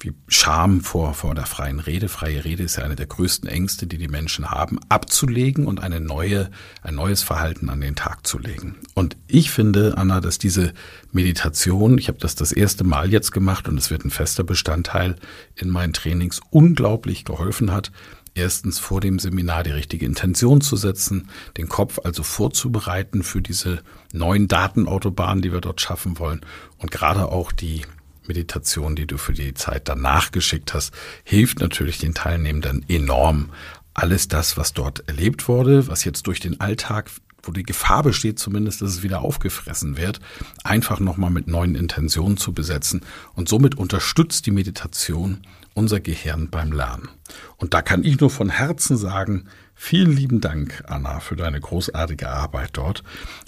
wie 0.00 0.14
Scham 0.28 0.80
vor, 0.80 1.14
vor 1.14 1.34
der 1.34 1.46
freien 1.46 1.80
Rede. 1.80 2.08
Freie 2.08 2.44
Rede 2.44 2.62
ist 2.62 2.76
ja 2.76 2.84
eine 2.84 2.96
der 2.96 3.06
größten 3.06 3.48
Ängste, 3.48 3.86
die 3.86 3.98
die 3.98 4.08
Menschen 4.08 4.50
haben, 4.50 4.78
abzulegen 4.88 5.66
und 5.66 5.82
eine 5.82 6.00
neue, 6.00 6.50
ein 6.82 6.94
neues 6.94 7.22
Verhalten 7.22 7.68
an 7.68 7.80
den 7.80 7.96
Tag 7.96 8.26
zu 8.26 8.38
legen. 8.38 8.76
Und 8.94 9.16
ich 9.26 9.50
finde, 9.50 9.94
Anna, 9.96 10.20
dass 10.20 10.38
diese 10.38 10.72
Meditation, 11.10 11.98
ich 11.98 12.08
habe 12.08 12.18
das 12.18 12.36
das 12.36 12.52
erste 12.52 12.84
Mal 12.84 13.10
jetzt 13.10 13.32
gemacht 13.32 13.68
und 13.68 13.76
es 13.76 13.90
wird 13.90 14.04
ein 14.04 14.10
fester 14.10 14.44
Bestandteil 14.44 15.16
in 15.56 15.68
meinen 15.70 15.92
Trainings, 15.92 16.40
unglaublich 16.50 17.24
geholfen 17.24 17.72
hat, 17.72 17.90
erstens 18.34 18.78
vor 18.78 19.00
dem 19.00 19.18
Seminar 19.18 19.64
die 19.64 19.72
richtige 19.72 20.06
Intention 20.06 20.60
zu 20.60 20.76
setzen, 20.76 21.28
den 21.56 21.68
Kopf 21.68 21.98
also 22.04 22.22
vorzubereiten 22.22 23.24
für 23.24 23.42
diese 23.42 23.80
neuen 24.12 24.46
Datenautobahnen, 24.46 25.42
die 25.42 25.52
wir 25.52 25.60
dort 25.60 25.80
schaffen 25.80 26.18
wollen 26.18 26.42
und 26.78 26.92
gerade 26.92 27.32
auch 27.32 27.50
die 27.50 27.82
Meditation, 28.28 28.94
die 28.94 29.06
du 29.06 29.18
für 29.18 29.32
die 29.32 29.54
Zeit 29.54 29.88
danach 29.88 30.30
geschickt 30.30 30.74
hast, 30.74 30.94
hilft 31.24 31.60
natürlich 31.60 31.98
den 31.98 32.14
Teilnehmenden 32.14 32.84
enorm. 32.88 33.50
Alles 33.94 34.28
das, 34.28 34.56
was 34.56 34.74
dort 34.74 35.08
erlebt 35.08 35.48
wurde, 35.48 35.88
was 35.88 36.04
jetzt 36.04 36.26
durch 36.26 36.40
den 36.40 36.60
Alltag 36.60 37.10
wo 37.44 37.52
die 37.52 37.62
Gefahr 37.62 38.02
besteht 38.02 38.38
zumindest, 38.38 38.82
dass 38.82 38.90
es 38.90 39.02
wieder 39.02 39.22
aufgefressen 39.22 39.96
wird, 39.96 40.20
einfach 40.64 41.00
nochmal 41.00 41.30
mit 41.30 41.46
neuen 41.46 41.76
Intentionen 41.76 42.36
zu 42.36 42.52
besetzen. 42.52 43.02
Und 43.34 43.48
somit 43.48 43.76
unterstützt 43.76 44.44
die 44.46 44.50
Meditation 44.50 45.38
unser 45.74 46.00
Gehirn 46.00 46.50
beim 46.50 46.72
Lernen. 46.72 47.08
Und 47.56 47.72
da 47.74 47.82
kann 47.82 48.04
ich 48.04 48.20
nur 48.20 48.30
von 48.30 48.50
Herzen 48.50 48.96
sagen, 48.96 49.46
vielen 49.78 50.14
lieben 50.14 50.40
Dank, 50.40 50.82
Anna, 50.86 51.20
für 51.20 51.36
deine 51.36 51.60
großartige 51.60 52.28
Arbeit 52.28 52.70
dort. 52.72 53.04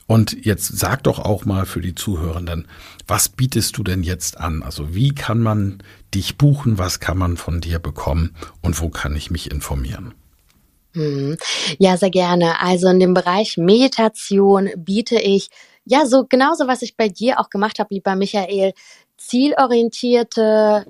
Und 0.06 0.44
jetzt 0.46 0.78
sag 0.78 1.02
doch 1.02 1.18
auch 1.18 1.44
mal 1.44 1.66
für 1.66 1.80
die 1.80 1.94
Zuhörenden, 1.94 2.68
was 3.06 3.28
bietest 3.28 3.76
du 3.76 3.82
denn 3.82 4.02
jetzt 4.02 4.38
an? 4.38 4.62
Also 4.62 4.94
wie 4.94 5.14
kann 5.14 5.40
man 5.40 5.82
dich 6.14 6.38
buchen? 6.38 6.78
Was 6.78 7.00
kann 7.00 7.18
man 7.18 7.36
von 7.36 7.60
dir 7.60 7.80
bekommen? 7.80 8.34
Und 8.62 8.80
wo 8.80 8.88
kann 8.88 9.14
ich 9.16 9.30
mich 9.30 9.50
informieren? 9.50 10.14
Hm. 10.94 11.36
Ja, 11.78 11.96
sehr 11.96 12.10
gerne. 12.10 12.60
Also 12.60 12.88
in 12.88 13.00
dem 13.00 13.14
Bereich 13.14 13.56
Meditation 13.58 14.70
biete 14.76 15.20
ich 15.20 15.50
ja 15.84 16.06
so 16.06 16.24
genauso, 16.28 16.66
was 16.66 16.82
ich 16.82 16.96
bei 16.96 17.08
dir 17.08 17.40
auch 17.40 17.50
gemacht 17.50 17.78
habe, 17.78 17.90
wie 17.90 18.00
bei 18.00 18.16
Michael, 18.16 18.72
zielorientierte 19.16 20.86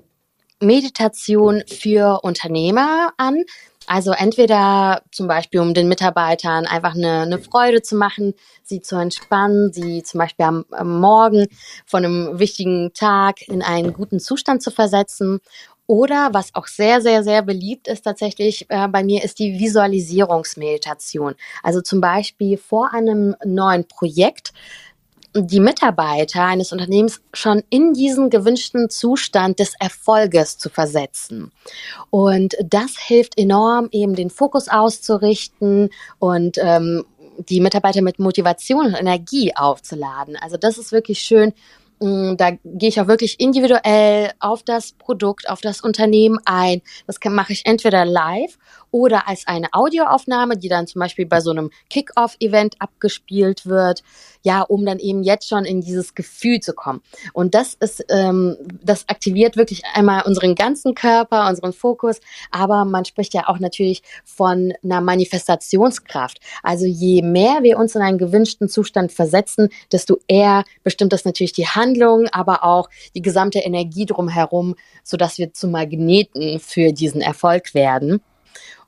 Meditation 0.60 1.62
für 1.66 2.20
Unternehmer 2.22 3.12
an. 3.16 3.44
Also 3.92 4.12
entweder 4.12 5.02
zum 5.10 5.26
Beispiel, 5.26 5.58
um 5.58 5.74
den 5.74 5.88
Mitarbeitern 5.88 6.64
einfach 6.64 6.94
eine, 6.94 7.22
eine 7.22 7.40
Freude 7.40 7.82
zu 7.82 7.96
machen, 7.96 8.34
sie 8.62 8.80
zu 8.80 8.94
entspannen, 8.94 9.72
sie 9.72 10.04
zum 10.04 10.18
Beispiel 10.18 10.46
am, 10.46 10.64
am 10.70 11.00
Morgen 11.00 11.48
von 11.86 12.04
einem 12.04 12.38
wichtigen 12.38 12.92
Tag 12.94 13.42
in 13.48 13.62
einen 13.62 13.92
guten 13.92 14.20
Zustand 14.20 14.62
zu 14.62 14.70
versetzen. 14.70 15.40
Oder 15.88 16.28
was 16.30 16.54
auch 16.54 16.68
sehr, 16.68 17.00
sehr, 17.00 17.24
sehr 17.24 17.42
beliebt 17.42 17.88
ist 17.88 18.02
tatsächlich 18.02 18.66
äh, 18.68 18.86
bei 18.86 19.02
mir, 19.02 19.24
ist 19.24 19.40
die 19.40 19.58
Visualisierungsmeditation. 19.58 21.34
Also 21.64 21.80
zum 21.80 22.00
Beispiel 22.00 22.58
vor 22.58 22.94
einem 22.94 23.34
neuen 23.44 23.88
Projekt 23.88 24.52
die 25.34 25.60
Mitarbeiter 25.60 26.44
eines 26.44 26.72
Unternehmens 26.72 27.20
schon 27.32 27.62
in 27.70 27.92
diesen 27.92 28.30
gewünschten 28.30 28.90
Zustand 28.90 29.58
des 29.58 29.74
Erfolges 29.78 30.58
zu 30.58 30.68
versetzen. 30.70 31.52
Und 32.10 32.56
das 32.64 32.98
hilft 32.98 33.38
enorm, 33.38 33.88
eben 33.92 34.14
den 34.14 34.30
Fokus 34.30 34.68
auszurichten 34.68 35.90
und 36.18 36.58
ähm, 36.58 37.04
die 37.48 37.60
Mitarbeiter 37.60 38.02
mit 38.02 38.18
Motivation 38.18 38.86
und 38.86 38.94
Energie 38.94 39.54
aufzuladen. 39.54 40.36
Also 40.36 40.56
das 40.56 40.78
ist 40.78 40.92
wirklich 40.92 41.20
schön, 41.20 41.52
da 42.00 42.52
gehe 42.64 42.88
ich 42.88 43.00
auch 43.00 43.08
wirklich 43.08 43.38
individuell 43.40 44.32
auf 44.40 44.62
das 44.62 44.92
Produkt, 44.92 45.50
auf 45.50 45.60
das 45.60 45.82
Unternehmen 45.82 46.38
ein. 46.46 46.80
Das 47.06 47.18
mache 47.22 47.52
ich 47.52 47.66
entweder 47.66 48.06
live 48.06 48.56
oder 48.90 49.28
als 49.28 49.46
eine 49.46 49.68
Audioaufnahme, 49.72 50.56
die 50.56 50.68
dann 50.68 50.86
zum 50.86 51.00
Beispiel 51.00 51.26
bei 51.26 51.40
so 51.40 51.50
einem 51.50 51.70
Kick-Off-Event 51.90 52.76
abgespielt 52.80 53.66
wird, 53.66 54.02
ja, 54.42 54.62
um 54.62 54.84
dann 54.84 54.98
eben 54.98 55.22
jetzt 55.22 55.48
schon 55.48 55.64
in 55.64 55.80
dieses 55.80 56.14
Gefühl 56.14 56.60
zu 56.60 56.72
kommen. 56.72 57.02
Und 57.32 57.54
das 57.54 57.74
ist, 57.74 58.04
ähm, 58.08 58.56
das 58.82 59.08
aktiviert 59.08 59.56
wirklich 59.56 59.82
einmal 59.94 60.22
unseren 60.22 60.54
ganzen 60.54 60.94
Körper, 60.94 61.48
unseren 61.48 61.72
Fokus, 61.72 62.20
aber 62.50 62.84
man 62.84 63.04
spricht 63.04 63.34
ja 63.34 63.48
auch 63.48 63.58
natürlich 63.58 64.02
von 64.24 64.72
einer 64.82 65.00
Manifestationskraft. 65.00 66.40
Also 66.62 66.86
je 66.86 67.22
mehr 67.22 67.62
wir 67.62 67.78
uns 67.78 67.94
in 67.94 68.02
einen 68.02 68.18
gewünschten 68.18 68.68
Zustand 68.68 69.12
versetzen, 69.12 69.68
desto 69.92 70.18
eher 70.26 70.64
bestimmt 70.82 71.12
das 71.12 71.24
natürlich 71.24 71.52
die 71.52 71.66
Handlung, 71.90 72.28
aber 72.32 72.64
auch 72.64 72.88
die 73.14 73.22
gesamte 73.22 73.58
Energie 73.58 74.06
drumherum, 74.06 74.74
sodass 75.02 75.38
wir 75.38 75.52
zu 75.52 75.68
Magneten 75.68 76.60
für 76.60 76.92
diesen 76.92 77.20
Erfolg 77.20 77.74
werden. 77.74 78.20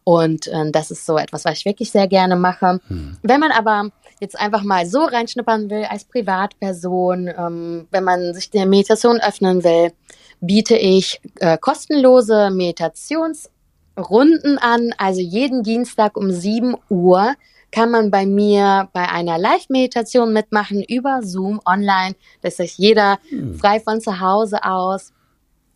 Und 0.05 0.47
äh, 0.49 0.71
das 0.71 0.91
ist 0.91 1.07
so 1.07 1.17
etwas, 1.17 1.45
was 1.45 1.59
ich 1.59 1.65
wirklich 1.65 1.91
sehr 1.91 2.09
gerne 2.09 2.37
mache. 2.37 2.81
Hm. 2.89 3.17
Wenn 3.23 3.41
man 3.41 3.53
aber 3.53 3.91
jetzt 4.21 4.39
einfach 4.39 4.65
mal 4.65 4.87
so 4.87 5.05
reinschnuppern 5.05 5.71
will 5.71 5.85
als 5.85 6.05
Privatperson, 6.05 7.29
ähm, 7.29 7.87
wenn 7.91 8.05
man 8.05 8.35
sich 8.35 8.51
der 8.51 8.67
Meditation 8.67 9.21
öffnen 9.21 9.63
will, 9.63 9.93
biete 10.41 10.77
ich 10.77 11.21
äh, 11.39 11.57
kostenlose 11.57 12.51
Meditationsrunden 12.51 14.59
an. 14.59 14.93
Also 14.99 15.21
jeden 15.21 15.63
Dienstag 15.63 16.17
um 16.17 16.33
7 16.33 16.77
Uhr 16.89 17.35
kann 17.73 17.91
man 17.91 18.11
bei 18.11 18.27
mir 18.27 18.89
bei 18.93 19.09
einer 19.09 19.39
Live-Meditation 19.39 20.33
mitmachen 20.33 20.85
über 20.85 21.21
Zoom 21.23 21.61
online. 21.65 22.15
Das 22.43 22.59
heißt, 22.59 22.79
jeder 22.79 23.19
hm. 23.29 23.59
frei 23.59 23.81
von 23.81 24.01
zu 24.01 24.21
Hause 24.21 24.63
aus 24.63 25.13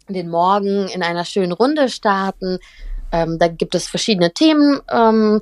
den 0.08 0.28
Morgen 0.28 0.88
in 0.88 1.02
einer 1.02 1.24
schönen 1.24 1.52
Runde 1.52 1.88
starten 1.88 2.58
ähm, 3.12 3.38
da 3.38 3.48
gibt 3.48 3.74
es 3.74 3.86
verschiedene 3.86 4.32
Themen. 4.32 4.80
Ähm, 4.90 5.40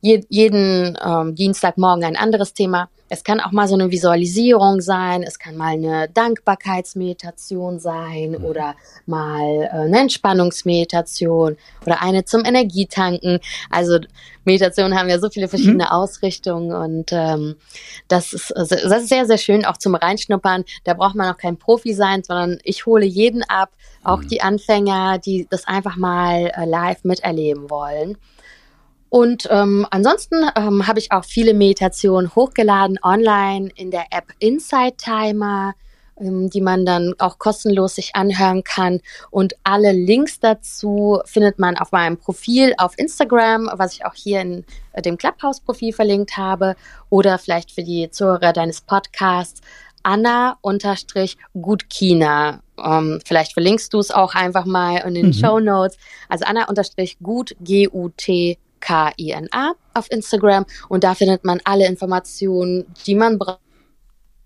je, 0.00 0.24
jeden 0.28 0.98
ähm, 1.04 1.34
Dienstagmorgen 1.34 2.04
ein 2.04 2.16
anderes 2.16 2.54
Thema. 2.54 2.88
Es 3.12 3.24
kann 3.24 3.40
auch 3.40 3.50
mal 3.50 3.66
so 3.66 3.74
eine 3.74 3.90
Visualisierung 3.90 4.80
sein, 4.80 5.24
es 5.24 5.40
kann 5.40 5.56
mal 5.56 5.72
eine 5.72 6.08
Dankbarkeitsmeditation 6.08 7.80
sein 7.80 8.36
mhm. 8.38 8.44
oder 8.44 8.76
mal 9.06 9.64
äh, 9.64 9.68
eine 9.68 10.00
Entspannungsmeditation 10.00 11.56
oder 11.84 12.02
eine 12.02 12.24
zum 12.24 12.44
Energietanken. 12.44 13.40
Also 13.68 13.98
Meditationen 14.44 14.96
haben 14.96 15.08
ja 15.08 15.18
so 15.18 15.28
viele 15.28 15.48
verschiedene 15.48 15.84
mhm. 15.84 15.90
Ausrichtungen 15.90 16.72
und 16.72 17.10
ähm, 17.12 17.56
das, 18.06 18.32
ist, 18.32 18.52
das 18.54 18.72
ist 18.72 19.08
sehr, 19.08 19.26
sehr 19.26 19.38
schön 19.38 19.64
auch 19.64 19.76
zum 19.76 19.96
Reinschnuppern. 19.96 20.64
Da 20.84 20.94
braucht 20.94 21.16
man 21.16 21.32
auch 21.32 21.38
kein 21.38 21.56
Profi 21.56 21.94
sein, 21.94 22.22
sondern 22.22 22.58
ich 22.62 22.86
hole 22.86 23.04
jeden 23.04 23.42
ab, 23.42 23.70
auch 24.04 24.20
mhm. 24.20 24.28
die 24.28 24.40
Anfänger, 24.40 25.18
die 25.18 25.48
das 25.50 25.66
einfach 25.66 25.96
mal 25.96 26.52
äh, 26.56 26.64
live 26.64 27.02
miterleben 27.02 27.70
wollen. 27.70 28.16
Und 29.10 29.48
ähm, 29.50 29.86
ansonsten 29.90 30.36
ähm, 30.56 30.86
habe 30.86 31.00
ich 31.00 31.10
auch 31.12 31.24
viele 31.24 31.52
Meditationen 31.52 32.32
hochgeladen 32.34 32.98
online 33.02 33.70
in 33.74 33.90
der 33.90 34.04
App 34.12 34.32
Insight 34.38 34.98
Timer, 34.98 35.74
ähm, 36.16 36.48
die 36.48 36.60
man 36.60 36.86
dann 36.86 37.14
auch 37.18 37.40
kostenlos 37.40 37.96
sich 37.96 38.14
anhören 38.14 38.62
kann. 38.62 39.00
Und 39.30 39.54
alle 39.64 39.90
Links 39.90 40.38
dazu 40.38 41.20
findet 41.24 41.58
man 41.58 41.76
auf 41.76 41.90
meinem 41.90 42.18
Profil 42.18 42.72
auf 42.78 42.96
Instagram, 42.98 43.68
was 43.72 43.94
ich 43.94 44.06
auch 44.06 44.14
hier 44.14 44.42
in 44.42 44.64
äh, 44.92 45.02
dem 45.02 45.18
Clubhouse-Profil 45.18 45.92
verlinkt 45.92 46.36
habe. 46.36 46.76
Oder 47.08 47.38
vielleicht 47.38 47.72
für 47.72 47.82
die 47.82 48.12
Zuhörer 48.12 48.52
deines 48.52 48.80
Podcasts 48.80 49.60
Anna-Gutkina. 50.04 50.60
Ähm, 52.78 53.20
vielleicht 53.24 53.54
verlinkst 53.54 53.92
du 53.92 53.98
es 53.98 54.12
auch 54.12 54.36
einfach 54.36 54.66
mal 54.66 54.98
in 54.98 55.14
den 55.14 55.26
mhm. 55.26 55.32
Show 55.32 55.58
Notes. 55.58 55.98
Also 56.28 56.44
Anna-Gut, 56.44 57.56
G-U-T 57.60 58.56
K-I-N-A 58.80 59.74
auf 59.94 60.10
Instagram 60.10 60.66
und 60.88 61.04
da 61.04 61.14
findet 61.14 61.44
man 61.44 61.60
alle 61.64 61.86
Informationen, 61.86 62.92
die 63.06 63.14
man 63.14 63.38
braucht. 63.38 63.60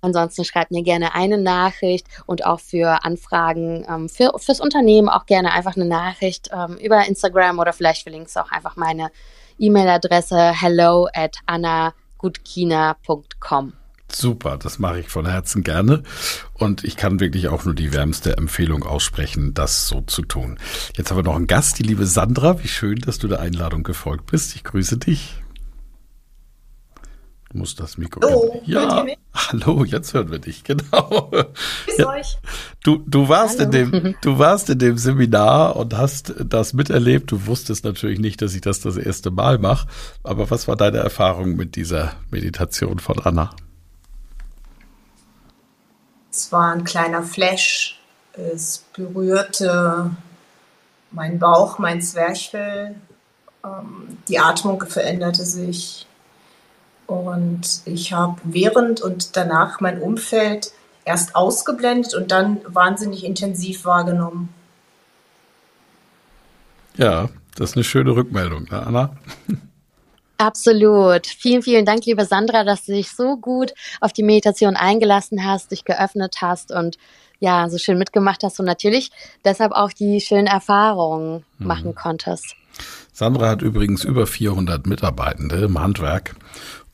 Ansonsten 0.00 0.44
schreibt 0.44 0.70
mir 0.70 0.82
gerne 0.82 1.14
eine 1.14 1.38
Nachricht 1.38 2.06
und 2.26 2.44
auch 2.44 2.60
für 2.60 3.04
Anfragen 3.04 3.86
ähm, 3.88 4.10
für, 4.10 4.38
fürs 4.38 4.60
Unternehmen 4.60 5.08
auch 5.08 5.24
gerne 5.24 5.52
einfach 5.52 5.76
eine 5.76 5.86
Nachricht 5.86 6.50
ähm, 6.52 6.76
über 6.76 7.06
Instagram 7.06 7.58
oder 7.58 7.72
vielleicht 7.72 8.02
verlinkst 8.02 8.36
du 8.36 8.40
auch 8.40 8.52
einfach 8.52 8.76
meine 8.76 9.10
E-Mail-Adresse 9.58 10.52
hello 10.60 11.08
at 11.14 11.38
annagutkina.com. 11.46 13.83
Super, 14.14 14.58
das 14.58 14.78
mache 14.78 15.00
ich 15.00 15.08
von 15.08 15.26
Herzen 15.26 15.64
gerne. 15.64 16.02
Und 16.52 16.84
ich 16.84 16.96
kann 16.96 17.18
wirklich 17.18 17.48
auch 17.48 17.64
nur 17.64 17.74
die 17.74 17.92
wärmste 17.92 18.36
Empfehlung 18.36 18.84
aussprechen, 18.84 19.54
das 19.54 19.88
so 19.88 20.02
zu 20.02 20.22
tun. 20.22 20.58
Jetzt 20.96 21.10
haben 21.10 21.18
wir 21.18 21.24
noch 21.24 21.36
einen 21.36 21.48
Gast, 21.48 21.78
die 21.78 21.82
liebe 21.82 22.06
Sandra. 22.06 22.62
Wie 22.62 22.68
schön, 22.68 23.00
dass 23.00 23.18
du 23.18 23.26
der 23.26 23.40
Einladung 23.40 23.82
gefolgt 23.82 24.26
bist. 24.26 24.54
Ich 24.54 24.62
grüße 24.62 24.98
dich. 24.98 25.34
Du 27.50 27.58
musst 27.58 27.80
das 27.80 27.98
Mikro. 27.98 28.20
Hallo, 28.22 28.62
ja, 28.64 29.06
hallo, 29.32 29.84
jetzt 29.84 30.12
hören 30.14 30.30
wir 30.30 30.40
dich, 30.40 30.64
genau. 30.64 31.30
Bis 31.86 31.98
ja. 31.98 32.08
euch. 32.08 32.38
Du, 32.82 33.02
du, 33.06 33.28
warst 33.28 33.60
in 33.60 33.70
dem, 33.70 34.14
du 34.22 34.38
warst 34.38 34.70
in 34.70 34.78
dem 34.78 34.98
Seminar 34.98 35.76
und 35.76 35.96
hast 35.96 36.34
das 36.44 36.72
miterlebt. 36.72 37.30
Du 37.30 37.46
wusstest 37.46 37.84
natürlich 37.84 38.18
nicht, 38.18 38.42
dass 38.42 38.54
ich 38.54 38.60
das 38.60 38.80
das 38.80 38.96
erste 38.96 39.30
Mal 39.30 39.58
mache. 39.58 39.88
Aber 40.22 40.50
was 40.50 40.66
war 40.66 40.76
deine 40.76 40.98
Erfahrung 40.98 41.56
mit 41.56 41.76
dieser 41.76 42.12
Meditation 42.30 42.98
von 42.98 43.20
Anna? 43.20 43.50
Es 46.34 46.50
war 46.50 46.72
ein 46.72 46.82
kleiner 46.82 47.22
Flash. 47.22 48.00
Es 48.32 48.84
berührte 48.92 50.10
meinen 51.12 51.38
Bauch, 51.38 51.78
mein 51.78 52.02
Zwerchfell. 52.02 52.96
Ähm, 53.64 54.18
die 54.26 54.40
Atmung 54.40 54.84
veränderte 54.84 55.44
sich. 55.44 56.08
Und 57.06 57.82
ich 57.84 58.12
habe 58.12 58.40
während 58.42 59.00
und 59.00 59.36
danach 59.36 59.80
mein 59.80 60.02
Umfeld 60.02 60.72
erst 61.04 61.36
ausgeblendet 61.36 62.14
und 62.14 62.32
dann 62.32 62.60
wahnsinnig 62.66 63.24
intensiv 63.24 63.84
wahrgenommen. 63.84 64.48
Ja, 66.96 67.28
das 67.54 67.70
ist 67.70 67.76
eine 67.76 67.84
schöne 67.84 68.16
Rückmeldung, 68.16 68.64
ne, 68.64 68.84
Anna? 68.84 69.16
Absolut. 70.38 71.26
Vielen, 71.26 71.62
vielen 71.62 71.86
Dank, 71.86 72.04
liebe 72.06 72.24
Sandra, 72.24 72.64
dass 72.64 72.84
du 72.84 72.92
dich 72.92 73.10
so 73.10 73.36
gut 73.36 73.72
auf 74.00 74.12
die 74.12 74.22
Meditation 74.22 74.76
eingelassen 74.76 75.44
hast, 75.44 75.70
dich 75.70 75.84
geöffnet 75.84 76.36
hast 76.40 76.72
und 76.72 76.98
ja, 77.40 77.68
so 77.68 77.78
schön 77.78 77.98
mitgemacht 77.98 78.42
hast 78.42 78.58
und 78.58 78.66
natürlich 78.66 79.10
deshalb 79.44 79.72
auch 79.72 79.92
die 79.92 80.20
schönen 80.20 80.46
Erfahrungen 80.46 81.44
mhm. 81.58 81.66
machen 81.66 81.94
konntest. 81.94 82.56
Sandra 83.12 83.50
hat 83.50 83.62
übrigens 83.62 84.04
über 84.04 84.26
400 84.26 84.86
Mitarbeitende 84.86 85.56
im 85.56 85.78
Handwerk 85.78 86.34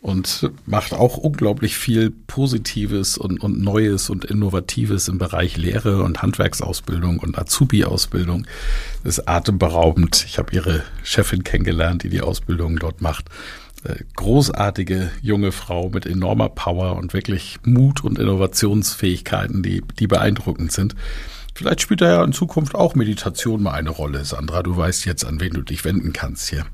und 0.01 0.51
macht 0.65 0.95
auch 0.95 1.19
unglaublich 1.19 1.77
viel 1.77 2.11
Positives 2.11 3.19
und, 3.19 3.43
und 3.43 3.61
Neues 3.61 4.09
und 4.09 4.25
Innovatives 4.25 5.09
im 5.09 5.19
Bereich 5.19 5.59
Lehre 5.59 6.03
und 6.03 6.23
Handwerksausbildung 6.23 7.19
und 7.19 7.39
Azubi-Ausbildung. 7.39 8.47
Das 9.05 9.19
ist 9.19 9.29
atemberaubend. 9.29 10.25
Ich 10.27 10.39
habe 10.39 10.55
ihre 10.55 10.85
Chefin 11.03 11.45
kennengelernt, 11.45 12.03
die 12.03 12.09
die 12.09 12.23
Ausbildung 12.23 12.79
dort 12.79 13.03
macht. 13.03 13.27
Äh, 13.85 13.97
großartige 14.17 15.11
junge 15.21 15.53
Frau 15.53 15.91
mit 15.91 16.07
enormer 16.07 16.49
Power 16.49 16.97
und 16.97 17.13
wirklich 17.13 17.59
Mut 17.65 18.03
und 18.03 18.19
Innovationsfähigkeiten, 18.19 19.63
die, 19.63 19.83
die 19.99 20.07
beeindruckend 20.07 20.73
sind. 20.73 20.95
Vielleicht 21.61 21.83
spielt 21.83 22.01
da 22.01 22.09
ja 22.09 22.25
in 22.25 22.33
Zukunft 22.33 22.75
auch 22.75 22.95
Meditation 22.95 23.63
mal 23.63 23.73
eine 23.73 23.91
Rolle, 23.91 24.25
Sandra. 24.25 24.63
Du 24.63 24.75
weißt 24.79 25.05
jetzt, 25.05 25.27
an 25.27 25.41
wen 25.41 25.53
du 25.53 25.61
dich 25.61 25.85
wenden 25.85 26.15
kannst 26.15 26.49
hier. 26.49 26.65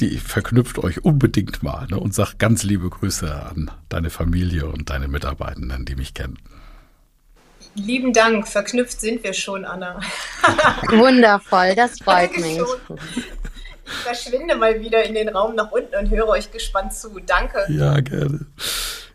Die 0.00 0.18
verknüpft 0.18 0.80
euch 0.80 1.04
unbedingt 1.04 1.62
mal 1.62 1.86
ne? 1.86 2.00
und 2.00 2.14
sag 2.14 2.36
ganz 2.36 2.64
liebe 2.64 2.90
Grüße 2.90 3.32
an 3.32 3.70
deine 3.88 4.10
Familie 4.10 4.66
und 4.66 4.90
deine 4.90 5.06
Mitarbeitenden, 5.06 5.84
die 5.84 5.94
mich 5.94 6.14
kennen. 6.14 6.36
Lieben 7.76 8.12
Dank, 8.12 8.48
verknüpft 8.48 9.00
sind 9.00 9.22
wir 9.22 9.34
schon, 9.34 9.64
Anna. 9.64 10.00
Wundervoll, 10.88 11.76
das 11.76 11.98
freut 12.02 12.36
mich. 12.36 12.58
Ich 12.58 13.92
verschwinde 14.02 14.56
mal 14.56 14.80
wieder 14.80 15.04
in 15.04 15.14
den 15.14 15.28
Raum 15.28 15.54
nach 15.54 15.70
unten 15.70 15.94
und 15.94 16.10
höre 16.10 16.26
euch 16.26 16.50
gespannt 16.50 16.92
zu. 16.92 17.20
Danke. 17.24 17.64
Ja, 17.68 18.00
gerne. 18.00 18.46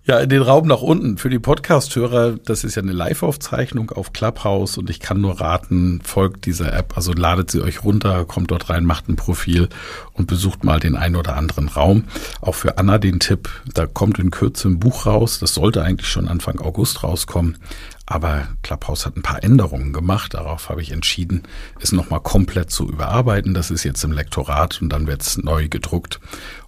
Ja, 0.10 0.18
in 0.18 0.30
den 0.30 0.42
Raum 0.42 0.66
nach 0.66 0.82
unten. 0.82 1.20
Für 1.20 1.30
die 1.30 1.38
Podcast-Hörer, 1.38 2.38
das 2.44 2.64
ist 2.64 2.74
ja 2.74 2.82
eine 2.82 2.94
Live-Aufzeichnung 2.94 3.92
auf 3.92 4.12
Clubhouse 4.12 4.80
und 4.80 4.90
ich 4.90 5.00
kann 5.00 5.22
nur 5.22 5.40
raten, 5.40 6.02
folgt 6.04 6.48
dieser 6.48 6.74
App, 6.74 6.98
also 6.98 7.14
ladet 7.14 7.52
sie 7.52 7.62
euch 7.62 7.84
runter, 7.84 8.26
kommt 8.26 8.50
dort 8.50 8.72
rein, 8.72 8.86
macht 8.86 9.08
ein 9.08 9.18
Profil 9.18 9.70
und 10.14 10.26
besucht 10.26 10.64
mal 10.64 10.80
den 10.80 10.96
einen 10.96 11.16
oder 11.16 11.36
anderen 11.36 11.68
Raum. 11.68 12.06
Auch 12.42 12.56
für 12.56 12.80
Anna 12.80 12.98
den 12.98 13.20
Tipp, 13.20 13.50
da 13.76 13.86
kommt 13.86 14.18
in 14.18 14.32
Kürze 14.32 14.70
ein 14.70 14.80
Buch 14.80 15.06
raus, 15.06 15.38
das 15.38 15.54
sollte 15.54 15.84
eigentlich 15.84 16.10
schon 16.10 16.28
Anfang 16.28 16.60
August 16.60 17.04
rauskommen. 17.04 17.60
Aber 18.08 18.48
Clubhouse 18.64 19.06
hat 19.06 19.16
ein 19.16 19.22
paar 19.22 19.44
Änderungen 19.44 19.94
gemacht. 19.94 20.34
Darauf 20.34 20.70
habe 20.70 20.82
ich 20.82 20.92
entschieden, 20.92 21.44
es 21.80 21.92
nochmal 21.92 22.22
komplett 22.22 22.72
zu 22.72 22.90
überarbeiten. 22.90 23.54
Das 23.54 23.70
ist 23.70 23.84
jetzt 23.84 24.04
im 24.04 24.14
Lektorat 24.14 24.82
und 24.82 24.90
dann 24.90 25.06
wird 25.06 25.22
es 25.22 25.38
neu 25.38 25.70
gedruckt 25.70 26.20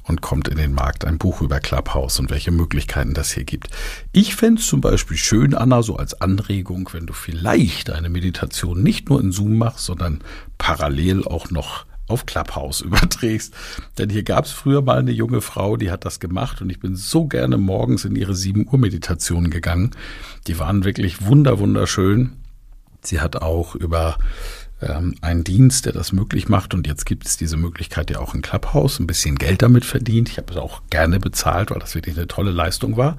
und 0.04 0.22
kommt 0.22 0.48
in 0.48 0.58
den 0.58 0.74
Markt 0.74 1.06
ein 1.06 1.18
Buch 1.18 1.42
über 1.42 1.60
Clubhouse 1.60 2.20
und 2.20 2.30
welche 2.30 2.52
Möglichkeiten 2.52 3.14
das 3.14 3.32
hier 3.32 3.44
gibt. 3.44 3.70
Ich 4.12 4.36
fände 4.36 4.62
es 4.62 4.68
zum 4.68 4.82
Beispiel 4.82 5.18
schön, 5.18 5.54
Anna, 5.54 5.84
so 5.84 5.96
als 5.96 6.20
Anregung, 6.22 6.90
wenn 6.94 7.06
du 7.06 7.14
vielleicht 7.14 7.90
eine 7.90 8.10
Meditation 8.10 8.82
nicht 8.82 9.10
nur 9.10 9.20
in 9.20 9.32
Zoom 9.32 9.58
machst, 9.58 9.86
sondern 9.86 10.22
parallel 10.58 11.24
auch 11.26 11.50
noch 11.52 11.86
auf 12.08 12.26
Clubhouse 12.26 12.82
überträgst. 12.86 13.54
Denn 13.98 14.10
hier 14.10 14.24
gab 14.24 14.46
es 14.46 14.52
früher 14.52 14.82
mal 14.82 15.00
eine 15.00 15.12
junge 15.12 15.42
Frau, 15.42 15.78
die 15.78 15.92
hat 15.92 16.06
das 16.06 16.20
gemacht 16.20 16.62
und 16.62 16.70
ich 16.70 16.80
bin 16.80 16.96
so 16.96 17.26
gerne 17.28 17.58
morgens 17.58 18.06
in 18.06 18.16
ihre 18.16 18.36
7 18.36 18.68
Uhr 18.68 18.78
Meditationen 18.78 19.50
gegangen. 19.50 19.92
Die 20.48 20.60
waren 20.60 20.84
wirklich 20.84 21.26
wunder, 21.26 21.60
wunderschön. 21.60 22.41
Sie 23.04 23.20
hat 23.20 23.38
auch 23.38 23.76
über 23.76 24.18
ähm, 24.82 25.16
einen 25.22 25.44
Dienst, 25.44 25.86
der 25.86 25.94
das 25.94 26.12
möglich 26.12 26.50
macht. 26.50 26.74
Und 26.74 26.88
jetzt 26.88 27.06
gibt 27.06 27.26
es 27.26 27.38
diese 27.38 27.58
Möglichkeit 27.58 28.10
ja 28.10 28.20
auch 28.20 28.34
in 28.34 28.42
Clubhouse, 28.42 29.00
ein 29.00 29.08
bisschen 29.08 29.38
Geld 29.38 29.62
damit 29.62 29.86
verdient. 29.86 30.30
Ich 30.30 30.38
habe 30.38 30.52
es 30.52 30.58
auch 30.58 30.82
gerne 30.90 31.20
bezahlt, 31.20 31.72
weil 31.72 31.80
das 31.80 31.96
wirklich 31.96 32.18
eine 32.18 32.28
tolle 32.28 32.52
Leistung 32.52 32.98
war. 32.98 33.18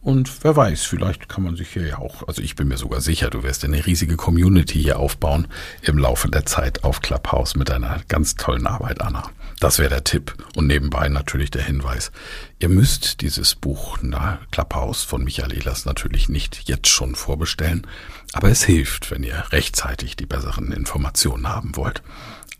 Und 0.00 0.44
wer 0.44 0.56
weiß, 0.56 0.84
vielleicht 0.84 1.28
kann 1.28 1.42
man 1.42 1.56
sich 1.56 1.70
hier 1.70 1.86
ja 1.86 1.98
auch, 1.98 2.26
also 2.28 2.40
ich 2.40 2.54
bin 2.54 2.68
mir 2.68 2.76
sogar 2.76 3.00
sicher, 3.00 3.30
du 3.30 3.42
wirst 3.42 3.64
eine 3.64 3.84
riesige 3.84 4.16
Community 4.16 4.80
hier 4.80 4.98
aufbauen 4.98 5.48
im 5.82 5.98
Laufe 5.98 6.30
der 6.30 6.46
Zeit 6.46 6.84
auf 6.84 7.00
Clubhouse 7.00 7.56
mit 7.56 7.70
einer 7.70 8.00
ganz 8.08 8.36
tollen 8.36 8.66
Arbeit, 8.66 9.00
Anna. 9.00 9.28
Das 9.60 9.78
wäre 9.78 9.88
der 9.88 10.04
Tipp. 10.04 10.34
Und 10.54 10.68
nebenbei 10.68 11.08
natürlich 11.08 11.50
der 11.50 11.62
Hinweis. 11.62 12.12
Ihr 12.60 12.68
müsst 12.68 13.22
dieses 13.22 13.54
Buch 13.54 13.98
na, 14.02 14.38
Clubhouse 14.52 15.02
von 15.02 15.24
Michael 15.24 15.52
Ehlers 15.52 15.84
natürlich 15.84 16.28
nicht 16.28 16.68
jetzt 16.68 16.88
schon 16.88 17.14
vorbestellen. 17.16 17.86
Aber 18.32 18.50
es 18.50 18.62
hilft, 18.62 19.10
wenn 19.10 19.24
ihr 19.24 19.44
rechtzeitig 19.50 20.16
die 20.16 20.26
besseren 20.26 20.70
Informationen 20.70 21.48
haben 21.48 21.76
wollt. 21.76 22.02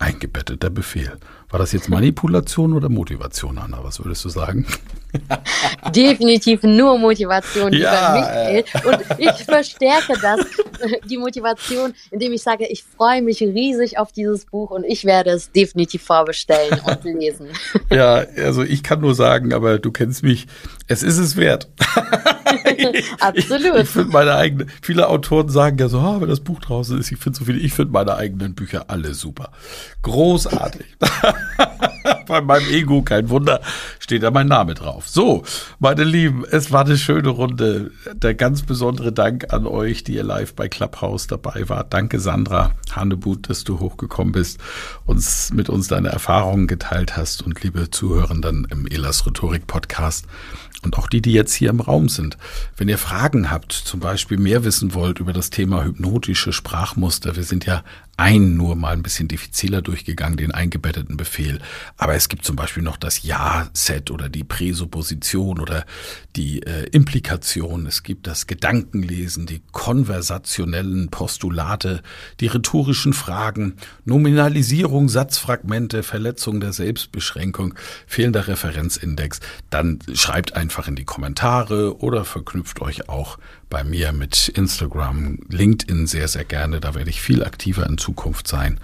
Eingebetteter 0.01 0.71
Befehl. 0.71 1.19
War 1.51 1.59
das 1.59 1.73
jetzt 1.73 1.89
Manipulation 1.89 2.73
oder 2.73 2.89
Motivation, 2.89 3.59
Anna? 3.59 3.85
Was 3.85 4.03
würdest 4.03 4.25
du 4.25 4.29
sagen? 4.29 4.67
Definitiv 5.95 6.63
nur 6.63 6.99
Motivation, 6.99 7.73
ja, 7.73 8.13
Michael. 8.15 8.65
Und 8.85 9.19
ich 9.19 9.45
verstärke 9.45 10.15
das, 10.21 10.41
die 11.11 11.17
Motivation, 11.17 11.95
indem 12.11 12.33
ich 12.33 12.43
sage, 12.43 12.67
ich 12.67 12.85
freue 12.85 13.23
mich 13.23 13.41
riesig 13.41 13.99
auf 13.99 14.13
dieses 14.13 14.45
Buch 14.47 14.71
und 14.71 14.85
ich 14.85 15.05
werde 15.05 15.31
es 15.31 15.51
definitiv 15.53 16.03
vorbestellen 16.03 16.81
und 16.81 17.05
lesen. 17.19 17.49
Ja, 17.91 18.25
also 18.37 18.63
ich 18.63 18.83
kann 18.83 19.01
nur 19.01 19.15
sagen, 19.15 19.53
aber 19.53 19.79
du 19.79 19.91
kennst 19.91 20.23
mich, 20.23 20.47
es 20.87 21.03
ist 21.03 21.19
es 21.19 21.37
wert. 21.37 21.69
Absolut. 23.21 23.75
Ich, 23.77 23.83
ich 23.83 23.89
finde 23.89 24.13
meine 24.13 24.35
eigene, 24.35 24.67
viele 24.83 25.09
Autoren 25.09 25.49
sagen 25.49 25.79
ja 25.79 25.89
so, 25.89 25.99
oh, 25.99 26.21
wenn 26.21 26.29
das 26.29 26.41
Buch 26.41 26.61
draußen 26.61 26.99
ist, 26.99 27.11
ich 27.11 27.19
finde 27.19 27.39
so 27.39 27.45
viele, 27.45 27.59
ich 27.59 27.73
finde 27.73 27.93
meine 27.93 28.17
eigenen 28.17 28.55
Bücher 28.55 28.85
alle 28.89 29.15
super. 29.15 29.51
Großartig. 30.03 30.87
Bei 32.27 32.41
meinem 32.41 32.69
Ego, 32.71 33.03
kein 33.03 33.29
Wunder, 33.29 33.61
steht 33.99 34.23
da 34.23 34.31
mein 34.31 34.49
Name 34.49 34.75
drauf. 34.75 35.09
So, 35.09 35.43
meine 35.79 36.05
Lieben, 36.05 36.45
es 36.51 36.73
war 36.73 36.85
eine 36.85 36.99
schöne 36.99 37.29
Runde. 37.29 37.91
Der 38.15 38.35
ganz 38.35 38.63
besondere 38.63 39.13
Dank 39.13 39.53
an 39.53 39.67
euch, 39.67 40.05
die 40.05 40.15
ihr 40.15 40.25
live 40.25 40.55
bei 40.55 40.69
Clubhouse 40.69 41.27
dabei 41.27 41.69
wart. 41.69 41.93
Danke, 41.93 42.21
Sandra 42.21 42.73
Hannebut, 42.93 43.49
dass 43.49 43.65
du 43.65 43.81
hochgekommen 43.81 44.33
bist, 44.33 44.59
uns 45.07 45.53
mit 45.53 45.69
uns 45.69 45.89
deine 45.89 46.09
Erfahrungen 46.09 46.67
geteilt 46.67 47.17
hast 47.17 47.43
und 47.43 47.63
liebe 47.63 47.91
Zuhörenden 47.91 48.67
im 48.71 48.87
Elas 48.87 49.27
Rhetorik 49.27 49.67
Podcast. 49.67 50.27
Und 50.83 50.97
auch 50.97 51.09
die, 51.09 51.21
die 51.21 51.33
jetzt 51.33 51.55
hier 51.55 51.71
im 51.71 51.81
Raum 51.81 52.09
sind. 52.09 52.39
Wenn 52.77 52.89
ihr 52.89 52.99
Fragen 52.99 53.51
habt, 53.51 53.73
zum 53.73 54.01
Beispiel 54.01 54.39
mehr 54.39 54.65
wissen 54.65 54.95
wollt 54.95 55.19
über 55.19 55.33
das 55.33 55.51
Thema 55.51 55.85
hypnotische 55.85 56.53
Sprachmuster, 56.53 57.37
wir 57.37 57.43
sind 57.43 57.67
ja 57.67 57.83
ein 58.19 58.57
nur 58.57 58.75
mal 58.75 58.95
ein 58.95 59.03
bisschen 59.03 59.29
diffiziler 59.29 59.81
durchgegangen, 59.81 60.37
den 60.37 60.51
eingebetteten 60.51 61.17
Befehl. 61.17 61.61
Aber 61.97 62.15
es 62.17 62.29
gibt 62.29 62.45
zum 62.45 62.57
Beispiel 62.57 62.83
noch 62.83 62.97
das 62.97 63.23
Ja-Set 63.23 64.11
oder 64.11 64.29
die 64.29 64.43
Präsupposition 64.43 65.61
oder 65.61 65.87
die 66.35 66.61
äh, 66.65 66.89
Implikation. 66.91 67.87
Es 67.87 68.03
gibt 68.03 68.27
das 68.27 68.49
Gedankenlesen, 68.49 69.47
die 69.47 69.63
konversationellen 69.71 71.11
Postulate, 71.11 72.03
die 72.41 72.49
rhetorischen 72.49 73.13
Fragen, 73.13 73.75
Nominalisierung, 74.05 75.09
Satzfragmente, 75.09 76.03
Verletzung 76.03 76.59
der 76.59 76.73
Selbstbeschränkung, 76.73 77.75
fehlender 78.09 78.49
Referenzindex. 78.49 79.39
Dann 79.71 80.01
schreibt 80.13 80.57
einfach 80.69 80.87
in 80.87 80.97
die 80.97 81.07
Kommentare 81.07 81.99
oder 82.03 82.27
verknüpft 82.27 82.83
euch 82.83 83.09
auch 83.09 83.39
bei 83.71 83.85
mir 83.85 84.13
mit 84.13 84.49
Instagram, 84.49 85.39
LinkedIn 85.49 86.07
sehr, 86.07 86.29
sehr 86.29 86.45
gerne. 86.45 86.79
Da 86.79 86.95
werde 86.95 87.09
ich 87.09 87.23
viel 87.23 87.43
aktiver 87.43 87.87
in 87.87 87.97
Zukunft 87.97 88.47
sein 88.47 88.79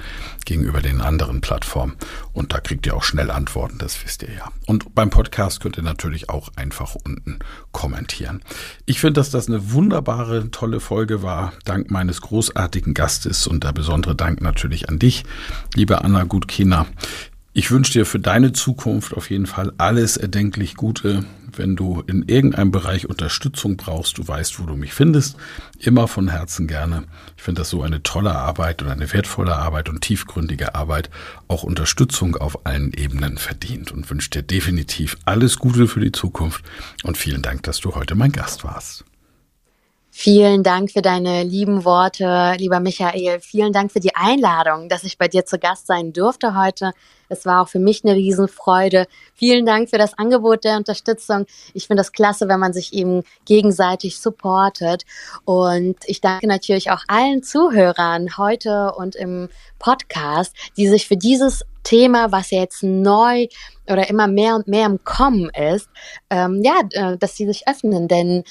gegenüber 0.47 0.81
den 0.81 1.03
anderen 1.03 1.43
Plattformen. 1.43 1.97
Und 2.33 2.55
da 2.55 2.61
kriegt 2.61 2.87
ihr 2.87 2.97
auch 2.97 3.03
schnell 3.03 3.31
Antworten, 3.31 3.77
das 3.77 4.03
wisst 4.03 4.23
ihr 4.23 4.33
ja. 4.33 4.51
Und 4.65 4.95
beim 4.95 5.11
Podcast 5.11 5.61
könnt 5.61 5.77
ihr 5.77 5.83
natürlich 5.83 6.31
auch 6.31 6.49
einfach 6.57 6.95
unten 6.95 7.41
kommentieren. 7.73 8.41
Ich 8.87 8.99
finde, 8.99 9.21
dass 9.21 9.29
das 9.29 9.47
eine 9.47 9.73
wunderbare, 9.73 10.51
tolle 10.51 10.81
Folge 10.81 11.23
war, 11.23 11.53
dank 11.67 11.91
meines 11.91 12.23
großartigen 12.23 12.95
Gastes 12.95 13.47
und 13.47 13.63
der 13.63 13.73
besondere 13.73 14.15
Dank 14.15 14.41
natürlich 14.41 14.89
an 14.89 14.99
dich, 14.99 15.25
liebe 15.75 16.03
Anna 16.03 16.25
Gutkina. 16.25 16.87
Ich 17.57 17.71
wünsche 17.71 17.93
dir 17.93 18.05
für 18.05 18.19
deine 18.19 18.53
Zukunft 18.53 19.15
auf 19.15 19.31
jeden 19.31 19.47
Fall 19.47 19.73
alles 19.79 20.17
erdenklich 20.17 20.75
Gute. 20.75 21.25
Wenn 21.57 21.77
du 21.77 22.03
in 22.05 22.25
irgendeinem 22.25 22.73
Bereich 22.73 23.09
Unterstützung 23.09 23.77
brauchst, 23.77 24.19
du 24.19 24.27
weißt, 24.27 24.59
wo 24.59 24.65
du 24.65 24.75
mich 24.75 24.93
findest. 24.93 25.37
Immer 25.79 26.09
von 26.09 26.27
Herzen 26.27 26.67
gerne. 26.67 27.05
Ich 27.37 27.45
finde 27.45 27.61
das 27.61 27.71
so 27.71 27.83
eine 27.83 28.03
tolle 28.03 28.35
Arbeit 28.35 28.83
und 28.83 28.89
eine 28.89 29.13
wertvolle 29.13 29.55
Arbeit 29.55 29.89
und 29.89 30.01
tiefgründige 30.01 30.75
Arbeit 30.75 31.11
auch 31.47 31.63
Unterstützung 31.63 32.35
auf 32.35 32.67
allen 32.67 32.93
Ebenen 32.93 33.39
verdient 33.39 33.93
und 33.93 34.11
wünsche 34.11 34.31
dir 34.31 34.43
definitiv 34.43 35.17
alles 35.25 35.57
Gute 35.57 35.87
für 35.87 36.01
die 36.01 36.11
Zukunft 36.11 36.65
und 37.05 37.17
vielen 37.17 37.43
Dank, 37.43 37.63
dass 37.63 37.79
du 37.79 37.95
heute 37.95 38.17
mein 38.17 38.33
Gast 38.33 38.65
warst. 38.65 39.05
Vielen 40.17 40.63
Dank 40.63 40.93
für 40.93 41.03
deine 41.03 41.43
lieben 41.43 41.85
Worte, 41.85 42.55
lieber 42.57 42.79
Michael. 42.79 43.41
Vielen 43.41 43.73
Dank 43.73 43.91
für 43.91 43.99
die 43.99 44.15
Einladung, 44.15 44.89
dass 44.89 45.03
ich 45.03 45.19
bei 45.19 45.27
dir 45.27 45.45
zu 45.45 45.59
Gast 45.59 45.89
sein 45.89 46.13
durfte 46.13 46.57
heute. 46.57 46.93
Es 47.29 47.45
war 47.45 47.61
auch 47.61 47.69
für 47.69 47.81
mich 47.81 48.05
eine 48.05 48.15
Riesenfreude. 48.15 49.07
Vielen 49.35 49.67
Dank 49.67 49.91
für 49.91 49.99
das 49.99 50.17
Angebot 50.17 50.63
der 50.63 50.77
Unterstützung. 50.77 51.47
Ich 51.75 51.89
finde 51.89 52.01
das 52.01 52.13
klasse, 52.13 52.47
wenn 52.47 52.61
man 52.61 52.73
sich 52.73 52.93
eben 52.93 53.25
gegenseitig 53.45 54.21
supportet. 54.21 55.03
Und 55.45 55.97
ich 56.07 56.21
danke 56.21 56.47
natürlich 56.47 56.93
auch 56.93 57.03
allen 57.09 57.43
Zuhörern 57.43 58.39
heute 58.39 58.93
und 58.97 59.17
im 59.17 59.49
Podcast, 59.81 60.55
die 60.77 60.87
sich 60.87 61.09
für 61.09 61.17
dieses 61.17 61.65
Thema, 61.83 62.31
was 62.31 62.53
jetzt 62.53 62.85
neu 62.85 63.49
oder 63.91 64.09
immer 64.09 64.29
mehr 64.29 64.55
und 64.55 64.69
mehr 64.69 64.87
im 64.87 65.03
Kommen 65.03 65.51
ist, 65.51 65.89
ähm, 66.31 66.63
ja, 66.65 66.81
äh, 66.93 67.19
dass 67.19 67.37
sie 67.37 67.47
sich 67.47 67.67
öffnen, 67.67 68.07
denn 68.07 68.45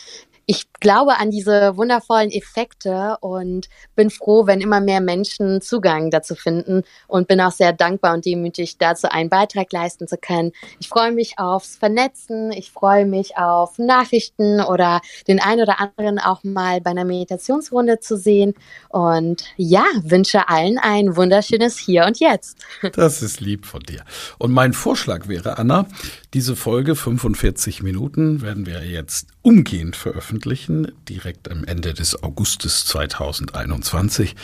ich 0.45 0.71
glaube 0.79 1.17
an 1.17 1.31
diese 1.31 1.77
wundervollen 1.77 2.29
Effekte 2.29 3.17
und 3.21 3.69
bin 3.95 4.09
froh, 4.09 4.45
wenn 4.45 4.61
immer 4.61 4.81
mehr 4.81 4.99
Menschen 5.01 5.61
Zugang 5.61 6.11
dazu 6.11 6.35
finden 6.35 6.83
und 7.07 7.27
bin 7.27 7.39
auch 7.39 7.51
sehr 7.51 7.71
dankbar 7.71 8.13
und 8.13 8.25
demütig 8.25 8.77
dazu 8.77 9.09
einen 9.09 9.29
Beitrag 9.29 9.71
leisten 9.71 10.07
zu 10.07 10.17
können. 10.17 10.51
Ich 10.79 10.89
freue 10.89 11.11
mich 11.11 11.39
aufs 11.39 11.77
Vernetzen, 11.77 12.51
ich 12.51 12.71
freue 12.71 13.05
mich 13.05 13.37
auf 13.37 13.77
Nachrichten 13.77 14.59
oder 14.61 15.01
den 15.27 15.39
einen 15.39 15.61
oder 15.61 15.79
anderen 15.79 16.19
auch 16.19 16.43
mal 16.43 16.81
bei 16.81 16.91
einer 16.91 17.05
Meditationsrunde 17.05 17.99
zu 17.99 18.17
sehen 18.17 18.53
und 18.89 19.43
ja, 19.55 19.85
wünsche 20.01 20.49
allen 20.49 20.77
ein 20.77 21.15
wunderschönes 21.15 21.77
Hier 21.77 22.05
und 22.05 22.19
Jetzt. 22.19 22.57
Das 22.93 23.21
ist 23.21 23.41
lieb 23.41 23.65
von 23.65 23.81
dir. 23.81 24.03
Und 24.37 24.51
mein 24.51 24.73
Vorschlag 24.73 25.27
wäre, 25.27 25.57
Anna, 25.57 25.87
diese 26.33 26.55
Folge 26.55 26.95
45 26.95 27.81
Minuten 27.81 28.41
werden 28.41 28.65
wir 28.65 28.85
jetzt 28.85 29.32
umgehend 29.43 29.95
veröffentlichen, 29.95 30.91
direkt 31.07 31.51
am 31.51 31.65
Ende 31.65 31.93
des 31.93 32.23
Augustes 32.23 32.85
2021. 32.85 34.35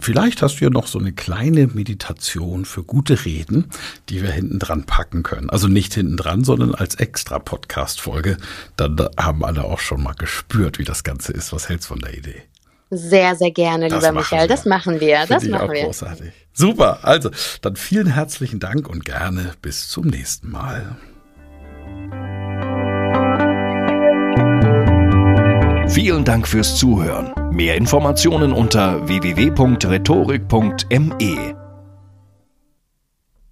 Vielleicht 0.00 0.42
hast 0.42 0.60
du 0.60 0.64
ja 0.64 0.70
noch 0.70 0.88
so 0.88 0.98
eine 0.98 1.12
kleine 1.12 1.68
Meditation 1.68 2.64
für 2.64 2.82
gute 2.82 3.24
Reden, 3.24 3.70
die 4.08 4.20
wir 4.20 4.32
hinten 4.32 4.58
dran 4.58 4.84
packen 4.84 5.22
können. 5.22 5.48
Also 5.48 5.68
nicht 5.68 5.94
hinten 5.94 6.16
dran, 6.16 6.42
sondern 6.44 6.74
als 6.74 6.96
extra 6.96 7.38
Podcast-Folge. 7.38 8.36
Dann 8.76 8.98
haben 9.16 9.44
alle 9.44 9.64
auch 9.64 9.80
schon 9.80 10.02
mal 10.02 10.14
gespürt, 10.14 10.78
wie 10.78 10.84
das 10.84 11.04
Ganze 11.04 11.32
ist. 11.32 11.52
Was 11.52 11.68
hältst 11.68 11.88
du 11.88 11.94
von 11.94 12.00
der 12.00 12.18
Idee? 12.18 12.42
Sehr, 12.90 13.36
sehr 13.36 13.52
gerne, 13.52 13.88
das 13.88 14.02
lieber 14.02 14.12
Michael. 14.12 14.42
Wir. 14.42 14.48
Das 14.48 14.64
machen 14.66 15.00
wir. 15.00 15.18
Find 15.20 15.30
das 15.30 15.44
machen 15.44 15.70
wir. 15.70 15.84
Großartig. 15.84 16.32
Super. 16.52 17.04
Also, 17.04 17.30
dann 17.62 17.76
vielen 17.76 18.08
herzlichen 18.08 18.58
Dank 18.58 18.88
und 18.88 19.04
gerne 19.04 19.52
bis 19.62 19.88
zum 19.88 20.08
nächsten 20.08 20.50
Mal. 20.50 20.96
Vielen 25.92 26.24
Dank 26.24 26.48
fürs 26.48 26.76
Zuhören. 26.76 27.34
Mehr 27.52 27.76
Informationen 27.76 28.54
unter 28.54 29.06
www.rhetorik.me. 29.06 31.61